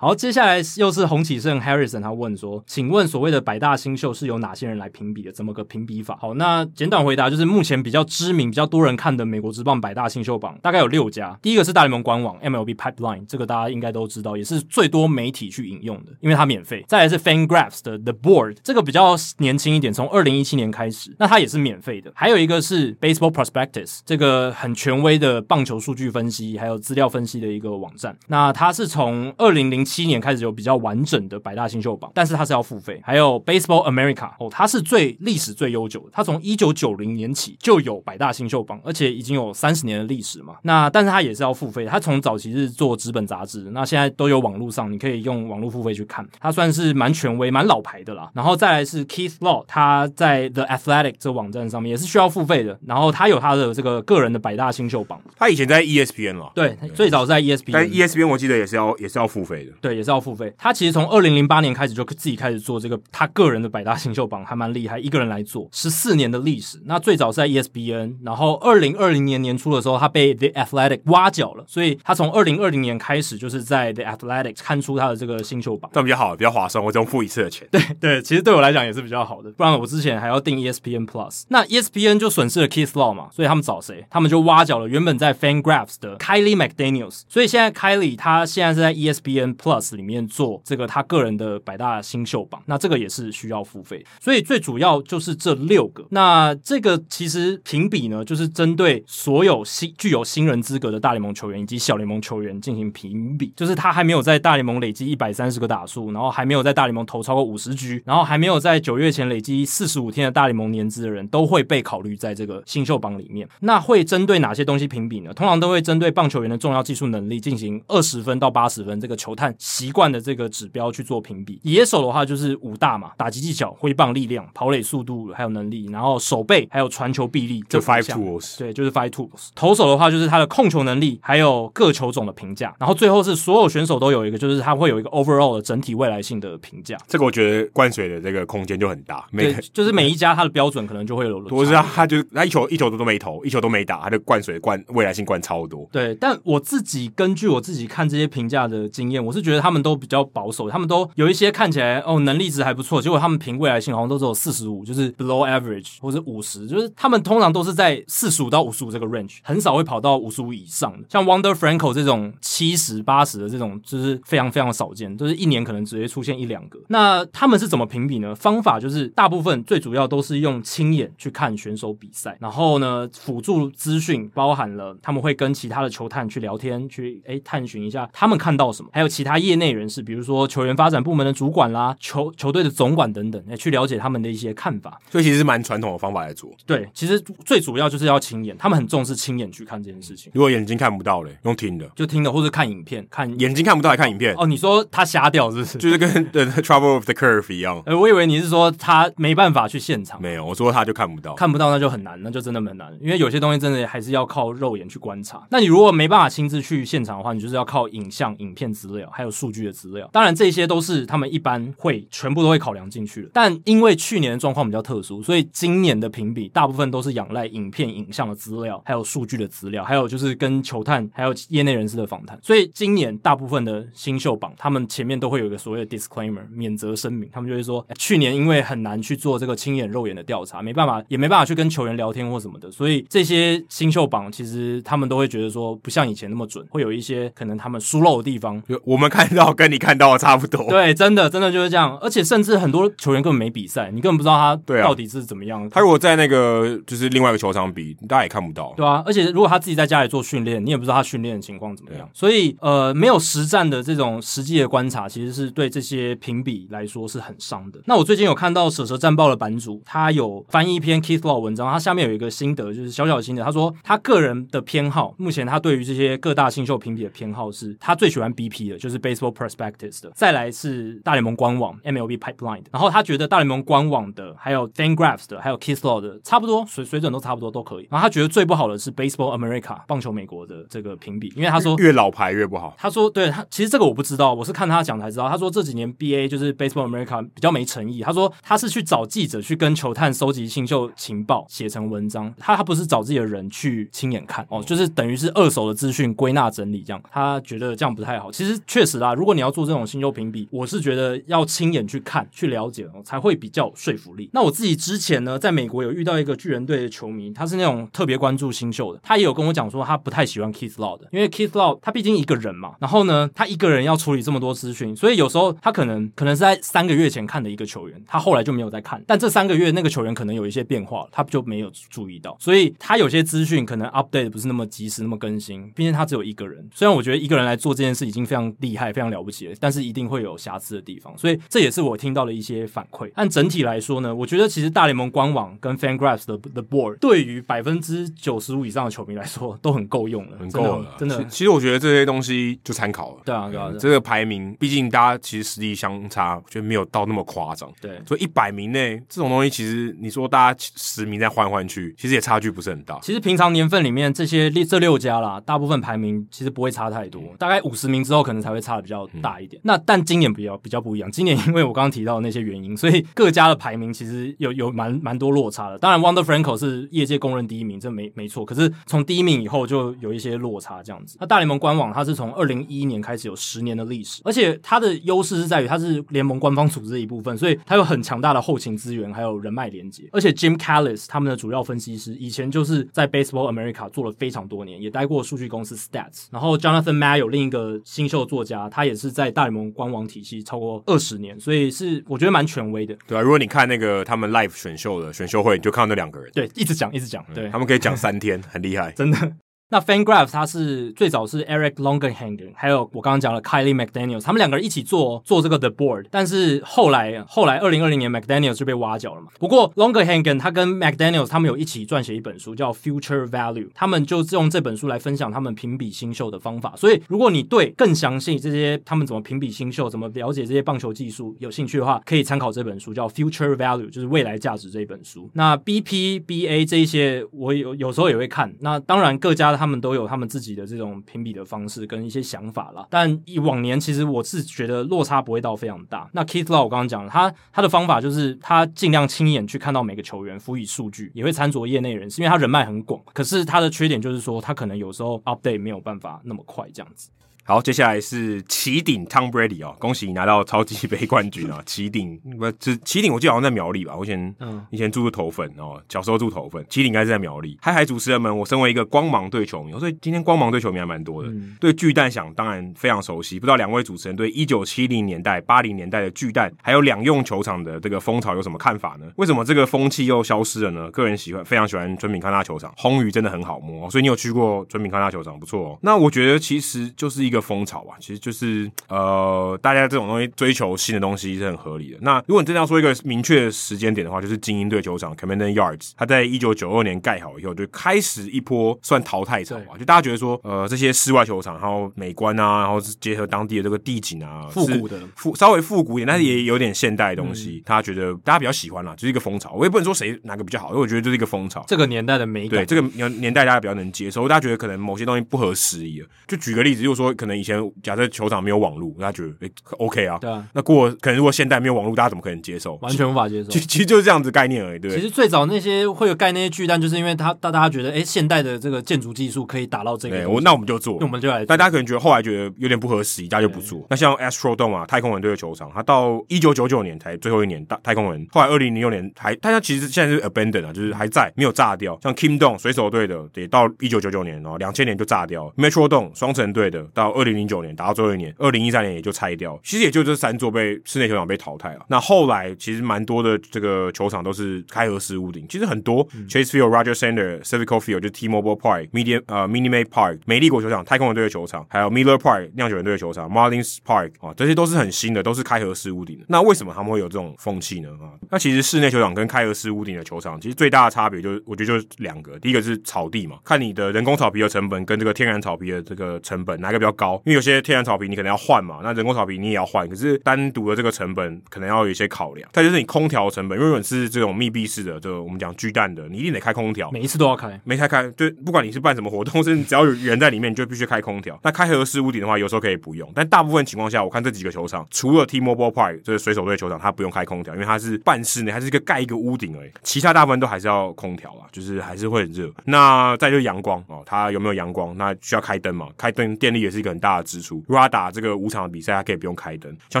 [0.02, 5.30] 好，接下来又是洪启胜 Harrison，他问说：“请问所谓的百大新秀是由哪些人来评比的？
[5.30, 11.38] 怎么个评比法？”好，那简短回答就是，目前比较知名、比较多人看的美国职棒百大新秀榜大概有六家。
[11.40, 16.84] 第一个是大联盟官网 MLB Pipeline，这个大家应该都知道，也是最多媒体去引用的，因为它免费。
[16.88, 22.10] 再来是 FanGraphs 的 The Board，这个比较年轻一点，从二零一七年开始，那它也是免费的。
[22.16, 28.18] 还有一个是 Baseball Prospectus，这个很权威的棒球数据分析还有资料分析的一个网站。
[28.26, 32.98] 那它是从二零零七七年开始有比较完整的百大新秀榜，但是它是要付费。
[33.04, 40.54] 还有 Baseball America 哦，它是最历史最悠久的，它从一九九零年起就有百大新秀榜，而且已经有三十年的历史嘛。
[40.62, 48.30] 那但是它也是要付费，它从早期是做纸本杂志，那现在都有网络上，你可以用网络付费去看，它算是蛮权威、蛮老牌的啦。
[48.34, 55.20] 然后再来是 Keith Law，他在 The Athletic 这个网站上面也是需要付费的，然后他有他的这个个人的百大新秀榜。
[55.36, 60.22] 他以前在 ESPN 了，对，最早在 ESPN，但 ESPN 我记得也是要也是要付费的，对，也是要。
[60.22, 66.80] 付费，他其实从二零零八年开始就自己开始做这个他个人的百大新秀榜，还蛮厉害，一个人来做十四年的历史。
[66.84, 77.66] 那最早是在 ESPN，然后二零二零年年初的时候，他被 The Athletic 挖角了，所以他从二零二零年开始就是在 The Athletic 看出他的这个新秀榜，这样比较好，比较划算，我只用付一次的钱。
[77.72, 84.06] 对对，其实对我来讲也是比较好的，不然我之前还要订 ESPN Plus，那 ESPN 就损失了 Keith Law 嘛，所以他们找谁？
[84.08, 90.82] 他们就挖角了原本在 FanGraphs 的 Kylie McDaniels，所以现在 Kylie 他现在是在 ESPN Plus 里面做这个。
[90.92, 96.04] 他个人的百大新秀榜，那这个也是需要付费，所以最主要就是这六个。
[96.10, 113.48] 那这个其实评比呢，就是针对所有新具有新人资格的大联盟球员以及小联盟球员进行评比，就是他还没有在大联盟累积一百三十个打数，然后还没有在大联盟投超过五十局，然后还没有在九月前累积四十五天的大联盟年资的人，都会被考虑在这个新秀榜里面。
[113.60, 115.32] 那会针对哪些东西评比呢？
[115.32, 120.92] 通常都会针对棒球员的重要技术能力进行二十分到八十分这个球探习惯的这个指标。
[120.92, 129.48] 去做评比，野手的话就是五大嘛，打击技巧、挥棒力量、跑垒速度还有能力，然后手背还有传球臂力，就 five tools，对，就是 five tools。
[129.54, 136.98] 投手的话就是他的控球能力，还有各球种的评价，然后最后是所有选手都有一个，就是他会有一个 overall 的整体未来性的评价。
[137.06, 145.88] 这个我觉得灌水的这个空间就很大，每，就是每一家他的标准可能就会有，我知道，他就他一球一球都没投，一球都没打，他就灌水灌未来性灌超多。
[145.92, 151.52] 对，但我自己根据我自己看这些评价的经验，我是觉得他们都比较保守，他们都有一些。
[151.52, 161.06] 看起来哦，能力值还不错，结果他们评未来性好像都只有四十五，就是 below average 或者五十，就是他们通常都是在四十五到五十五这个 range，很少会跑到五十五以上的。
[161.10, 166.78] 像 Wonder Franco 这种七十八十的这种，就是非常非常少见，就是一年可能只会出现一两个。
[166.88, 168.34] 那他们是怎么评比呢？
[168.34, 181.32] 方法就是大部分最主要都是用亲眼去看选手比赛，然后呢，辅助资讯包含了他们会跟其他的球探去聊天，去诶探寻一下他们看到什么，还有其他业内人士，比如说球员发展部门的。
[181.32, 186.50] 主管啦，球球队的总管等等，来去了解他们的一些看法，所以其实是蛮传统的方法来做。
[186.66, 190.30] 对，其实最主要就是要亲眼，他们很重视亲眼去看这件事情。
[190.34, 194.34] 如果眼睛看不到嘞，用听的，就听的，或者看影片，看眼睛看不到还看影片。
[194.36, 195.78] 哦，你说他瞎掉是不是？
[195.78, 197.82] 就是跟 The Trouble with the Curve 一样。
[197.86, 200.20] 呃，我以为你是说他没办法去现场。
[200.20, 205.42] 没有，我说他就看不到，看不到那就很难，那就真的很难，因为有些东西真的还是要靠肉眼去观察。
[205.50, 210.10] 那你如果没办法亲自去现场的话，你就是要靠影像、影片资料，还还有数据的资料。
[210.12, 212.02] 当然，这些都是他们一般会。
[212.10, 222.36] 全部都会考量进去了，但因为去年的状况比较特殊，所以今年的评比大部分都是仰赖影片、影像的资料，还有数据的资料，还有就是跟球探还有业内人士的访谈。
[222.42, 238.62] 所以今年大部分的新秀榜，他们前面都会有一个所谓的 disclaimer 免责声明，他们就会说，去年因为很难去做这个亲眼肉眼的调查，没办法，也没办法去跟球员聊天或什么的，所以这些新秀榜其实他们都会觉得说，不像以前那么准，会有一些可能他们疏漏的地方。
[238.84, 240.64] 我们看到跟你看到的差不多。
[240.72, 241.98] 对，真的真的就是这样。
[241.98, 245.68] 而且甚至很多球员根本没比赛，你根本不知道他到底是怎么样。
[245.68, 248.72] 他如果在那个就是另外一个球场比，大家也看不到。
[248.74, 252.08] 对啊，而且如果他自己在家里做训练，你也不知道他训练的情况怎么样。
[252.14, 257.80] 所以呃，没有实战的这种实际的观察，其实是对这些评比来说是很伤的。
[257.84, 263.42] 那我最近有看到《舍蛇战报》的版主，他有翻译一篇 Keith Law 文章，他下面有一个心得，就是小小的心得。
[263.44, 277.88] 他说他个人的偏好，目前他对于这些各大新秀评比的偏好是，他最喜欢 BP 的，就是 Baseball Prospectus 的，再来是大联盟官网 MLB Pipeline 的，然后他觉得大联盟官网的，还有 FanGraphs 的，还有 Keith Law 的，差不多水水准都差不多都可以。
[277.90, 282.74] 然后他觉得最不好的是 Baseball America 棒球美国的这个评比，因为他说越老牌越不好。
[282.78, 285.28] 他说对他其实这个我不知道，我是看他讲才知道。
[285.28, 288.02] 他说这几年 BA 就是 Baseball America 比较没诚意。
[288.02, 292.32] 他说他是去找记者去跟球探收集新秀情报，写成文章。
[292.38, 297.02] 他他不是找自己的人去亲眼看哦，就是等于是二手的资讯归纳整理这样。
[297.10, 298.30] 他觉得这样不太好。
[298.30, 304.30] 其实确实啦，如果你要做这种新秀评比，我是觉得要亲眼去看去了解哦，才会比较有说服力。
[304.32, 325.70] 那我自己之前呢，在美国有遇到一个巨人队的球迷，他是那种特别关注新秀的，他也有跟我讲说他不太喜欢 Keith Law 的，因为 Keith Law 他毕竟一个人嘛，然后呢，他一个人要处理这么多资讯，所以有时候他可能可能是在三个月前看的一个球员，他后来就没有再看，但这三个月那个球员可能有一些变化，他就没有注意到，所以他有些资讯可能 update 不是那么及时，那么更新。
[325.74, 333.10] 毕竟他只有一个人，虽然我觉得一个人来做这件事已经非常厉害、非常了不起了，但是一定会有瑕疵的地方，所以这也是我听到的一些反馈。
[333.16, 341.22] 按整体来说呢，我觉得其实大联盟官网跟 FanGraphs 的 The Board 对于百分之九十五以上的球迷来说都很够用了，很够了，真的。
[341.24, 343.22] 其实，我觉得这些东西就参考了。
[343.26, 347.70] 对啊，对啊，这个排名，毕竟大家其实实力相差，就没有到那么夸张。
[347.80, 352.98] 对，所以一百名内这种东西，其实你说大家十名再换换去，其实也差距不是很大。
[353.02, 359.60] 其实平常年份里面这些这六家啦，大部分排名其实不会差太多，大概五十名之后可能才会差的比较大一点。
[359.60, 365.78] 嗯、那但今年比较比较不一样，今年因为我刚刚提到的那些原因，所以各家的排名其实有有蛮蛮多落差的。
[365.78, 368.44] 当然，Wonder Franco 是业界公认第一名，这没没错。
[368.44, 371.16] 可是从第一名以后就有一些落差这样子。
[371.20, 380.08] 那大联盟官网它是从二零一一年开始有十年的历史，而且它的优势是在于它是联盟官方组织的一部分，所以它有很强大的后勤资源还有人脉连接。
[380.12, 386.26] 而且 Jim Callis 他们的主要分析师以前就是在 Baseball America 做了非常多年，也待过数据公司 Stats。
[386.30, 392.96] 然后 Jonathan Mayo 另一个新秀作家，他也是在大联盟官网体系超过二十年，所以是我觉得蛮权威的。
[393.06, 399.32] 对啊，如果你看那个他们 Live 选秀的选秀会，你就看到那两个人，对，一直讲一直讲，对，他们可以讲三天，很厉害， 真的。
[399.72, 409.28] 那 FanGraphs 他是最早是 Eric Longenhagen，还有我刚刚讲了 Kylie McDaniels，他们两个人一起做做这个 The Board，但是后来后来二零二零年 McDaniels 就被挖角了嘛。
[409.38, 416.74] 不过 Longenhagen 他跟 McDaniels 他们有一起撰写一本书叫 Future Value，他们就是用这本书来分享他们评比新秀的方法。
[416.76, 425.30] 所以如果你对更详细这些他们怎么评比新秀，怎么了解这些棒球技术有兴趣的话，可以参考这本书叫 Future Value，就是未来价值这一本书。
[425.32, 428.54] 那 BP、BA 这一些我有有时候也会看。
[428.60, 429.61] 那当然各家的。
[429.62, 436.10] 他们都有他们自己的这种评比的方式跟一些想法啦，但以往年其实我是觉得落差不会到非常大。
[436.12, 443.00] 那 Keith Law 我刚刚讲了，他他的方法就是他尽量亲眼去看到每个球员，辅以数据，也会参酌业内人士，因为他人脉很广。
[443.14, 447.08] 可是他的缺点就是说，他可能有时候 update 没有办法那么快，这样子。
[447.44, 451.60] 好，接下来是奇顶 Tom Brady 哦，恭喜你拿到超级杯冠军啊！
[451.66, 453.96] 奇顶不这奇顶，我记得好像在苗栗吧？
[453.96, 457.58] 我以前嗯，以前住头份哦，小时候住头份，奇顶应该是在苗栗。
[457.60, 461.28] 嗨嗨，主持人们，我身为一个光芒队球迷，所以今天光芒队球迷还蛮多的。
[461.30, 469.06] 嗯、对巨蛋想当然非常熟悉，不知道两位主持人对一九七零年代、八零年代的巨蛋还有两用球场的这个风潮有什么看法呢？
[469.16, 470.88] 为什么这个风气又消失了呢？
[470.92, 475.78] 个人喜欢，非常喜欢尊品康纳球场，红鱼真的很好摸，所以你有去过尊品康纳球场，不错哦。
[475.82, 481.98] 那我觉得其实就是一个风潮吧，其实就是呃，大家这种东西追求新的东西是很合理的。
[482.02, 489.78] 那如果你真的要说一个明确的时间点的话，就是精英队球场 Camden Yards，它在一九九二年盖好以后，就开始一波算淘汰潮啊。
[489.78, 499.52] 就大家觉得说，呃，这些室外球场，然后美观啊，然后是结合当地的这个地景啊，复古的复稍微复古一点，但是也有点现代的东西，大家、嗯、觉得大家比较喜欢啦，就是一个风潮。
[499.52, 501.64] 我也不能说谁哪个比较好，因为我觉得就是一个风潮。
[501.66, 504.28] 这个年代的美感，对这个年年代大家比较能接受。
[504.28, 508.02] 大家觉得可能某些东西不合时宜了，就举个例子，就是说可能以前假设。
[508.12, 510.18] 球场没有网络，大家觉得哎、欸、OK 啊？
[510.18, 510.44] 对啊。
[510.52, 512.74] 那过可能如果现代没有网络，大家怎么可能接受？
[512.82, 513.48] 完全无法接受。
[513.48, 514.90] 其其实就是这样子概念而已，对。
[514.90, 520.28] 其实最早那些会有盖那些巨蛋，就是因为他大大家觉得，哎、欸，现代的这个建筑技术可以达到这个。
[520.28, 521.46] 我那我们就做，那我们就来。
[521.46, 523.86] 但大家可能觉得后来觉得有点不合时宜，大家就不做。
[523.88, 531.98] 那像 Astrodome 啊，太空人队的球场，它到一九九九年才最后一年大太空人，后来二零零六年还，大家其实现在是 abandoned 啊，就是还在没有炸掉。
[532.02, 535.52] 像 Kingdome 水手队的，得到一九九九年哦，两千年就炸掉。
[535.56, 539.58] Metrodome 双城队的到二零零九年打到最后一年，二零一三年也就拆掉。
[539.62, 541.84] 其实也就这三座被室内球场被淘汰了。
[541.88, 551.90] 那后来其实蛮多的这个球场都是开合式屋顶，其实很多、嗯、Chase Field、Roger Center、c i v i c o Field 就 T-Mobile Park、Media 呃 Minute Maid Park、美丽国球场、太空人队的球场，还有
[551.90, 556.24] Miller Park 酿酒人队的球场、Marlins Park 啊，这些都是很新的，都是开合式屋顶的。
[556.28, 557.88] 那为什么他们会有这种风气呢？
[558.00, 567.01] 啊，那其实室内球场跟开合式屋顶的球场，其实最大的差别就是，我觉得就是两个，第一个是草地嘛，看你的人工草皮的成本跟这个天然草皮的这个成本哪个比较高？
[567.24, 572.48] 因为有些天然草皮你可能要换嘛，那人工草皮你也要换，可是单独的这个成本可能要有一些考量。
[572.52, 581.38] 再就是你空调成本，因为你是这种密闭式的，就我们讲巨蛋的，你一定得开空调，每一次都要开，没开开，就，不管你是办什么活动，甚至只要有人在里面，你就必须开空调。
[581.42, 589.70] 那开合式屋顶的话，有时候可以不用，但大部分情况下，我看这几个球场，除了 T-Mobile Park 就是水手队球场，它不用开空调，因为它是半室内，它是一个盖一个屋顶而已。
[589.82, 592.50] 其他大部分都还是要空调啊，就是还是会很热。
[592.64, 594.96] 那再就是阳光哦，它有没有阳光？
[594.96, 595.88] 那需要开灯嘛？
[595.96, 597.56] 开灯电力也是一个很大的支出。
[597.66, 599.76] 如果他打这个五场的比赛，他可以不用开灯。
[599.90, 600.00] 像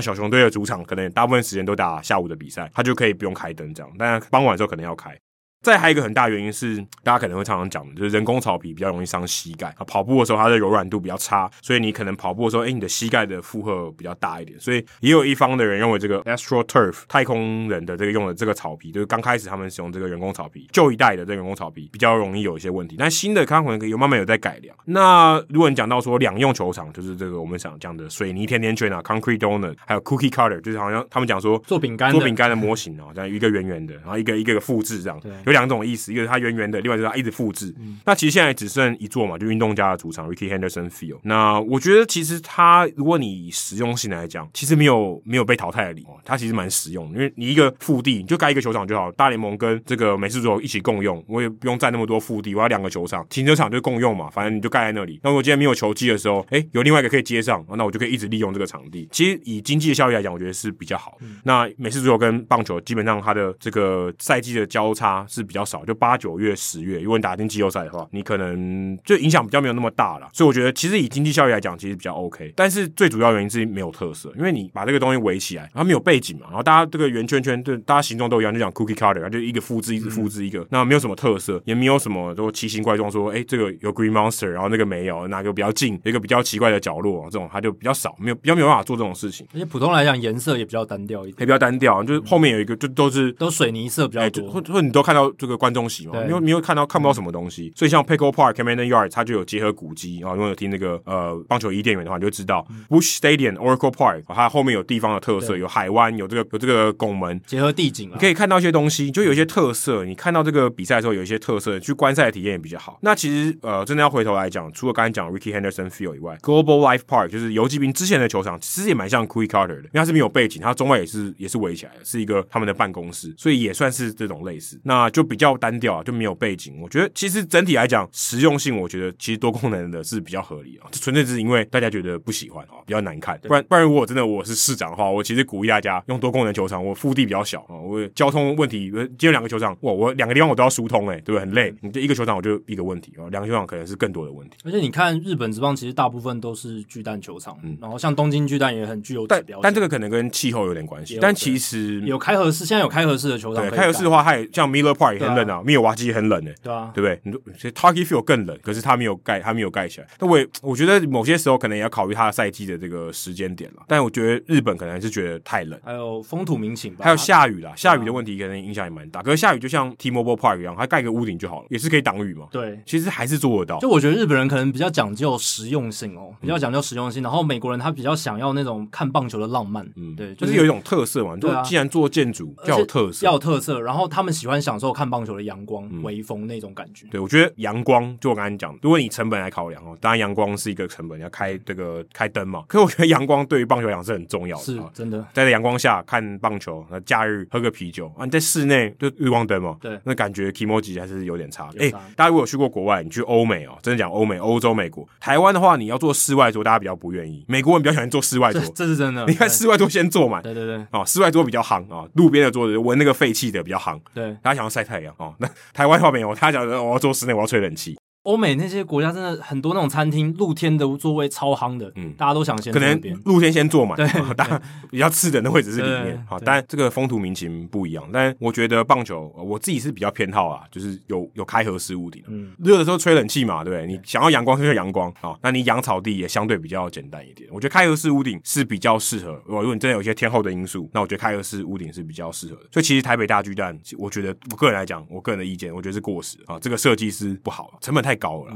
[0.00, 3.92] 小熊队的主场，可能大部分时间都打下午的比赛，他就可以不用开灯这样。
[3.98, 5.18] 但傍晚的时候可能要开。
[5.62, 9.84] 再还有一个很大原因是，大家可能会常常讲的，就是人工草皮比较容易伤膝盖啊。
[9.86, 14.58] 跑步的时候，它的柔软度比较差，所以你可能跑步的时候，哎，你的膝盖的负荷比较大一点。
[14.58, 22.96] 所以也有一方的人认为，这个 Astro Turf 太空人的这个用的这个草皮，就是刚开始他们使用这个人工草皮，旧一代的这个人工草皮比较容易有一些问题。
[22.98, 24.76] 但新的康可能有慢慢有在改良。
[24.86, 35.20] 那如果你讲到说两用球场，就是这个我们想讲的水泥甜甜圈啊，Concrete Donut，还有 Cookie Cutter，就是好像他们讲说做饼干做饼干的模型啊，这样一个圆圆的，然后一个一个复制这样。
[35.52, 35.62] 对。
[35.62, 37.72] 两种意思，一个是它圆圆的，另外就是它一直复制。
[37.78, 41.20] 嗯、那其实现在只剩一座嘛，就运动家的主场 Rickey Henderson Field。
[41.22, 46.08] 那我觉得其实它，如果你以实用性来讲，其实没有没有被淘汰的理由。
[46.24, 55.20] 它其实蛮实用的，因为你一个腹地你就盖一个球场就好，大联盟跟这个美式足球一起共用，我也不用占那么多腹地，我要两个球场，停车场就共用嘛，反正你就盖在那里。
[55.22, 59.06] 那我今天没有球季的时候，哎、欸，有另外一个可以接上，那我就可以一直利用这个场地。
[59.12, 61.18] 其实以经济的效益来讲，我觉得是比较好。
[61.20, 67.00] 嗯、那美式足球跟棒球基本上它的这个赛季的交叉是比较少，就八九月、十月。
[67.00, 70.28] 如果你打进季后赛的话，你可能就影响比较没有那么大了。
[70.32, 72.52] 所以我觉得，其实以经济效益来讲，其实比较 OK。
[72.56, 89.46] 但是最主要原因是没有特色，因为你把这个东西围起来，然后没有背景嘛，然后大家这个圆圈圈，对，大家形状都一样，就讲 cookie cutter，就一个复制，一直复制一个，嗯、那没有什么特色，也没有什么都奇形怪状，说，哎、欸，这个有 green monster，然后那个没有，哪个比较近，一个比较奇怪的角落，这种它就比较少，没有比较没有办法做这种事情。
[89.54, 97.72] 而且普通来讲，颜色也比较单调一点，也比较单调，就是后面有一个，就都是都水泥色比较多，或或你都看到这个观众席嘛，没有没有看到看不到什么东西。
[97.76, 100.32] 所以像 Pickle Park、Camden Yards，它就有结合古迹啊。
[100.32, 110.04] 如果有听那个呃棒球伊甸园的话，你就知道、嗯、Busch Stadium、Oracle Park，它后面有地方的特色，有海湾，有这个有这个拱门，结合地景，你可以看到一些东西，就有一些特色。
[110.04, 112.98] 你看到这个比赛的时候，有一些特色，去观赛的体验也比较好。
[113.02, 124.80] 那其实呃，真的要回头来讲，除了刚才讲 Rickey Henderson Field 以外，Global Life Park 就是游击兵之前的球场，其实也蛮像 Cookie Cutter 的，因为它是没有背景，它中外也是也是围起来的，是一个他们的办公室，所以也算是这种类似。
[124.84, 126.80] 那就比较单调，啊就没有背景。
[126.80, 128.08] 我觉得其实整体来讲。
[128.12, 133.38] 实用性，我觉得其实多功能的是比较合理啊，纯粹是因为大家觉得不喜欢啊，比较难看。
[133.42, 136.84] 不然不然，如果真的我是市长的话，我其实鼓励大家用多功能球场。
[136.84, 141.40] 我腹地比较小啊，我交通问题，今天两个球场，哇，我两个地方我都要疏通，哎，对不对？
[141.40, 141.74] 很累。
[141.80, 144.56] 你这一个球场我就一个问题啊，两个球场可能是更多的问题。
[144.64, 151.18] 而且你看日本职棒，其实大部分都是巨蛋球场，嗯，然后像东京巨蛋也很具有代表，但但这个可能跟气候有点关系。
[151.20, 157.20] 但其实有开合式，现在有开合式的球场，对开合式的话，它也像 Miller Park 也很冷啊，密尔瓦基也很冷诶，对啊，对不对？
[157.24, 160.06] 你说 Target Field 更冷，可是它没有盖，它没有盖起来。
[160.18, 163.82] 那我也我觉得某些时候可能也要考虑它的赛季的这个时间点了。
[163.88, 169.22] 但我觉得日本可能还是觉得太冷，还有风土民情吧，还有下雨啦，下雨的问题可能影响也蛮大。
[169.22, 172.46] 可是下雨就像 T-Mobile Park 一样，它盖个屋顶就好了，也是可以挡雨嘛。
[172.50, 173.78] 对，其实还是做得到。
[173.80, 177.22] 就我觉得日本人可能比较讲究实用性哦，比较讲究实用性。
[177.22, 181.36] 然后美国人他比较想要那种看棒球的浪漫，嗯，对，就是有一种特色嘛。
[181.36, 183.80] 就既然做建筑，要有特色，要有特色。
[183.80, 187.06] 然后他们喜欢享受看棒球的阳光、微风那种感觉。
[187.10, 192.64] 对，我觉得阳光，就我刚才讲，如果你成本来考量哦，当然阳光是一个成本，要开这个开灯嘛。
[192.68, 195.24] 可是我觉得阳光对于棒球来讲是很重要的，是真的。
[195.32, 201.70] 在阳光下看棒球，那假日喝个啤酒啊，你在室内就日光灯嘛，对，那感觉 kimoji 还是有点差。
[201.78, 207.44] 哎，大家如果有去过国外，你去欧美哦，真的讲欧美、欧洲、美国、台湾的话，你要做室外桌，大家比较不愿意。
[207.48, 209.24] 美国人比较喜欢做室外桌，这是真的。
[209.28, 215.34] 你看室外桌先坐满，对对对，哦，室外桌比较行啊，路边的桌子闻那个废气的比较行，对，大家想要晒太阳哦。
[215.38, 217.98] 那台湾话没有，他讲的我要做室内，我要吹冷气。
[218.24, 228.08] 欧美那些国家真的很多那种餐厅露天的座位超夯的，嗯，大家都想先可能露天先坐嘛，对， 当然比较次等的位置是里面，好，但这个风土民情不一样。
[228.12, 233.92] 但我觉得棒球，我自己是比较偏好啊，就是有有开合式屋顶，嗯，热的时候吹冷气嘛，对不对？
[233.92, 237.48] 你想要阳光就阳光啊，那你养草地也相对比较简单一点。
[237.52, 239.42] 我觉得开合式屋顶是比较适合。
[239.46, 242.68] 如果你真的有一些天候的因素，那我觉得开合式屋顶是比较适合的。
[242.70, 248.52] 所以其实台北大巨蛋，我觉得我个人来讲，我个人的意见，我觉得是过时啊，这个设计师不好，成本太太高了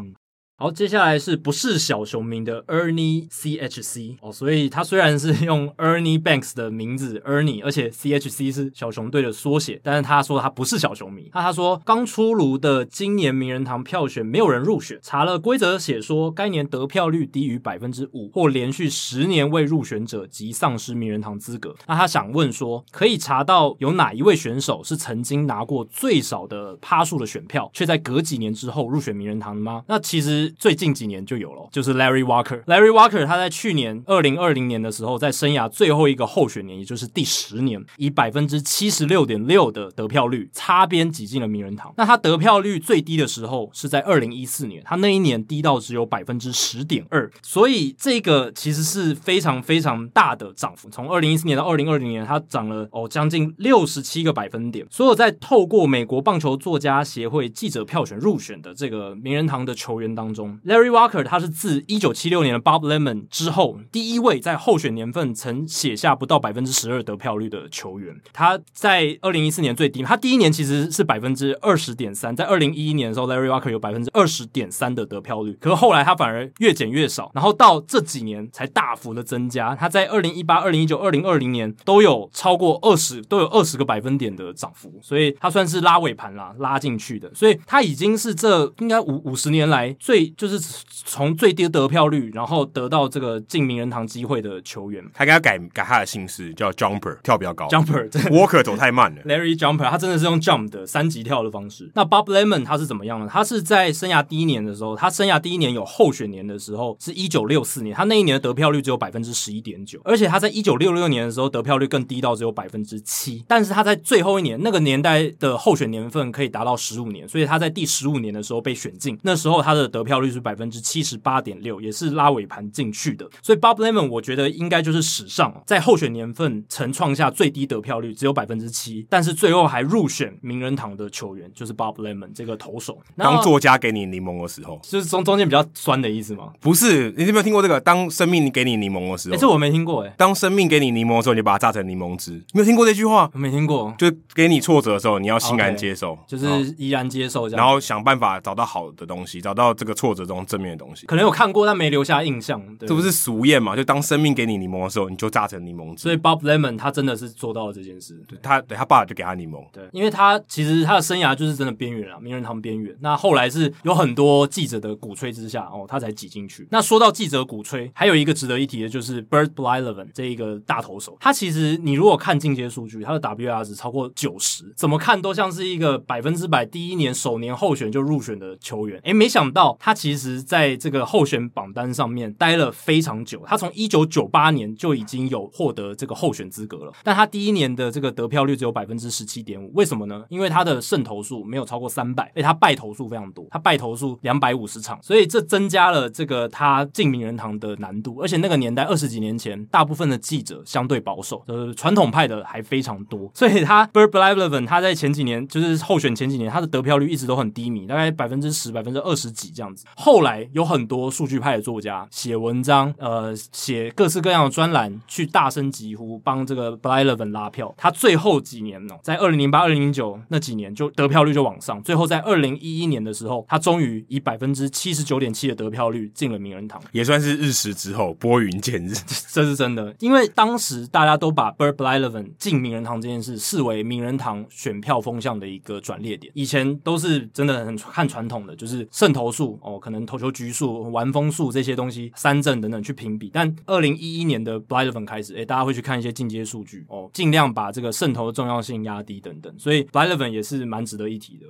[0.59, 11.31] 好，接下来是不是小熊迷的 Ernie CHC 哦，所以他虽然是 用 Ernie Banks 的名字 Ernie，而且 CHC 是小熊队的缩写，但是他说他不是小熊迷。
[11.35, 21.77] 那他说刚出炉的今年名人堂票选没有人入选，查了规则写说该年得票率低于百分之五或连续十年未入选者即丧失名人堂资格。
[21.87, 29.85] 那他想问说，可以查到有哪一位选手是曾经拿过最少的趴数的选票，却在隔几年之后入选名人堂的吗？
[29.87, 30.46] 那其实。
[30.51, 32.63] 最近几年就有了，就是 Larry Walker。
[32.65, 41.93] Larry Walker 他在去年二零二零年的时候，在生涯最后一个候选年，也就是第十年，以百分之七十六点六的得票率擦边挤进了名人堂。
[41.97, 50.89] 那他得票率最低的时候是在二零一四年，他那一年低到只有百分之十点二，所以这个其实是非常非常大的涨幅。
[50.91, 54.87] 从二零一四年到二零二零年，它涨了哦将近六十七个百分点。
[54.91, 60.36] 所有在透过美国棒球作家协会记者票选入选的这个名人堂的球员当中。
[60.37, 68.15] 中 Larry Walker，他是自一九七六年的 Bob Lemon 之后第一位在候选年份曾写下不到百分之十二得票率的球员。
[68.33, 79.75] 他在二零一四年最低，他第一年其实是百分之二十点三，在二零一一年的时候，Larry Walker 有百分之二十点三的得票率，可是后来他反而越减越少，然后到这几年才大幅的增加。
[79.75, 90.26] 他在二零一八、二零一九、二零二零年都有超过二十，都有二十个百分点的涨幅，所以他算是拉尾盘啦，拉进去的，所以他已经是这应该五五十年来最。
[90.37, 97.69] 就是从最低得票率，然后得到这个进名人堂机会的球员，他给他改改他的姓氏，叫 Jumper，跳比较高。
[97.69, 99.23] Jumper，Walker 走太慢了。
[99.23, 101.91] Larry Jumper，他真的是用 Jump 的三级跳的方式。
[101.95, 103.29] 那 Bob Lemon 他是怎么样呢？
[103.31, 113.45] 他是在生涯第一年的时候，他生涯第一年有候选年的时候是一九六四年，他那一年的得票率只有百分之十一点九，而且他在一九六六年的时候得票率更低到只有百分之七。
[113.47, 121.07] 但是他在最后一年那个年代的候选年份可以达到十五年，所以他在第十五年的时候被选进，那时候他的得票率是百分之七。
[121.07, 132.99] 十八点六，也是拉尾盘进去的，所以 Bob Lemon 我觉得应该就是史上在候选年份曾创下最低得票率，只有百分之七，但是最后还入选名人堂的球员就是 Bob Lemon 这个投手。
[133.17, 136.53] 当作家给你柠檬的时候，就是中中间比较酸的意思吗？
[136.61, 137.81] 不是，你有没有听过这个？
[137.81, 140.13] 当生命给你柠檬的时候，哎、欸，这我没听过哎。
[140.19, 143.31] 当生命给你柠檬的时候，你就把它榨成柠檬汁，没有听过这句话？
[143.33, 151.07] 没听过，就给你挫折的时候，你要欣然接受，okay, 就是怡然接受这样，然后想办法找到好的东西，找到这个挫折中正面的东西。
[151.07, 151.67] 可能有看过。
[151.67, 153.75] 但没留下印象，这不是俗谚嘛？
[153.75, 156.03] 就当生命给你柠檬的时候，你就榨成柠檬汁。
[156.05, 158.15] 所以 Bob Lemon 他真的是做到了这件事。
[158.29, 159.65] 对他，对他爸就给他柠檬。
[159.73, 162.97] 对，因为他其实他的生涯就是真的边缘啊，名人堂边缘。
[163.01, 166.69] 那后来是有很多记者的鼓吹之下，哦，他才挤进去。
[166.71, 171.17] 那说到记者鼓吹，还有一个值得一提的就是 Bird Blyleven 这一个大投手。
[171.19, 179.01] 他其实你如果看进阶数据，他的 WAR 值超过九十，怎么看都像是一个百分之百第一年首年候选就入选的球员。
[179.03, 182.27] 诶，没想到他其实在这个候选榜单上面。
[182.39, 190.25] 待了非常久，他从一九九八年就已经有获得这个候选资格了，但他第一年的这个得票率只有百分之十七点五，为什么呢？
[190.29, 198.19] 因为他的胜投数没有超过三百，而且他败投数非常多，他败投数两百五十场，所以这增加了这个他进名人堂的难度。
[198.21, 209.85] 而且那个年代二十几年前，大部分的记者相对保守，呃，传统派的还非常多，所以他 Bert Blyleven 他在前几年就是候选前几年，他的得票率一直都很低迷，大概百分之十、百分之二十几这样子。
[209.95, 212.09] 后来有很多数据派的作家。
[212.11, 217.75] 写文章，呃，写各式各样的专栏，去大声疾呼，帮这个 Blyleven 拉票。
[217.77, 221.83] 他最后几年呢，在二零零八、二零零九那几年，就得票率就往上。
[221.83, 228.95] 最后在二零一一年的时候，他终于以百分之七十九点七的得票率进了名人堂，也算是日食之后拨云见日。
[229.31, 236.33] 这是真的，因为当时大家都把 Bert Blyleven 进名人堂这件事视为名人堂选票风向的一个转捩点。
[236.35, 242.13] 以前都是真的很看传统的，就是胜投数哦，可能投球局数、完封数这些东西。
[242.15, 251.47] 三振等等去评比，但二零一一年的 Blyleven 开始，诶、欸，大家会去看一些进阶数据哦，尽量把这个渗透的重要性压低等等，所以 Blyleven 也是蛮值得一提的。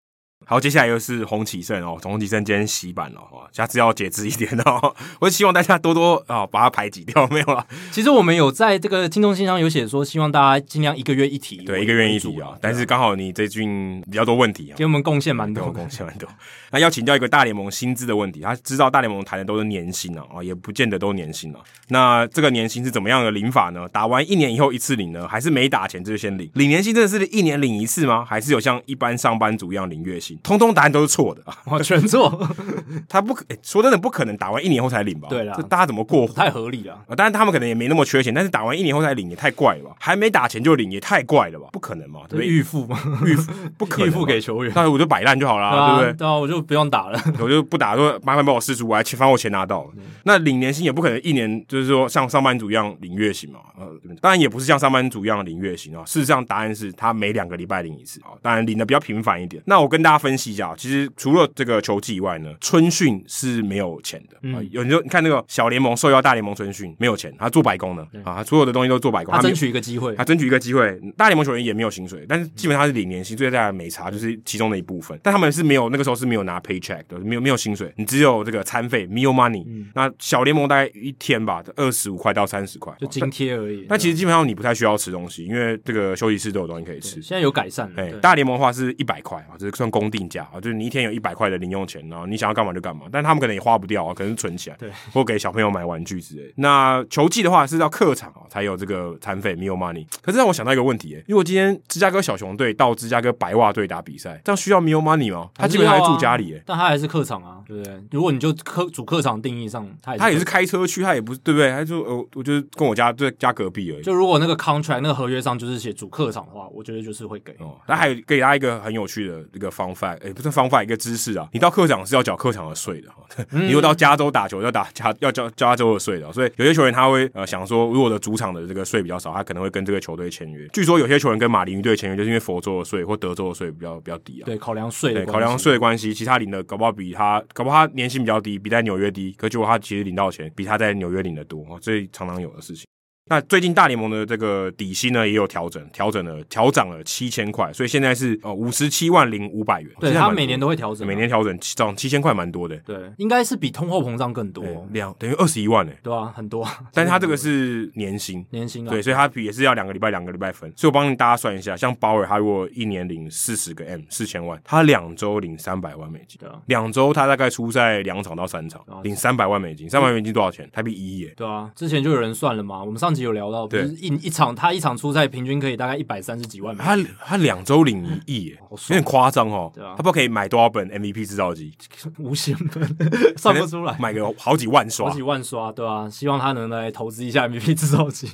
[0.48, 4.94] 好，接下来又是洪启胜哦，洪启胜今天洗版了哦，下次要节制一点哦。
[5.20, 7.66] 我希望大家多多啊、哦、把它排挤掉， 没有了。
[7.90, 12.56] 其实我们有在这个听众信箱有写说，希望大家尽量一个月一提，对，一个月一提啊。
[12.60, 16.28] 但是刚好你最近比较多问题啊，给我们贡献蛮多，贡献蛮多。
[16.76, 21.60] 那要请教一个大联盟薪资的问题，他知道大联盟谈的都是年薪啊，啊，也不见得都年薪啊。
[21.88, 23.88] 那这个年薪是怎么样的领法呢？
[23.88, 26.50] 打完一年以后一次领呢，还是没打钱就先领？
[26.52, 28.22] 领年薪真的是一年领一次吗？
[28.26, 30.38] 还是有像一般上班族一样领月薪？
[30.42, 32.46] 通通答案都是错的 啊，全错。
[33.08, 35.28] 他不可、欸，说真的不可能打完一年后才领吧？
[35.30, 36.28] 对啦，这大家怎么过？
[36.28, 36.92] 太合理了。
[37.08, 39.96] 啊，当然他们可能也没那么缺钱，但是打完一年后才领也太怪了吧？
[39.98, 41.68] 还没打钱就领也太怪了吧？
[41.72, 42.20] 不可能嘛？
[42.28, 42.46] 对不对？
[42.46, 43.00] 预付嘛？
[43.24, 46.12] 预付不可能 预付给球员，那我就摆烂就好了，对不对？
[46.14, 47.20] 对啊，我就不用打了。
[47.40, 49.90] 我就不打，说麻烦帮我试出，我还钱，反正我钱拿到了。
[50.24, 53.60] 那领年薪也不可能一年就是说像上班族一样领月薪嘛。
[53.78, 53.86] 呃，
[54.20, 56.02] 当然也不是像上班族一样领月薪啊。
[56.04, 58.32] 事实上，答案是他每两个礼拜领一次啊。
[58.42, 59.62] 当然领的比较频繁一点。
[59.66, 64.36] 那我跟大家分析一下，其实除了这个球季以外呢，春训是没有钱的。
[64.42, 70.98] 嗯，有你说你看那个小联盟受邀大联盟春训没有钱，他做白工的啊，他所有的东西都做白工，他争取一个机会，他争取一个机会。
[71.16, 75.18] 大联盟球员也没有薪水，但是基本上是领年薪，最大的美差，就是其中的一部分。
[75.22, 79.62] 但他们是没有那个时候是没有拿 paycheck 的，没有没有薪水，你只有这个餐费 meal money。
[79.66, 83.84] 嗯，那小联盟大概一天吧，二十五块到三十块，就津贴而已。
[83.88, 87.20] 那其实基本上你不太需要吃东西，因为这个休息室都有东西可以吃。
[87.20, 88.02] 现在有改善了。
[88.02, 93.06] 哎，大联盟的话是一百块啊，这是算公定价啊，就是你一天有一百块的零用钱，然后你想要干嘛就干嘛。
[93.10, 96.52] 但他们可能也花不掉啊，可能是存起来，对，或给小朋友买玩具之类。
[96.56, 100.06] 那球季的话是要客场啊才有这个餐费 meal money。
[100.22, 105.50] 可是让我想到一个问题，哎，如果今天芝加哥小熊队到芝加哥白袜队打比赛，这样需要 meal money 吗？
[105.54, 108.00] 他基本上在住家里，欸，但他还是客场啊，对不对？
[108.10, 111.70] 如果你就客主客场定义上，他也他也是开车去，他也不是对不对？
[111.70, 114.02] 他就呃，我就是跟我家对家隔壁而已。
[114.02, 117.52] 就如果那个 contract 那个合约上就是写主客场的话，我觉得就是会给。
[117.58, 123.08] 哦，那还有给大家一个很有趣的一个 fun fact，哎，不是 fun fact，一个知识啊，你到客场是要缴客场的税的。
[123.50, 130.66] 嗯、你又到加州打球要打 加要交加州的税的，所以有些球员他会呃想说，如果我的主场的这个税比较少，他可能会跟这个球队签约。
[130.72, 134.44] 据说有些球员跟马林鱼队签约，就是因为佛州的税或德州的税比较比较低啊。
[134.46, 142.86] 对，考量税，对，考量税的关系，其他领的搞不好比他搞不好他年薪比较低，比在纽约低，可结果他其实领到钱比他在纽约领的多，这常常有的事情。
[143.28, 149.90] 那最近大联盟的这个底薪呢也有调整，调整了调涨了七千块，所以现在是呃五十七万零五百元。
[149.98, 152.76] 对，他每年都会调整，每年调整涨七千块，蛮多的。
[152.78, 155.98] 对，应该是比通货膨胀更多，两等于二十一万诶。
[156.02, 156.64] 对啊，很多。
[156.92, 158.90] 但是他这个是年薪， 年薪啊。
[158.90, 160.72] 对，所以他也是要两个礼拜两个礼拜分。
[160.76, 166.38] 所以我帮大家算一下，像鲍尔他如果一年领四十个 M 四千万，他两周领三百万美金。
[166.38, 170.70] 对啊，两周他大概出赛两场到三场，领三百万美金，三百万美金多少钱？
[170.72, 171.26] 台币一亿。
[171.36, 173.66] 对啊，之前就有人算了嘛，我们上集有聊到。
[173.66, 173.84] 对。
[174.00, 179.72] 一一场他一场出赛平均可以大概一百三十几万，他他两周领一亿，有点夸张哦。
[179.74, 181.72] 对啊，他不可以买多少本 MVP 制造机？
[182.18, 182.96] 无限本，
[183.36, 188.30] 算不出来，买个好几万刷，好几万刷，对啊，希望他能来投资一下 MVP 制造机。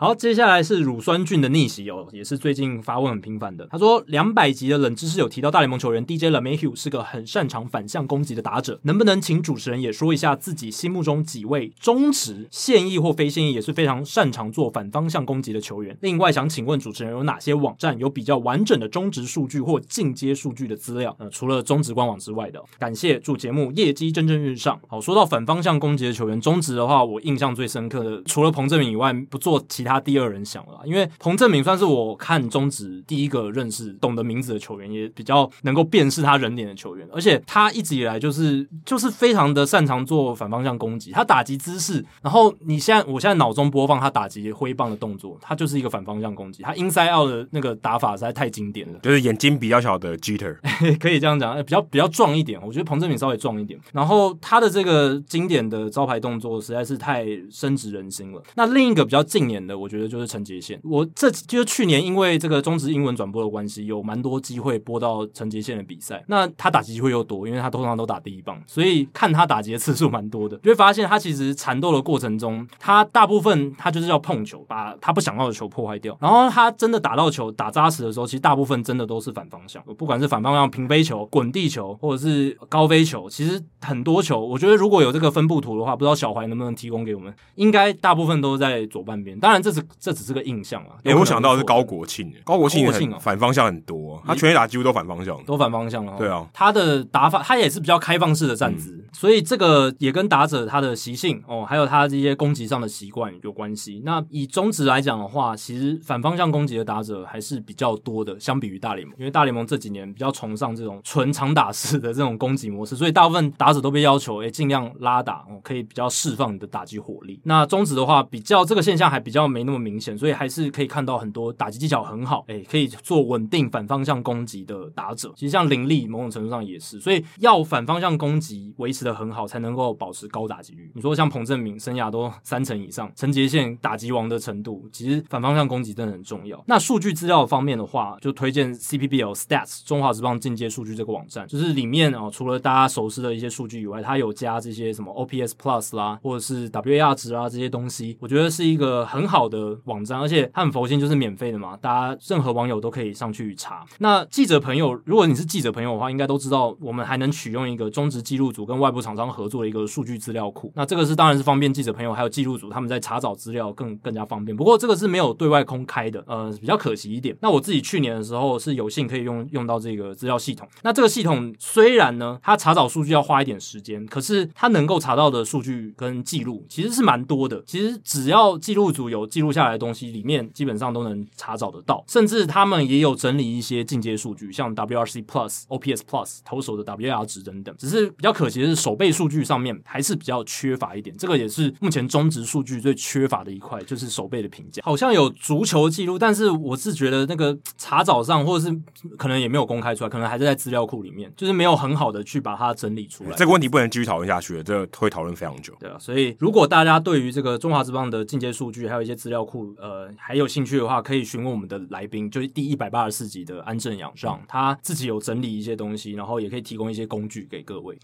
[0.00, 3.68] 好，接下来是乳酸菌的逆袭哦，也是最近发问很频繁的。
[3.70, 15.94] 他说，两百集的冷知识有提到大联盟球员 DJ LeMahieu 是个很擅长反向攻击的打者，能不能请主持人也说一下自己心目中几位中职现役或非现役也是非常擅长做反方向攻击的球员？
[16.00, 21.14] 另外，想请问主持人有哪些网站有比较完整的中职数据或进阶数据的资料？
[21.18, 24.80] 呃，除了中职官网之外的，感谢，祝节目业绩蒸蒸日上。
[24.88, 29.89] 好，说到反方向攻击的球员，中职的话，我印象最深刻的，除了彭政闵以外，不做其他。
[29.90, 37.08] 他第二人想了，因为彭正明算是我看中职第一个认识、懂得名字的球员，也比较能够辨识他人脸的球员。
[37.12, 50.56] 而且他一直以来就是就是非常的擅长做反方向攻击，他打击姿势，然后你现在我现在脑中播放他打击挥棒的动作，他就是一个反方向攻击，他 inside out 的那个打法实在太经典了，就是眼睛比较小的 Jeter，
[51.00, 52.60] 可以这样讲，比较比较壮一点。
[52.64, 58.42] 我觉得彭正明稍微壮一点，然后他的这个经典的招牌动作实在是太深植人心了。
[58.54, 60.30] 那另一个比较近年的，我觉得就是。
[60.30, 66.22] 陈杰宪，我这就是去年因为这个中职英文转播的关系，有蛮多机会播到陈杰宪的比赛。
[66.28, 70.56] 那他打击机会又多，因为他通常都打第一棒，所以看他打击的次数蛮多的。
[70.58, 76.16] 就会发现他其实缠斗的过程中，他大部分他就是要碰球，把他不想要的球破坏掉。
[76.20, 87.34] 然后他真的打到球打扎实的时候，其实大部分真的都是反方向，不管是反方向平飞球、滚地球，或者是高飞球，其实很多球，我觉得如果有这个分布图的话，不知道小怀能不能提供给我们？
[87.56, 89.36] 应该大部分都在左半边。
[89.40, 90.96] 当然，这是这只是个印象啊。
[91.04, 92.90] 哎、欸，我想到是高国庆，高国庆
[93.20, 96.14] 反方向很多，他全垒打几乎都反方向，都反方向了。
[96.18, 104.02] 对啊，他的打法他也是比较开放式的站姿，所以这个也跟打者他的习性哦，还有他这些攻击上的习惯有关系。
[104.04, 117.40] 那以中职来讲的话，其实反方向攻击的打者还是比较多的，相比于大联盟，因为大联盟这几年比较崇尚这种纯长打式的这种攻击模式，所以大部分打者都被要求哎尽量拉打哦，可以比较释放你的打击火力。
[117.44, 125.32] 那中职的话，比较这个现象还比较没那么明显，所以还是可以看到很多打击技巧很好，诶可以做稳定反方向攻击的打者。
[125.36, 130.90] 其实像林立某种程度上也是，所以要反方向攻击维持得很好，才能够保持高打击率。
[130.94, 136.62] 你说像彭政闵生涯都三成以上，陈杰宪打击王的程度，其实反方向攻击真的很重要。
[136.66, 153.86] 那数据资料方面的话，就推荐 CPBL Stats 中华职棒进阶数据这个网站，就是里面哦，除了大家熟悉的一些数据以外，它有加这些什么 OPS Plus 啦，或者是 WAR 值啊这些东西，我觉得是一个很好好的网站，而且它很佛心，就是免费的嘛，大家任何网友都可以上去查。
[154.00, 160.70] 那记者朋友，如果你是记者朋友的话，应该都知道我们还能取用一个中职记录组跟外部厂商合作的一个数据资料库。
[160.76, 164.54] 那这个是当然是方便记者朋友还有记录组他们在查找资料更更加方便。
[164.54, 167.34] 不过这个是没有对外公开的，呃，比较可惜一点。
[167.40, 170.68] 那我自己去年的时候是有幸可以用用到这个资料系统。
[170.82, 177.62] 那这个系统虽然呢，它查找数据要花一点时间，可是它能够查到的数据跟记录其实是蛮多的。
[177.66, 182.04] 其实只要记录组有记录下来的东西，里面基本上都能查找得到。
[182.08, 187.74] 甚至他们也有整理一些进阶数据，像 WRC Plus、OPS Plus、投手的 WAR 值等等。
[187.78, 191.16] 只是比较可惜的是，手背数据上面还是比较缺乏一点。
[191.16, 194.82] 这个也是目前中值数据最缺乏的一块，就是手背的评价。
[194.84, 198.80] 好像有足球记录，但是我是觉得那个查找上，或者是
[199.16, 203.36] 可能也没有公开出来，可能还是在资料库里面，就是没有很好的去把它整理出来。
[203.36, 205.72] 这个问题不能继续讨论下去了，这个会讨论非常久。
[205.78, 217.98] 对啊，所以如果大家对于这个中华之棒的进阶数据，还有一些资料库，呃，还有兴趣的话，可以询问我们的来宾，就是第一百八十四集的安正养上他自己有整理一些东西，然后也可以提供一些工具给各位。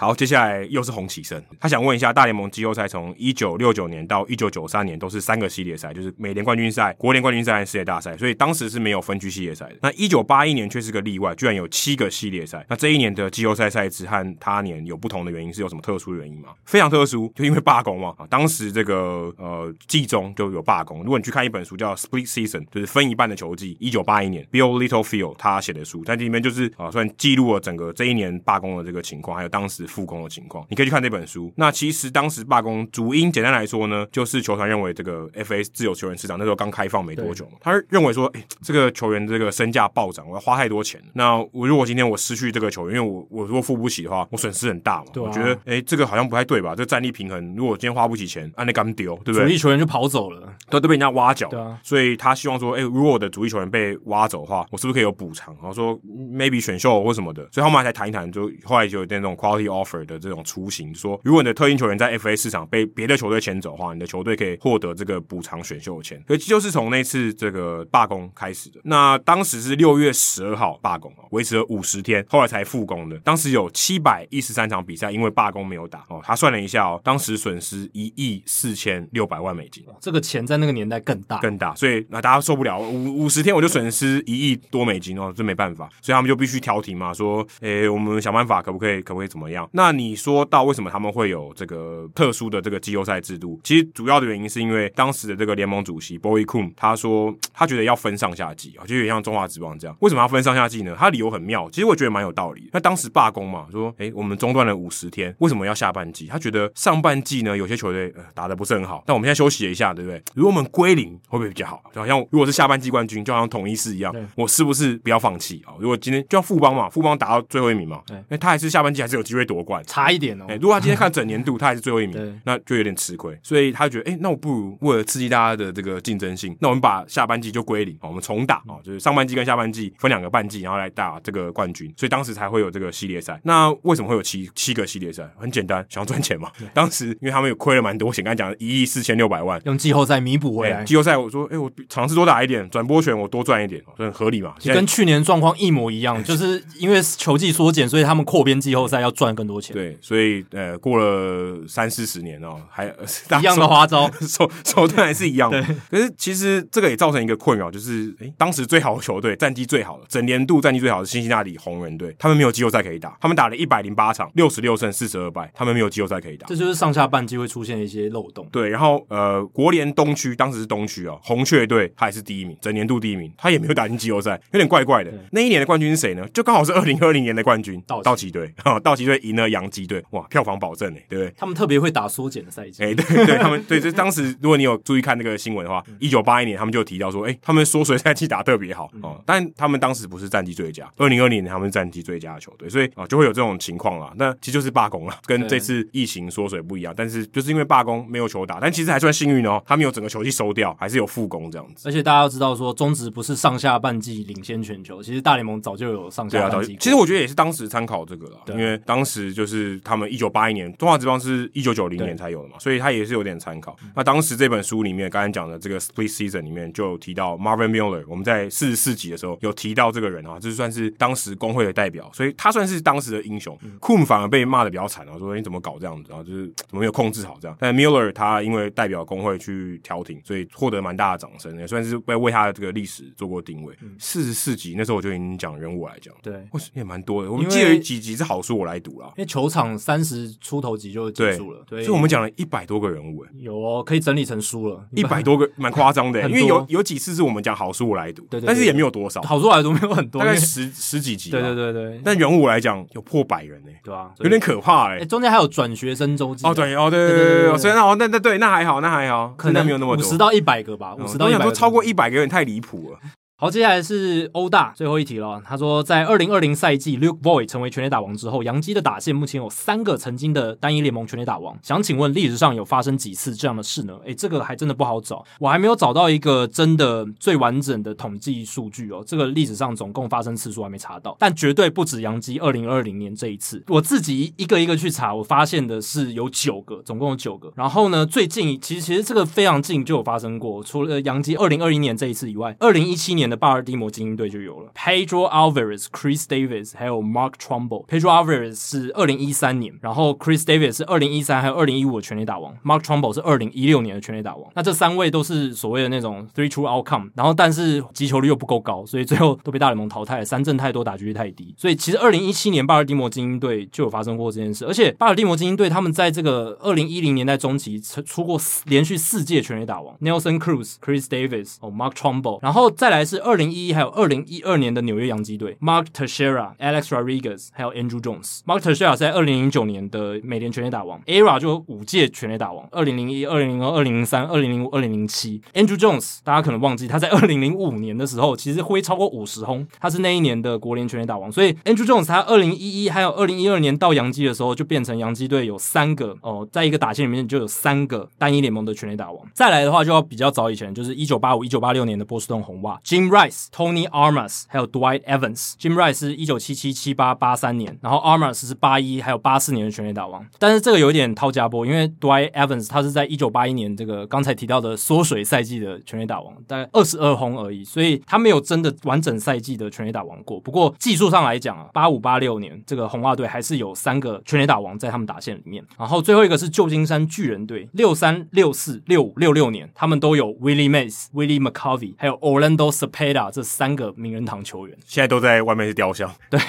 [0.00, 9.74] 好，接下来又是洪启生，他想问一下，大联盟季后赛从一九六九年到一九九三年都是三个系列赛，就是美联冠军赛、国联冠军赛和世界大赛，所以当时是没有分区系列赛的。
[9.82, 12.64] 那一九八一年却是个例外，居然有七个系列赛。
[12.68, 16.50] 那这一年的季后赛赛制和他年有不同的原因，是有什么特殊的原因吗？
[16.64, 18.14] 非常特殊，就因为罢工嘛。
[18.18, 21.02] 啊，当时这个呃季中就有罢工。
[21.02, 30.64] 如果你去看一本书叫《Split Season》，就是分一半的球季，一九八一年 Bill Littlefield 他写的书，在这里面就是啊，算记录了整个这一年罢工的这个情况，还有当时复工的情况。
[30.68, 31.52] 你可以去看这本书。
[31.56, 41.02] 那其实当时罢工主因，简单来说呢，就是球团认为这个 FA 自由球员市场那时候刚开放没多久嘛，他认为说，哎、欸，这个球员这个身价暴涨，我要花太多钱。
[41.14, 45.06] 那我如果今天我失去这个球员，因为我我如果付不起的话，我损失很大嘛。
[45.16, 46.70] 我觉得，哎、欸，这个好像不太对吧？
[46.70, 49.42] 这个战力平衡，如果今天花不起钱，按那干丢，对不对？
[49.42, 51.48] 主力球员就跑走了，都都被人家挖角。
[51.48, 51.78] 对啊。
[51.82, 55.54] 所以他希望说，哎、欸，如果我的主力球员被挖走的话，我是不是可以有补偿？
[55.60, 57.46] 然后说 maybe 选秀或什么的。
[57.50, 61.38] 所以他们还才谈一谈，就后来就有点那种 quality offer 的这种雏形，说如果。
[61.38, 66.20] 你的特定球员在 FA 市场被别的球队签走的话，你的球队可以获得这个补偿选秀钱。
[66.26, 68.80] 所以就是从那次这个罢工开始的。
[68.82, 73.16] 那当时是六月十二号罢工哦，维持了五十天，后来才复工的。
[73.18, 76.20] 当时有七百一十三场比赛，因为罢工没有打哦。
[76.24, 79.84] 他算了一下哦，当时损失一亿四千六百万美金。
[80.00, 81.72] 这个钱在那个年代更大，更大。
[81.76, 85.88] 所以那大家受不了，五五十天我就损失一亿多美金哦，这没办法。
[86.02, 89.67] 所以他们就必须调停嘛，说，诶，我们想办法，可不可以，可不可以怎么样？
[89.70, 91.28] 那你说到为什么他们会？
[91.28, 99.94] 有这个特殊的这个季后赛制度，其实主要的原因是因为当时的这个联盟主席 Kuhn 他说他觉得要分上下季啊，就有点像中华职棒这样。
[100.00, 100.96] 为什么要分上下季呢？
[100.98, 102.70] 他理由很妙，其实我觉得蛮有道理。
[102.72, 106.28] 那当时罢工嘛，说诶我们中断了五十天，为什么要下半季？
[106.28, 110.22] 他觉得上半季呢有些球队呃打的不是很好，但我们现在休息了一下，对不对？
[110.34, 111.82] 如果我们归零会不会比较好？
[111.92, 115.76] 就好像如果是下半季冠军，就好像统一狮一样，我是不是不要放弃啊？
[115.78, 120.46] 如果今天就像富邦嘛，富邦打到最后一名嘛，因为他还是下半季还是有机会夺冠，差一点哦。
[120.58, 121.98] 如果他今天看整年度， 他还是最后。
[121.98, 133.40] 一名，那就有点吃亏，所以他觉得，哎、欸，那我不如为了刺激大家的这个竞争性，那我们把下半季就归零，我们重打啊，就是上半季跟下半季分两个半季，然后来打这个冠军，所以当时才会有这个系列赛。
[133.42, 135.28] 那为什么会有七七个系列赛？
[135.36, 136.52] 很简单，想要赚钱嘛。
[136.72, 140.84] 当时因为他们有亏了蛮多钱，刚才讲一亿四千六百万，用季后赛弥补回来。
[140.84, 144.54] 季后赛我说，哎、欸，我尝试多打一点，转播权我多赚一点，很合理嘛。
[144.64, 149.74] 跟去年状况一模一样， 就是因为球季缩减，所以他们扩编季后赛要赚更多钱。
[149.74, 152.56] 对，所以呃，过了三四十年哦。
[152.70, 152.86] 还
[153.40, 155.60] 一样的花招， 手手段还是一样的。
[155.90, 163.16] 可是其实这个也造成一个困扰，就是诶，当时最好的球队，战绩最好的，整年度战绩最好的辛辛那里红人队，他们没有季后赛可以打。
[163.20, 166.46] 他们打了一百零八场，六十六胜四十二败，他们没有季后赛可以打。
[166.46, 168.46] 这就是上下半季会出现一些漏洞。
[168.52, 175.12] 对，然后呃，国联东区当时是东区哦，红雀队他也是第一名，整年度第一名，他也没有打进季后赛，有点怪怪的。
[175.32, 176.26] 那一年的冠军是谁呢？
[176.34, 178.52] 就刚好是二零二零年的冠军道道奇队，
[178.82, 181.34] 道奇队赢了洋基队，哇，票房保证哎，对不对？
[181.36, 194.12] 他们特别会打缩减的赛季，哎，对对，他们对，就当时如果你有注意看那个新闻的话，一九八一年他们就提到说，哎，他们缩水赛季打特别好哦，但他们当时不是战绩最佳，二零二零年他们战绩最佳的球队，所以啊就会有这种情况啦。
[194.16, 201.88] 那其实就是罢工了，跟这次疫情缩水不一样，但是就是因为罢工没有球打，但其实还算幸运哦，他们有整个球季收掉，还是有复工这样子。
[201.88, 206.76] 而且大家要知道说，中职不是上下半季领先全球，其实大联盟早就有上下半季。
[206.80, 213.76] 其实我觉得也是当时参考这个了，因为当时就是他们一九八一年中华职棒是一九九零年才有的嘛，所以他也是有点参考。
[213.94, 223.58] 那当时这本书里面刚才讲的这个 Split Season 里面就有提到 Marvin Miller，我们在四十四集的时候有提到这个人啊，这算是当时工会的代表，所以他算是当时的英雄。
[223.80, 227.56] 库姆反而被骂的比较惨啊，说你怎么搞这样子啊，就是怎么没有控制好这样。
[227.60, 233.74] 但 Miller 他因为代表工会去调停，所以获得蛮大的掌声，也算是为为他的这个历史做过定位。
[233.98, 236.34] 四十四集那时候我就已经讲人物来讲，对，
[236.74, 237.30] 也蛮多的。
[237.30, 246.28] 我们记得有几集是好书我来读了，因为球场三十出头集就结束了，对，所以我们讲了一百多个人物，有哦，可以整理成书了，一百多个， 蛮夸张的。
[246.28, 252.00] 因为有有几次是我们讲好书我来读，对，但是也没有多少，好书来读没有很多，大概十十几集，对对对对。
[252.04, 255.04] 但人物来讲有破百人呢，对啊，有点可怕哎。
[255.04, 262.98] 中间还有转学生周记哦，对哦，对对对对，所以那哦，那那对，那还好，那还好，可能没有那么多，五十到一百个吧，五十到一百个，超过一百个人太离谱了。
[263.40, 265.40] 好，接下来是欧大最后一题了。
[265.46, 271.56] 他说，在二零二零赛季，Luke Voit 成为全垒打王之后，杨基的打线目前有三个曾经的单一联盟全垒打王。
[271.62, 273.96] 想请问，历史上有发生几次这样的事呢？
[274.04, 279.04] 诶，这个还真的不好找，我还没有找到一个真的最完整的统计数据哦。
[279.06, 283.62] 这个历史上总共发生次数还没查到，但绝对不止杨基二零二零年这一次。
[283.68, 287.52] 我自己一个一个去查，我发现的是有九个，总共有九个。
[287.54, 297.86] 然后呢，最近其实其实这个非常近就有发生过，除了杨基二零二一年这一次以外，二零一七年的巴尔的摩精英队就有了 Pedro Alvarez、Chris Davis，还有 Mark Trumbo。
[297.86, 304.50] Pedro Alvarez 是二零一三年，然后 Chris Davis 是二零一三还有二零一五的全垒打王，Mark Trumbo 是二零一六年的全垒打王。
[304.54, 310.24] 那这三位都是所谓的那种 three true outcome，然后但是击球率又不够高，所以最后都被大联盟淘汰了。
[310.24, 311.54] 三振太多，打击率太低。
[311.56, 323.88] 所以其实二零一七年巴尔的摩精英队就有发生过这件事，而且巴尔的摩精英队他们在这个二零一零年代中期出过连续四届全垒打王，Nelson Cruz、Chris Davis 哦，Mark Trumbo，然后再来是二零一一还有。
[323.98, 328.40] 二零一二年的纽约洋基队，Mark Teixeira、Alex Rodriguez 还有 Andrew Jones。
[328.46, 335.40] Mark Teixeira 在二零零九年的美联全垒打王，ERA 就五届全垒打王，二零零一、二零零二、二零零三、二零零五、二零零七。
[335.54, 341.32] Andrew Jones 大家可能忘记，他在二零零五年的时候其实挥超过五十轰，他是那一年的国联全垒打王。
[341.32, 349.26] 所以 Andrew Jones 他二零一一还有二零一二年到洋基的时候，就变成洋基队有三个哦，在一个打线里面就有三个单一联盟的全垒打王。
[349.34, 360.24] 再来的话就要比较早以前，就是一九八五、一九八六年的波士顿红袜今 Rice、Tony Armas 还有 Dwight Evans、Jim Rice 是一九七七、七八、八三年，然后 Armas 是八一还有八四年的全垒打王。
[360.38, 370.40] 但是这个有点掏家波，因为 Dwight Evans 他是在一九八一年这个刚才提到的缩水赛季的全垒打王，大概二十二轰而已，所以他没有真的完整赛季的全垒打王过。
[370.40, 375.64] 不过技术上来讲啊，八五八六年这个红袜队还是有三个全垒打王在他们打线里面。
[375.78, 386.40] 然后最后一个是旧金山巨人队，六三、六四、六五、六六年，他们都有 Willie Mays、Willie McCovey 还有 Orlando Sap Cepeda 这三个名人堂球员现在都在外面是雕像， 对，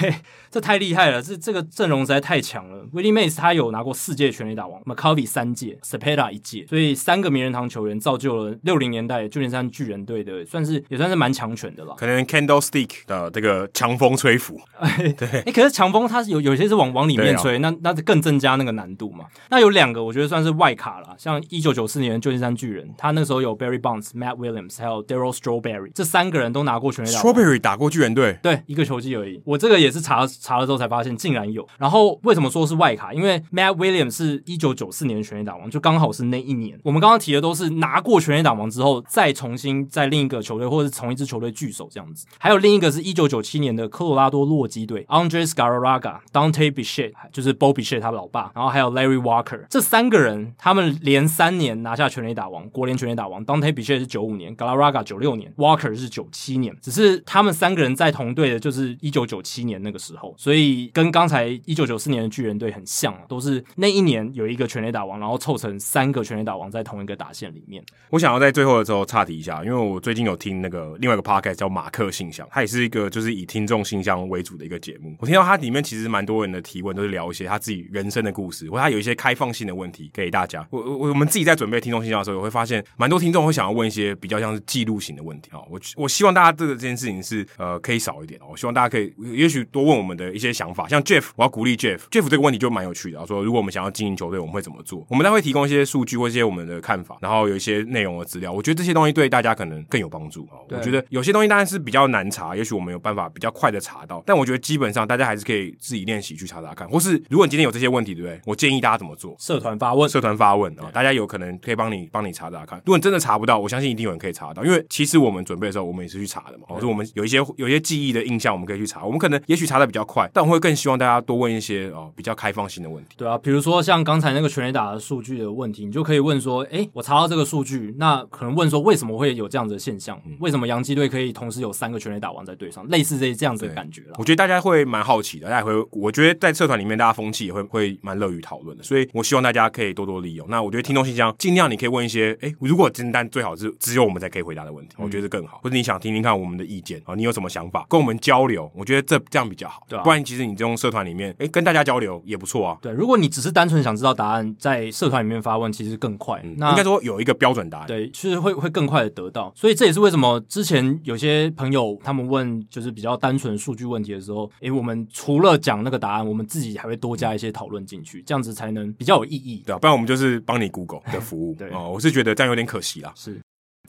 [0.50, 2.84] 这太厉害了，这这个阵容实在太强了。
[2.92, 11.94] Willie Mays 他有拿过四届全垒打王，McCovey 三届 s e p e d a 一届，所以三个名人堂球员造就了六零年代旧金山巨人队的，算是也算是蛮强权的了。
[11.96, 19.26] 可能 Candlestick 的这个强风吹拂， 哎，对，哎，可是强风它是有有些是往往里面吹，哦、那那是更增加那个难度嘛。
[19.50, 27.18] 那有两个我觉得算是外卡了，像一九九四年的旧金山巨人，他那时候有 Barry Bonds、Matt Williams 还有 Darryl Strawberry 这三个人都拿过全垒打。
[27.20, 28.38] Strawberry 打过巨人队。
[28.42, 29.40] 对，一个球季而已。
[29.44, 31.66] 我这个也是查查了之后才发现，竟然有。
[31.78, 33.12] 然后为什么说是外卡？
[33.12, 36.78] 因为 Matt Williams 是一九九四年的全垒打王，就刚好是那一年。
[36.82, 42.26] 我们刚刚提的都是拿过全垒打王之后，再重新在另一个球队或者是同一支球队聚首这样子。
[42.38, 53.44] 还有另一个是一九九七年的科罗拉多洛基队，Andres Galarraga、Dante Bichette，就是 Bo Bichette 他老爸，然后还有 Larry Walker，这三个人他们连三年拿下全垒打王，国联全垒打王。
[53.44, 56.74] Dante Bichette 是九五年，Galarraga 九六年，Walker 是九七年。
[56.80, 67.82] 只是他们三个人在同队的就是一九九七年那个时候，所以跟刚才一九九四年的巨人队很像，都是那一年有一个全垒打王，然后凑成三个全垒打王在同一个打线里面。
[68.10, 75.14] 我想要在最后的时候岔题一下，因为我最近有听那个另外一个 podcast 叫马克信箱，它也是一个就是以听众信箱为主的一个节目。
[75.18, 80.66] 我听到它里面其实蛮多人的提问都是聊一些他自己人生的故事，或他有一些开放性的问题给大家。
[80.70, 85.58] 我我我们自己在准备听众信箱的时候，也会发现蛮多听众会想要问一些比较像是记录型的问题啊。
[85.70, 88.38] 我我希望大家这个这件事情是呃可以少一点。
[88.50, 91.98] 我希望大家可以也许多问我们的一些想法，像 Jeff，我要鼓励 Jeff。
[92.10, 95.06] Jeff 这个问题就蛮有趣的，说如果我们想要经营球队，我们会怎么做？
[95.08, 98.52] 我们待会提供一些数据或一些我们的看法，然后有一些内容的资料。
[98.52, 100.58] 我觉得这些东西对大家可能更有帮助啊。
[100.68, 108.40] 我觉得有些东西当然是比较难查，也许我们有办法比较快的查到，但我觉得基本上大家还是可以自己练习去查查看，或是如果你今天有这些问题，对不对？
[108.46, 109.36] 我建议大家怎么做？
[109.38, 112.78] 社团发问，社团发问啊，大家有可能可以帮你帮你查查看。
[112.84, 116.64] 如果你真的查不到，我相信一定有人可以查到，因为其实我们准备的时候，我们也是去查的嘛。
[116.68, 119.04] 或者我们有一些有一些记忆的印象，我们可以去查。
[119.04, 123.16] 我们可能也许查的比较快，但我会更希望大家多问一些哦比较开放性的问题。
[123.16, 130.20] 对啊，比如说像刚才那个全垒打的数据的问题，你就可以问说：哎，我查到这个数据，那可能问说为什么会有这样子的现象？
[130.26, 132.86] 嗯、为什么洋基队可以同时有三个全垒打王在队上？
[132.88, 134.14] 类似这这样子的感觉了。
[134.18, 138.82] 我觉得大家会蛮好奇的，大家会，我觉得在社团里面，大家风气也会会蛮乐于讨论的。
[138.84, 140.46] 所以我希望大家可以多多利用。
[140.48, 145.60] 那我觉得听众信箱尽量你可以问一些，哎，如果真单最好是只有我们才可以回答的问题，我觉得更好。
[145.62, 148.70] 或者你想听听看我们的意见啊，你有什么想法跟我们交流？
[148.74, 149.82] 我觉得这这样比较好。
[149.88, 152.78] 对啊，不然其实你这种社团里面，哎，跟大家交流也不错啊。
[152.80, 156.40] 对，如果你只是单纯想知道答案，在社团里面发问其实更快。
[156.44, 159.52] 嗯、那应该说有一个标准答案，对，其实会会更快的得到。
[159.56, 169.62] 所以这也是为什么之前有些朋友他们问就是比较单纯数据问题的时候，哎，我们除了讲那个答案，我们自己还会多加一些讨论进去，这样子才能比较有意义。
[169.66, 171.54] 对啊，不然我们就是帮你 Google 的服务。
[171.58, 173.12] 对哦，我是觉得这样有点可惜啦。
[173.14, 173.40] 是。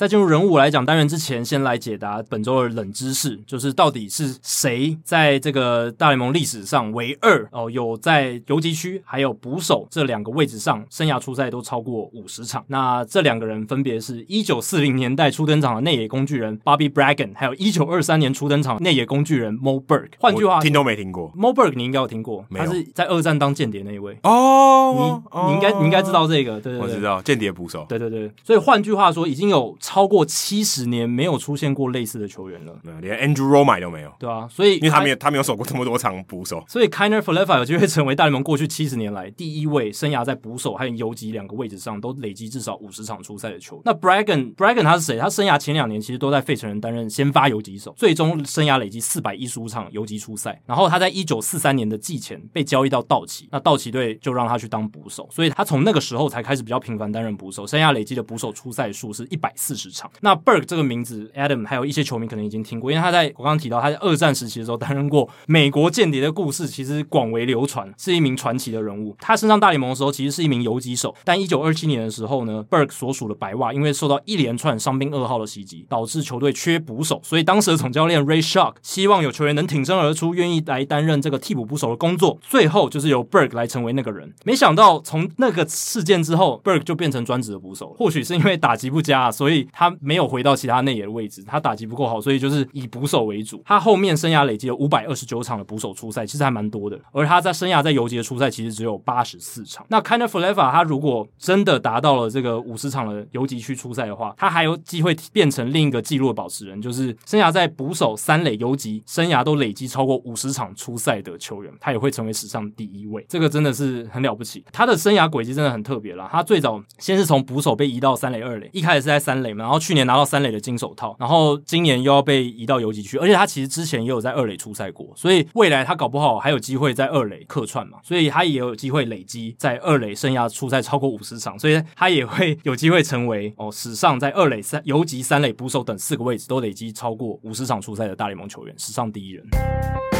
[0.01, 12.65] 在进入人物来讲单元之前，先来解答本周的冷知识，就是到底是谁在这个大联盟历史上唯二哦，有在游击区还有捕手这两个位置上生涯出赛都超过五十场。
[12.65, 20.07] 那这两个人分别是一九四零年代初登场的内野工具人 Bobby Bragan，还有一九二三年初登场的内野工具人 Moe Berg。
[20.17, 25.21] 换句话，听都没听过 Moe Berg，你应该有听过，他是在二战当间谍那一位哦。
[25.31, 28.31] 你你应该你应该知道这个，对对对，我知道间谍捕手，对对对。
[28.43, 34.13] 所以换句话说，已经有超过七十年没有出现过类似的球员了，连 Andrew Romine 都没有。
[34.18, 43.81] 对啊，所以因为他没有他没有守过这么多场捕手，所以 Kiner Falefa 有机会成为大联盟过去七十年来第一位生涯在捕手还有游击两个位置上都累积至少五十场出赛的球员。
[43.84, 45.18] 那 Bragan Bragan 他是谁？
[45.18, 50.61] 他生涯前两年其实都在费城人担任先发游击手，最终生涯累积四百一十五场游击出赛。
[50.65, 60.10] 然后他在一九四三年的季前被交易到道奇，那道奇队就让他去当捕手，所以他从那个时候才开始比较频繁担任捕手，生涯累积的捕手出赛数是一百四四十场。
[60.22, 61.02] 那 Berg 这个名。
[61.02, 69.15] 字 Adam，还有一些球迷可能已经听过，因为他在我刚刚提到他在二战时期的时候担任过美国间谍的故事，其实广为流传，是一名传奇的人物。
[69.19, 82.38] 他升上大联盟的时候其实是一名游击手，但一九二七年的时候呢，Berg 所属的白袜因为受到一连串伤兵噩耗的袭击，导致球队缺捕手，所以当时的总教练 Ray Schalk 希望有球员能挺身而出，愿意来担任这个替补捕手的工作。
[82.43, 84.31] 最后就是由 Berg 来成为那个人。
[84.45, 87.95] 没想到从那个事件之后，Berg 就变成专职的捕手。
[87.98, 91.43] 或许是因为打击不佳，所以他没有回到其他内野的位置。
[91.43, 93.61] 他打击不够好，所以就是以捕手为主。
[93.65, 96.99] 他后面生涯累积了五百二十九场的捕手出赛，其实还蛮多的。
[97.11, 99.85] 而他在生涯在游击的出赛，其实只有八十四场。
[99.89, 113.25] 那 Kiner Falefa 他如果真的达到了这个五十场的游击区出赛的话，他还有机会变成另一个纪录的保持人，就是生涯在捕手、三垒、游击生涯都累积超过五十场出赛的球员，他也会成为史上第一位。
[113.27, 114.63] 这个真的是很了不起。
[114.71, 116.29] 他的生涯轨迹真的很特别啦。
[116.31, 121.51] 他最早先是从捕手被移到三垒、二垒，一开始是在三垒然后去年拿到三垒的金手套，然后。
[121.65, 140.10] 今年又要被移到游击区，而且他其实之前也有在二垒出赛过，所以未来他搞不好还有机会在二垒客串嘛，所以他也有机会累积在二垒生涯出赛超过五十场，所以他也会 有机会成为哦史上在二垒三游击三垒捕手等四个位置都累积超过五十场出赛的大联盟球员，史上第一人。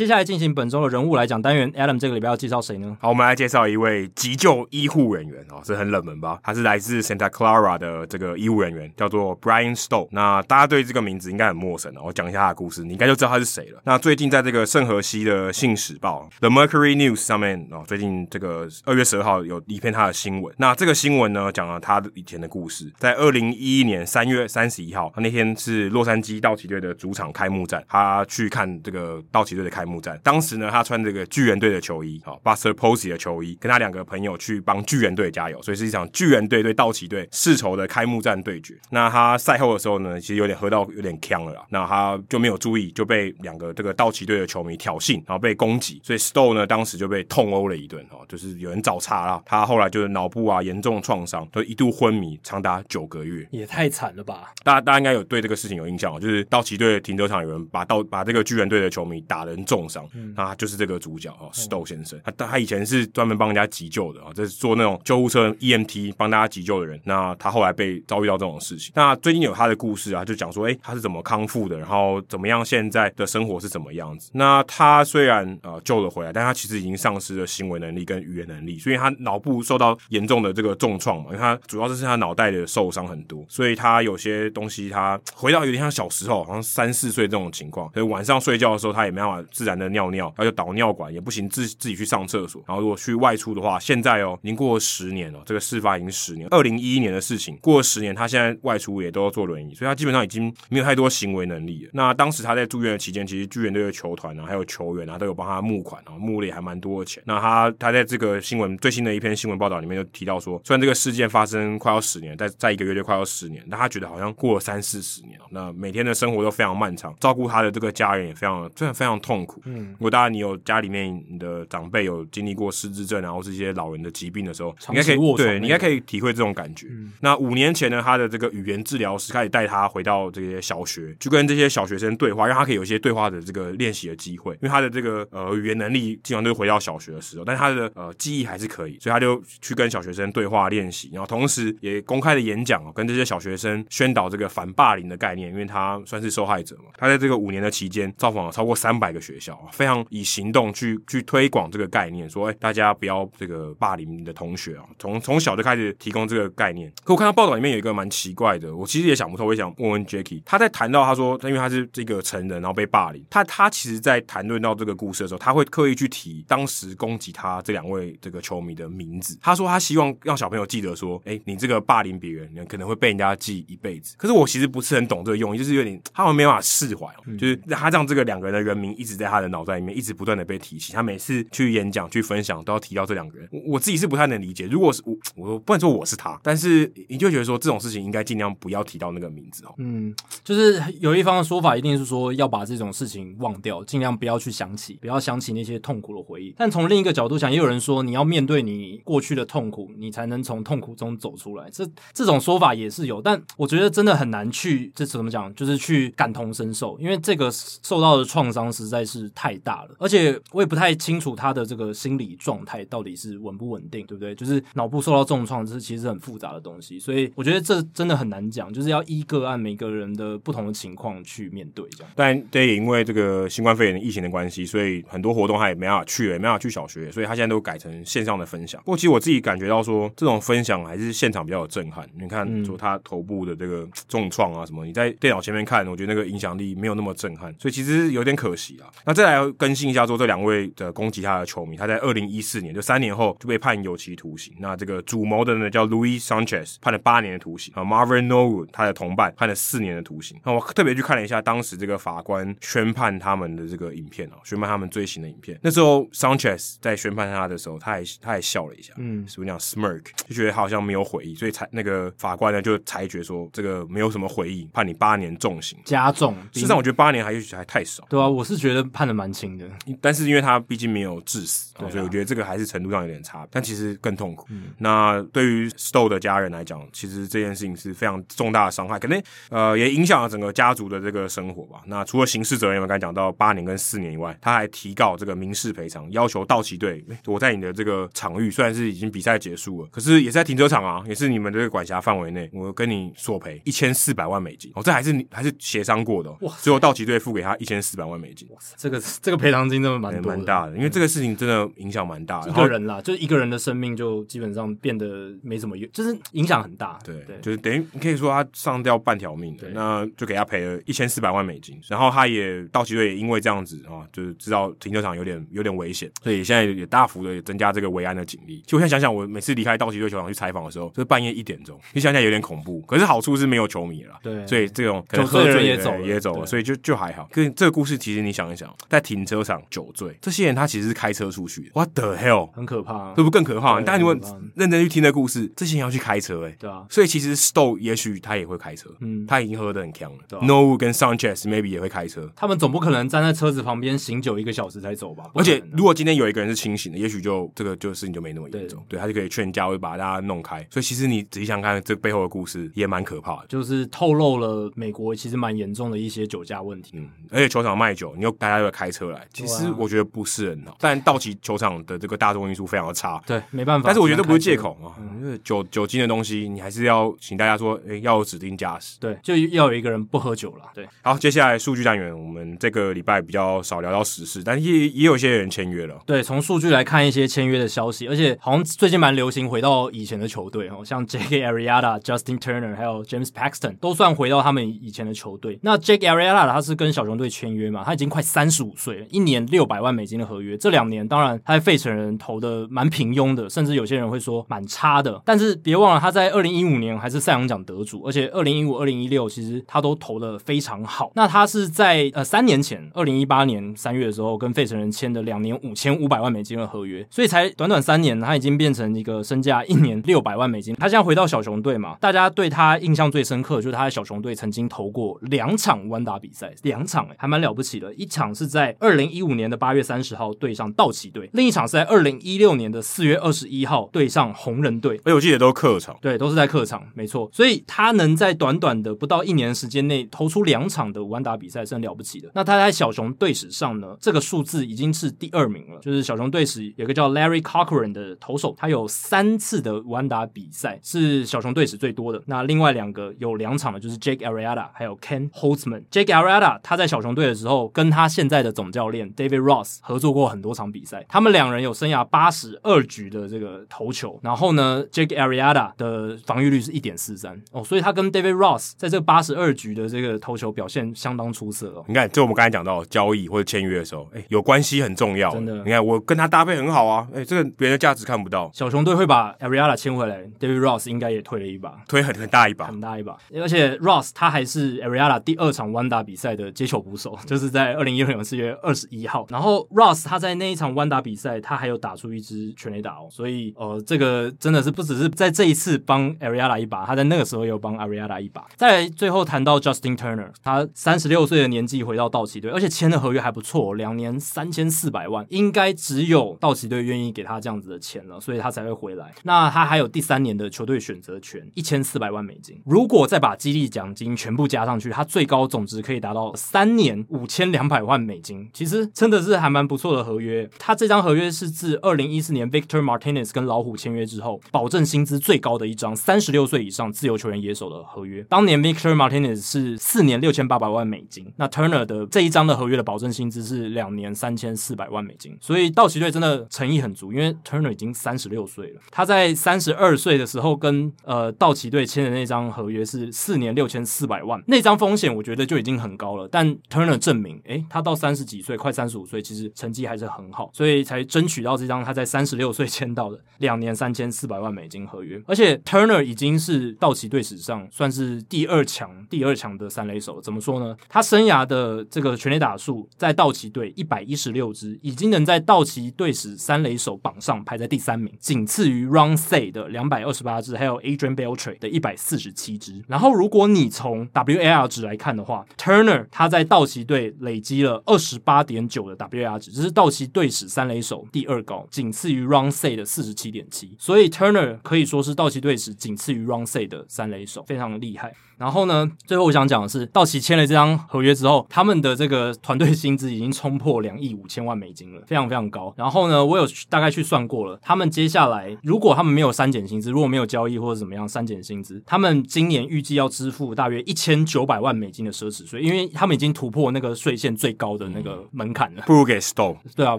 [0.00, 2.96] 接下来进行本周的人物来讲单元，Adam 这个礼拜要介绍谁呢？
[3.02, 6.40] 好，我们来介绍一位急救医护人员哦，这很冷门吧？
[6.42, 10.08] 他是来自 Santa Clara 的这个医护人员，叫做 Brian Stowe。
[10.10, 13.82] 那大家对这个名字应该很陌生哦，我讲一下他的故事，你应该就知道他是谁了。
[13.84, 20.54] 那最近在这个圣荷西的《信使报》The Mercury News 上面哦，最近这个二月十二号有一篇他的新闻。
[20.56, 22.90] 那这个新闻呢，讲了他以前的故事。
[22.96, 29.89] 在二零一一年三月三十一号，他那天是洛杉矶道奇队的主场开幕战，他去看这个道奇队的开幕。
[29.90, 38.78] 幕战，当时呢，他穿这个巨人队的球衣，好，Buster Posey 的球衣，跟他两个朋友去帮巨人队加油，所以是一场巨人队对道奇队世仇的开幕战对决。
[38.90, 49.42] 那他赛后的时候呢，其实有点喝到有点呛了啦，那他就没有注意，就被两个这个道奇队的球迷挑衅，然后被攻击，所以 Stoll 呢当时就被痛殴了一顿，哦，就是有人找茬啦。
[49.44, 54.52] 他后来就是脑部啊严重创伤，就一度昏迷长达九个月，也太惨了吧？
[54.62, 59.79] 大家大家应该有对这个事情有印象哦，就是道奇队的停车场有人把道把这个巨人队的球迷打得很重。
[59.80, 67.00] 重伤，嗯、那他就是这个主角哦，Stowe 先生，他他以前是专门帮人家急救的啊，这是做那种救护车 EMT 帮大家急救的人。
[67.04, 74.30] 那他后来被遭遇到这种事情，那最近有他的故事啊，就讲说，哎、欸，他是怎么康复的，然后怎么样，现在的生活是怎么样子？
[74.34, 101.90] 那他虽然呃救了回来，但他其实已经丧失了行为能力跟语言能力，所以他脑部受到严重的这个重创嘛，因为他主要就是他脑袋的受伤很多，所以他有些东西他回到有点像小时候，好像三四岁这种情况，所以晚上睡觉的时候他也没办法自然的尿尿，然后就导尿管也不行，自自己去上厕所，然后如果去外出的话，现在哦，已经过了十年了，这个事发已经十年，二零一一年的事情，过了十年，他现在外出也都要坐轮椅，所以他基本上已经没有太多行为能力了。
[101.92, 107.22] 那当时他在住院的期间，其实巨人队的球团啊，还有球员啊，都有帮他募款啊，募了也还蛮多的钱。
[107.26, 115.46] 那他他在这个新闻最新的一篇新闻报道里面就提到说，虽然这个事件发生快要十年，但在一个月就快要十年，但他觉得好像过了三四十年了。
[115.50, 119.49] 那每天的生活都非常漫长，照顾他的这个家人也非常真的非常痛苦。
[119.64, 126.86] 嗯，如果大家你有家里面你的长辈有经历过失智症，然后是一些老人的疾病的时候，应该可以对，你应该可以体会这种感觉。
[126.90, 134.52] 嗯，那五年前呢，他的这个语言治疗师开始带他回到这些小学，去跟这些小学生对话，让他可以有一些对话的这个练习的机会。
[134.54, 146.90] 因为他的这个呃语言能力基本上都是回到小学的时候，但是他的呃记忆还是可以，所以他就去跟小学生对话练习，然后同时也公开的演讲哦，跟这些小学生宣导这个反霸凌的概念，因为他算是受害者嘛。
[146.98, 156.92] 他在这个五年的期间，造访了超过三百个学校，非常以行动去去推广这个概念，说哎大家不要这个霸凌你的同学啊，从从小就开始提供这个概念。
[157.02, 169.38] 可我看到报道里面有一个蛮奇怪的，我其实也想不透，我也想问问 Jacky，他在谈到他说，因为他是这个成人，然后被霸凌，他他其实，在谈论到这个故事的时候，他会刻意去提当时攻击他这两位这个球迷的名字。
[169.40, 174.16] 他说他希望让小朋友记得说，哎，你这个霸凌别人，你可能会被人家记一辈子。
[174.18, 177.06] 可是我其实不是很懂这个用意，就是有点他们没办法释怀，
[177.38, 180.92] 就是他让这个两个人的人名一直在他的脑袋里面，一直不断的被提起。
[180.92, 183.48] 他每次去演讲、去分享，都要提到这两个人。
[183.52, 189.74] 我我自己是不太能理解，如果是我，我不能说我是他，但是你就觉得说这种事情应该尽量不要提到那个名字哦。
[189.78, 196.54] 嗯，就是有一方的说法，一定是说要把这种事情忘掉，尽量不要去想起，不要想起那些痛苦的回忆。
[196.56, 201.68] 但从另一个角度讲，也有人说，你要面对你过去的痛苦，你才能从痛苦中走出来。
[201.70, 205.52] 这这种说法也是有，但我觉得真的很难去，这怎么讲？
[205.54, 214.34] 就是去感同身受，因为这个受到的创伤实在是太大了，而且我也不太清楚他的这个心理状态到底是稳不稳定，对不对？
[214.34, 222.12] 就是脑部受到重创，这是其实很复杂的东西，所以我觉得这真的很难讲，就是要依个案每个人的不同的情况去面对这样。
[222.16, 228.80] 但对，也因为这个新冠肺炎的疫情的关系，所以很多活动他也没办法去，也没办法去小学，所以他现在都改成线上的分享。
[228.82, 232.08] 不过其实我自己感觉到说，这种分享还是现场比较有震撼。
[232.18, 238.90] 你看，说他头部的这个重创啊什么，你在电脑前面看，我觉得那个影响力没有那么震撼，所以其实有点可惜啊。
[239.10, 244.54] 那再来更新一下，说这两位的攻击他的球迷，他在二零一四年就三年后就被判有期徒刑。
[244.60, 247.82] 那这个主谋的呢叫 Louis Sanchez，判了八年的徒刑啊。
[247.82, 250.38] Marvin Norwood 他的同伴判了四年的徒刑。
[250.44, 255.58] 那我特别去看了一下当时这个法官宣判他们的这个影片哦，宣判他们罪行的影片。
[255.60, 266.32] 那时候 Sanchez 在宣判他的时候，他还他还笑了一下，嗯，是不是讲 smirk，就觉得他好像没有悔意，所以才那个法官呢就裁决说这个没有什么悔意，判你八年重刑加重。
[266.52, 268.06] 事实上，我觉得八年还还太少。
[268.08, 269.66] 对啊，我是觉得判的蛮轻的，
[269.98, 273.48] 但是因为他毕竟没有致死，啊、所以我觉得这个还是程度上有点差。
[273.50, 274.46] 但其实更痛苦。
[274.50, 281.80] 嗯、那对于 Stowe 的家人来讲，其实这件事情是非常重大的伤害，可能呃也影响了整个家族的这个生活吧。
[281.86, 294.70] 那除了刑事责任，我们刚才讲到八年跟四年以外，他还提告这个民事赔偿，要求道奇队我在你的这个场域，虽然是已经比赛结束了，可是也是在停车场啊，也是你们这个管辖范围内，我跟你索赔一千四百万美金。
[294.74, 296.54] 哦，这还是你还是协商过的、哦，哇！
[296.60, 298.46] 最后道奇队付给他一千四百万美金。
[298.50, 302.50] 哇塞，这个 这个赔偿金真的蛮蛮大的，因为这个事情真的影响蛮大的。
[302.50, 306.98] 一个人啦，就是一个人的生命就基本上变得没什么用，就是影响很大。
[307.04, 311.80] 对，对就是等于你可以说他上吊半条命，对，那就给他赔了一千四百万美金。
[311.88, 318.62] 然后他也道奇队也因为这样子啊，就是知道停车场有点有点危险，所以现在也大幅的增加这个维安的警力。
[318.66, 322.80] 就我现在想想，我每次离开道奇队球场去采访的时候，就是半夜一点钟，你想想有点恐怖。
[322.82, 327.28] 可是好处是没有球迷了，对，所以这种可能喝醉也走也走了，所以就就还好。
[327.32, 332.50] 可是这个故事其实你想一想，在停车场酒醉，这些人他其实是开车出去的，What the hell？
[332.52, 333.80] 很可怕，这不更可怕？
[333.80, 334.16] 但如果
[334.54, 336.86] 认真去听的故事，这些人要去开车，哎，对啊。
[336.90, 340.18] 所以其实 Stowe 也许他也会开车，嗯，他已经喝得很强了。
[340.40, 345.30] Norwood 跟 Sanchez maybe 也会开车，他们总不可能站在车子旁边醒酒一个小时才走吧？
[345.34, 350.66] 而且如果今天有一个人是清醒的，也许就这个就事情就没那么严重，对，他就可以劝架，会把大家弄开。
[350.70, 356.92] 所以其实你仔细想看这背后的故事，也蛮可怕的，就是透露了美国其实蛮严重的一些酒驾问题。
[356.94, 359.26] 嗯，而且球场卖酒，你又大家家会开车来。
[359.32, 363.86] 其实我觉得不是很好，但道奇球场的这个大众运输非常的差，对，没办法。
[363.86, 370.64] 但是我觉得这不是借口啊，因为酒酒精的东西，你还是要请大家说，诶，要有指定驾驶，对，就要有一个人不喝酒了。
[370.74, 376.00] 对，好，接下来数据单元，我们这个礼拜比较少聊到时事，但也也有些人签约了。
[376.06, 385.58] 对，从数据来看一些签约的消息，而且好像最近蛮流行回到以前的球队哦，像 Jake Arrieta、Justin Turner 还有 James Paxton 都算回到他们以前的球队。
[385.62, 390.56] 那 Jake Arrieta 他是跟小熊队签约嘛，他已经快三十五岁，一年六百万美金的合约。
[390.56, 395.20] 这两年当然他在费城人投的蛮平庸的，甚至有些人会说蛮差的。
[395.24, 401.12] 但是别忘了他在二零一五年还是赛扬奖得主，而且二零一五、二零一六其实他都投的非常好。
[401.14, 410.74] 那他是在呃三年前，二零一八年三月的时候跟费城人签的两年五千五百万美金的合约，所以才短短三年，他已经变成一个身价一年六百万美金。
[410.76, 417.92] 他现在回到小熊队嘛，大家对他印象最深刻就是他在小熊队曾经投过两场弯打比赛，两场诶，还蛮了不起的。
[417.94, 424.98] 一场是在二零一五年的八月三十号对上道奇队，另一场是在二零一六年的四月二十一号对上红人队。
[425.04, 427.28] 哎，我记得都是客场，对，都是在客场，没错。
[427.34, 432.30] 所以他能在短短的不到一年时间内投出两场的弯打比赛，是很了不起的。
[432.34, 442.22] 那他在小熊队史上呢，这个数字已经是第二名了，就是小熊队史有个叫 Larry Cochran 的投手，他有三次的弯打比赛是小熊队史最多的。
[442.24, 445.82] 那另外两个有两场的，就是 Jake Arrieta 还有 Ken Holtzman。
[445.90, 454.18] Jake Arrieta 他在小熊队的时候，跟他现在的总教练 David Ross 合作过很多场比赛，他们两人有生涯八十二局的这个投球。
[454.22, 461.84] 然后呢，Jake Arrieta 的防御率是一点四三哦，所以他跟 David Ross 在这八十二局的这个投球表现相当出色哦。
[461.88, 465.56] 你看，就我们刚才讲到交易或者签约的时候，哎，有关系很重要，真的。
[465.64, 468.50] 你看，我跟他搭配很好啊，哎，这个别人的价值看不到。
[468.54, 473.16] 小熊队会把 Arrieta 签回来，David Ross 应该也推了一把，推很很大一把，很大一把。
[473.34, 479.26] 而且 Ross 他还是 Arrieta 第二场弯打比赛的接球捕手，就是在二零一六年四月二十一号。
[479.30, 488.46] 然后 Ross 他在那一场弯打比赛，他还有打出一支全垒打哦，所以呃，这个真的是不只是在这一次帮 Arrieta 一把，他在那个时候也有帮 Arrieta 一把。
[488.56, 499.12] 再最后谈到 Justin Turner，他三十六岁的年纪回到道奇队，而且签的合约还不错，两年三千四百万，应该只有道奇队愿意给他这样子的钱了，所以他才会回来。
[499.22, 502.60] 那他还有第三年的球队选择权，一千四百万美金。
[502.64, 508.48] 如果再把激励奖金全部加上去，他最高总值可以达到三年五千两百万美美金。
[508.52, 510.48] 其实真的是还蛮不错的合约。
[510.58, 518.24] 他这张合约是自二零一四年 Victor Martinez 跟老虎签约之后，保证薪资最高的一张三十六岁以上自由球员野手的合约。
[518.28, 525.38] 当年 Victor Martinez 是四年六千八百万美金，那 Turner 的这一张的合约的保证薪资是两年三千四百万美金。
[525.40, 528.80] 所以道奇队真的诚意很足，因为 Turner 已经三十六岁了。
[528.90, 536.28] 他在三十二岁的时候跟呃道奇队签的那张合约是四年六千四百万，那张风险我觉得就已经很高了。
[536.28, 545.20] 但 Turner 证明，诶，他到三十几岁，快三十五岁，其实成绩还是很好，所以才争取到这张他在三十六岁签到的两年三千四百万美金合约。
[545.26, 550.20] 而且 Turner 已经是道奇队史上算是第二强、第二强的三垒手。
[550.22, 550.74] 怎么说呢？
[550.88, 562.82] 他生涯的这个全垒打数在道奇队一百一十六支，已经能在道奇队史三垒手榜上排在第三名，仅次于 Ron Say 的两百二十八支，还有 Adrian Beltre 的一百四十七支。
[562.88, 573.74] 然后，如果你从 WAR 值来看的话，Turner 他在道奇队累积了二十八点九的 WAR 值，这是道奇队史三垒手第二高，仅次于 Ronsay 的四十七点七。
[573.80, 578.14] 所以 Turner 可以说是道奇队史仅次于 Ronsay 的三垒手，非常厉害。
[578.40, 585.74] 然后呢，最后我想讲的是，道奇签了这张合约之后，他们的这个团队薪资已经冲破两亿五千万美金了，非常非常高。
[585.76, 598.82] 然后呢，我有大概去算过了，他们接下来如果他们没有删减薪资，如果没有交易或者怎么样删减薪资，他们今年预计要支付大约一千九百万美金的奢侈税，因为他们已经突破那个税线最高的那个门槛了。
[598.86, 599.58] 不如给 Stowe。
[599.76, 599.98] 对啊，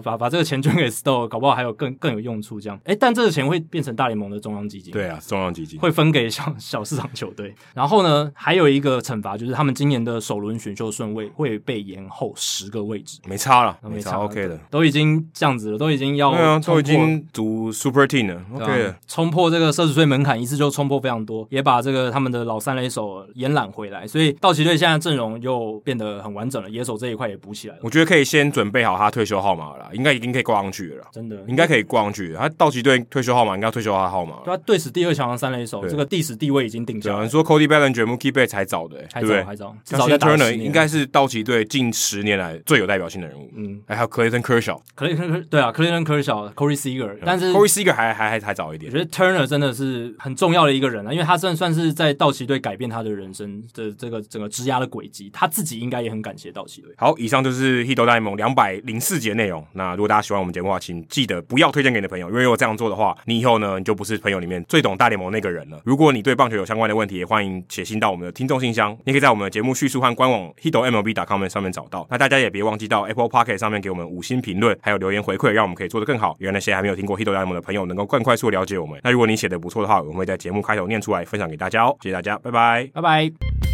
[0.00, 2.60] 把把这个钱捐给 Stowe，搞不好还有更更有用处。
[2.60, 4.92] 这样，哎，但这个钱会变成大联盟的中央基金。
[4.92, 7.54] 对啊，中央基金会分给小小市场球队。
[7.74, 9.02] 然后呢，还有一个。
[9.02, 27.80] 惩罚就是他们今年的首轮选秀顺位会被延后十个位置，没差了，没差，OK 的，都已经这样子了，都已经要对啊，都已经读 Super Team 了，OK，冲破这个奢侈税门槛，一次就冲破非常多，也把这个他们的老三垒手延揽回来，所以道奇队现在阵容又变得很完整了，野手这一块也补起来了。
[27.82, 32.34] 我觉得可以先准备好他退休号码了，应该已经可以挂上去了，真的应该可以挂上去。
[32.34, 37.16] 他道奇队退休号码应该要退休他的号码，他队史第二强的三垒手，这个历史地位已经定下来。
[37.16, 39.42] 有人说 Cody Bellinger、Mookie Betts 还早的、欸，还对不对？
[39.42, 43.50] 还早，至少 Turner 应该是是道奇队近十年来最有代表性的人物。
[43.56, 48.92] 嗯，还有 Clayton Kershaw，Clayton 对啊，Clayton Kershaw，Corey Seager，但是 Corey Seager 还还还还早一点。
[48.92, 56.92] 我觉得 Turner 真的是很重要的一个人啊，因为他算算是在道奇队改变他的人生的这个整个职涯的轨迹，他自己应该也很感谢道奇队。
[56.98, 59.66] 好，以上就是《Hito 大联盟》两百零四集的内容。
[59.72, 65.80] 那如果大家喜欢我们节目的话，请记得不要推荐给你的朋友，因为如果这样做的话，你以后呢你就不是朋友里面最懂大联盟那个人了。
[65.86, 72.06] 如果你对棒球有相关的问题，也欢迎写信到我们的听众信箱，你可以在我们的节目叙述和官网 hitomlb.com 上面找到。
[72.10, 79.00] 那大家也别忘记到 Apple Pocket 上面给我们五星评论，还有留言回馈，让我们可以做得更好，也让那些还没有听过 hido mlb 的朋友能够更快速了解我们。
[79.02, 81.96] 那如果你写的不错的话，我们会在节目开头念出来分享给大家哦。
[82.02, 83.71] 谢谢大家，拜拜，拜拜。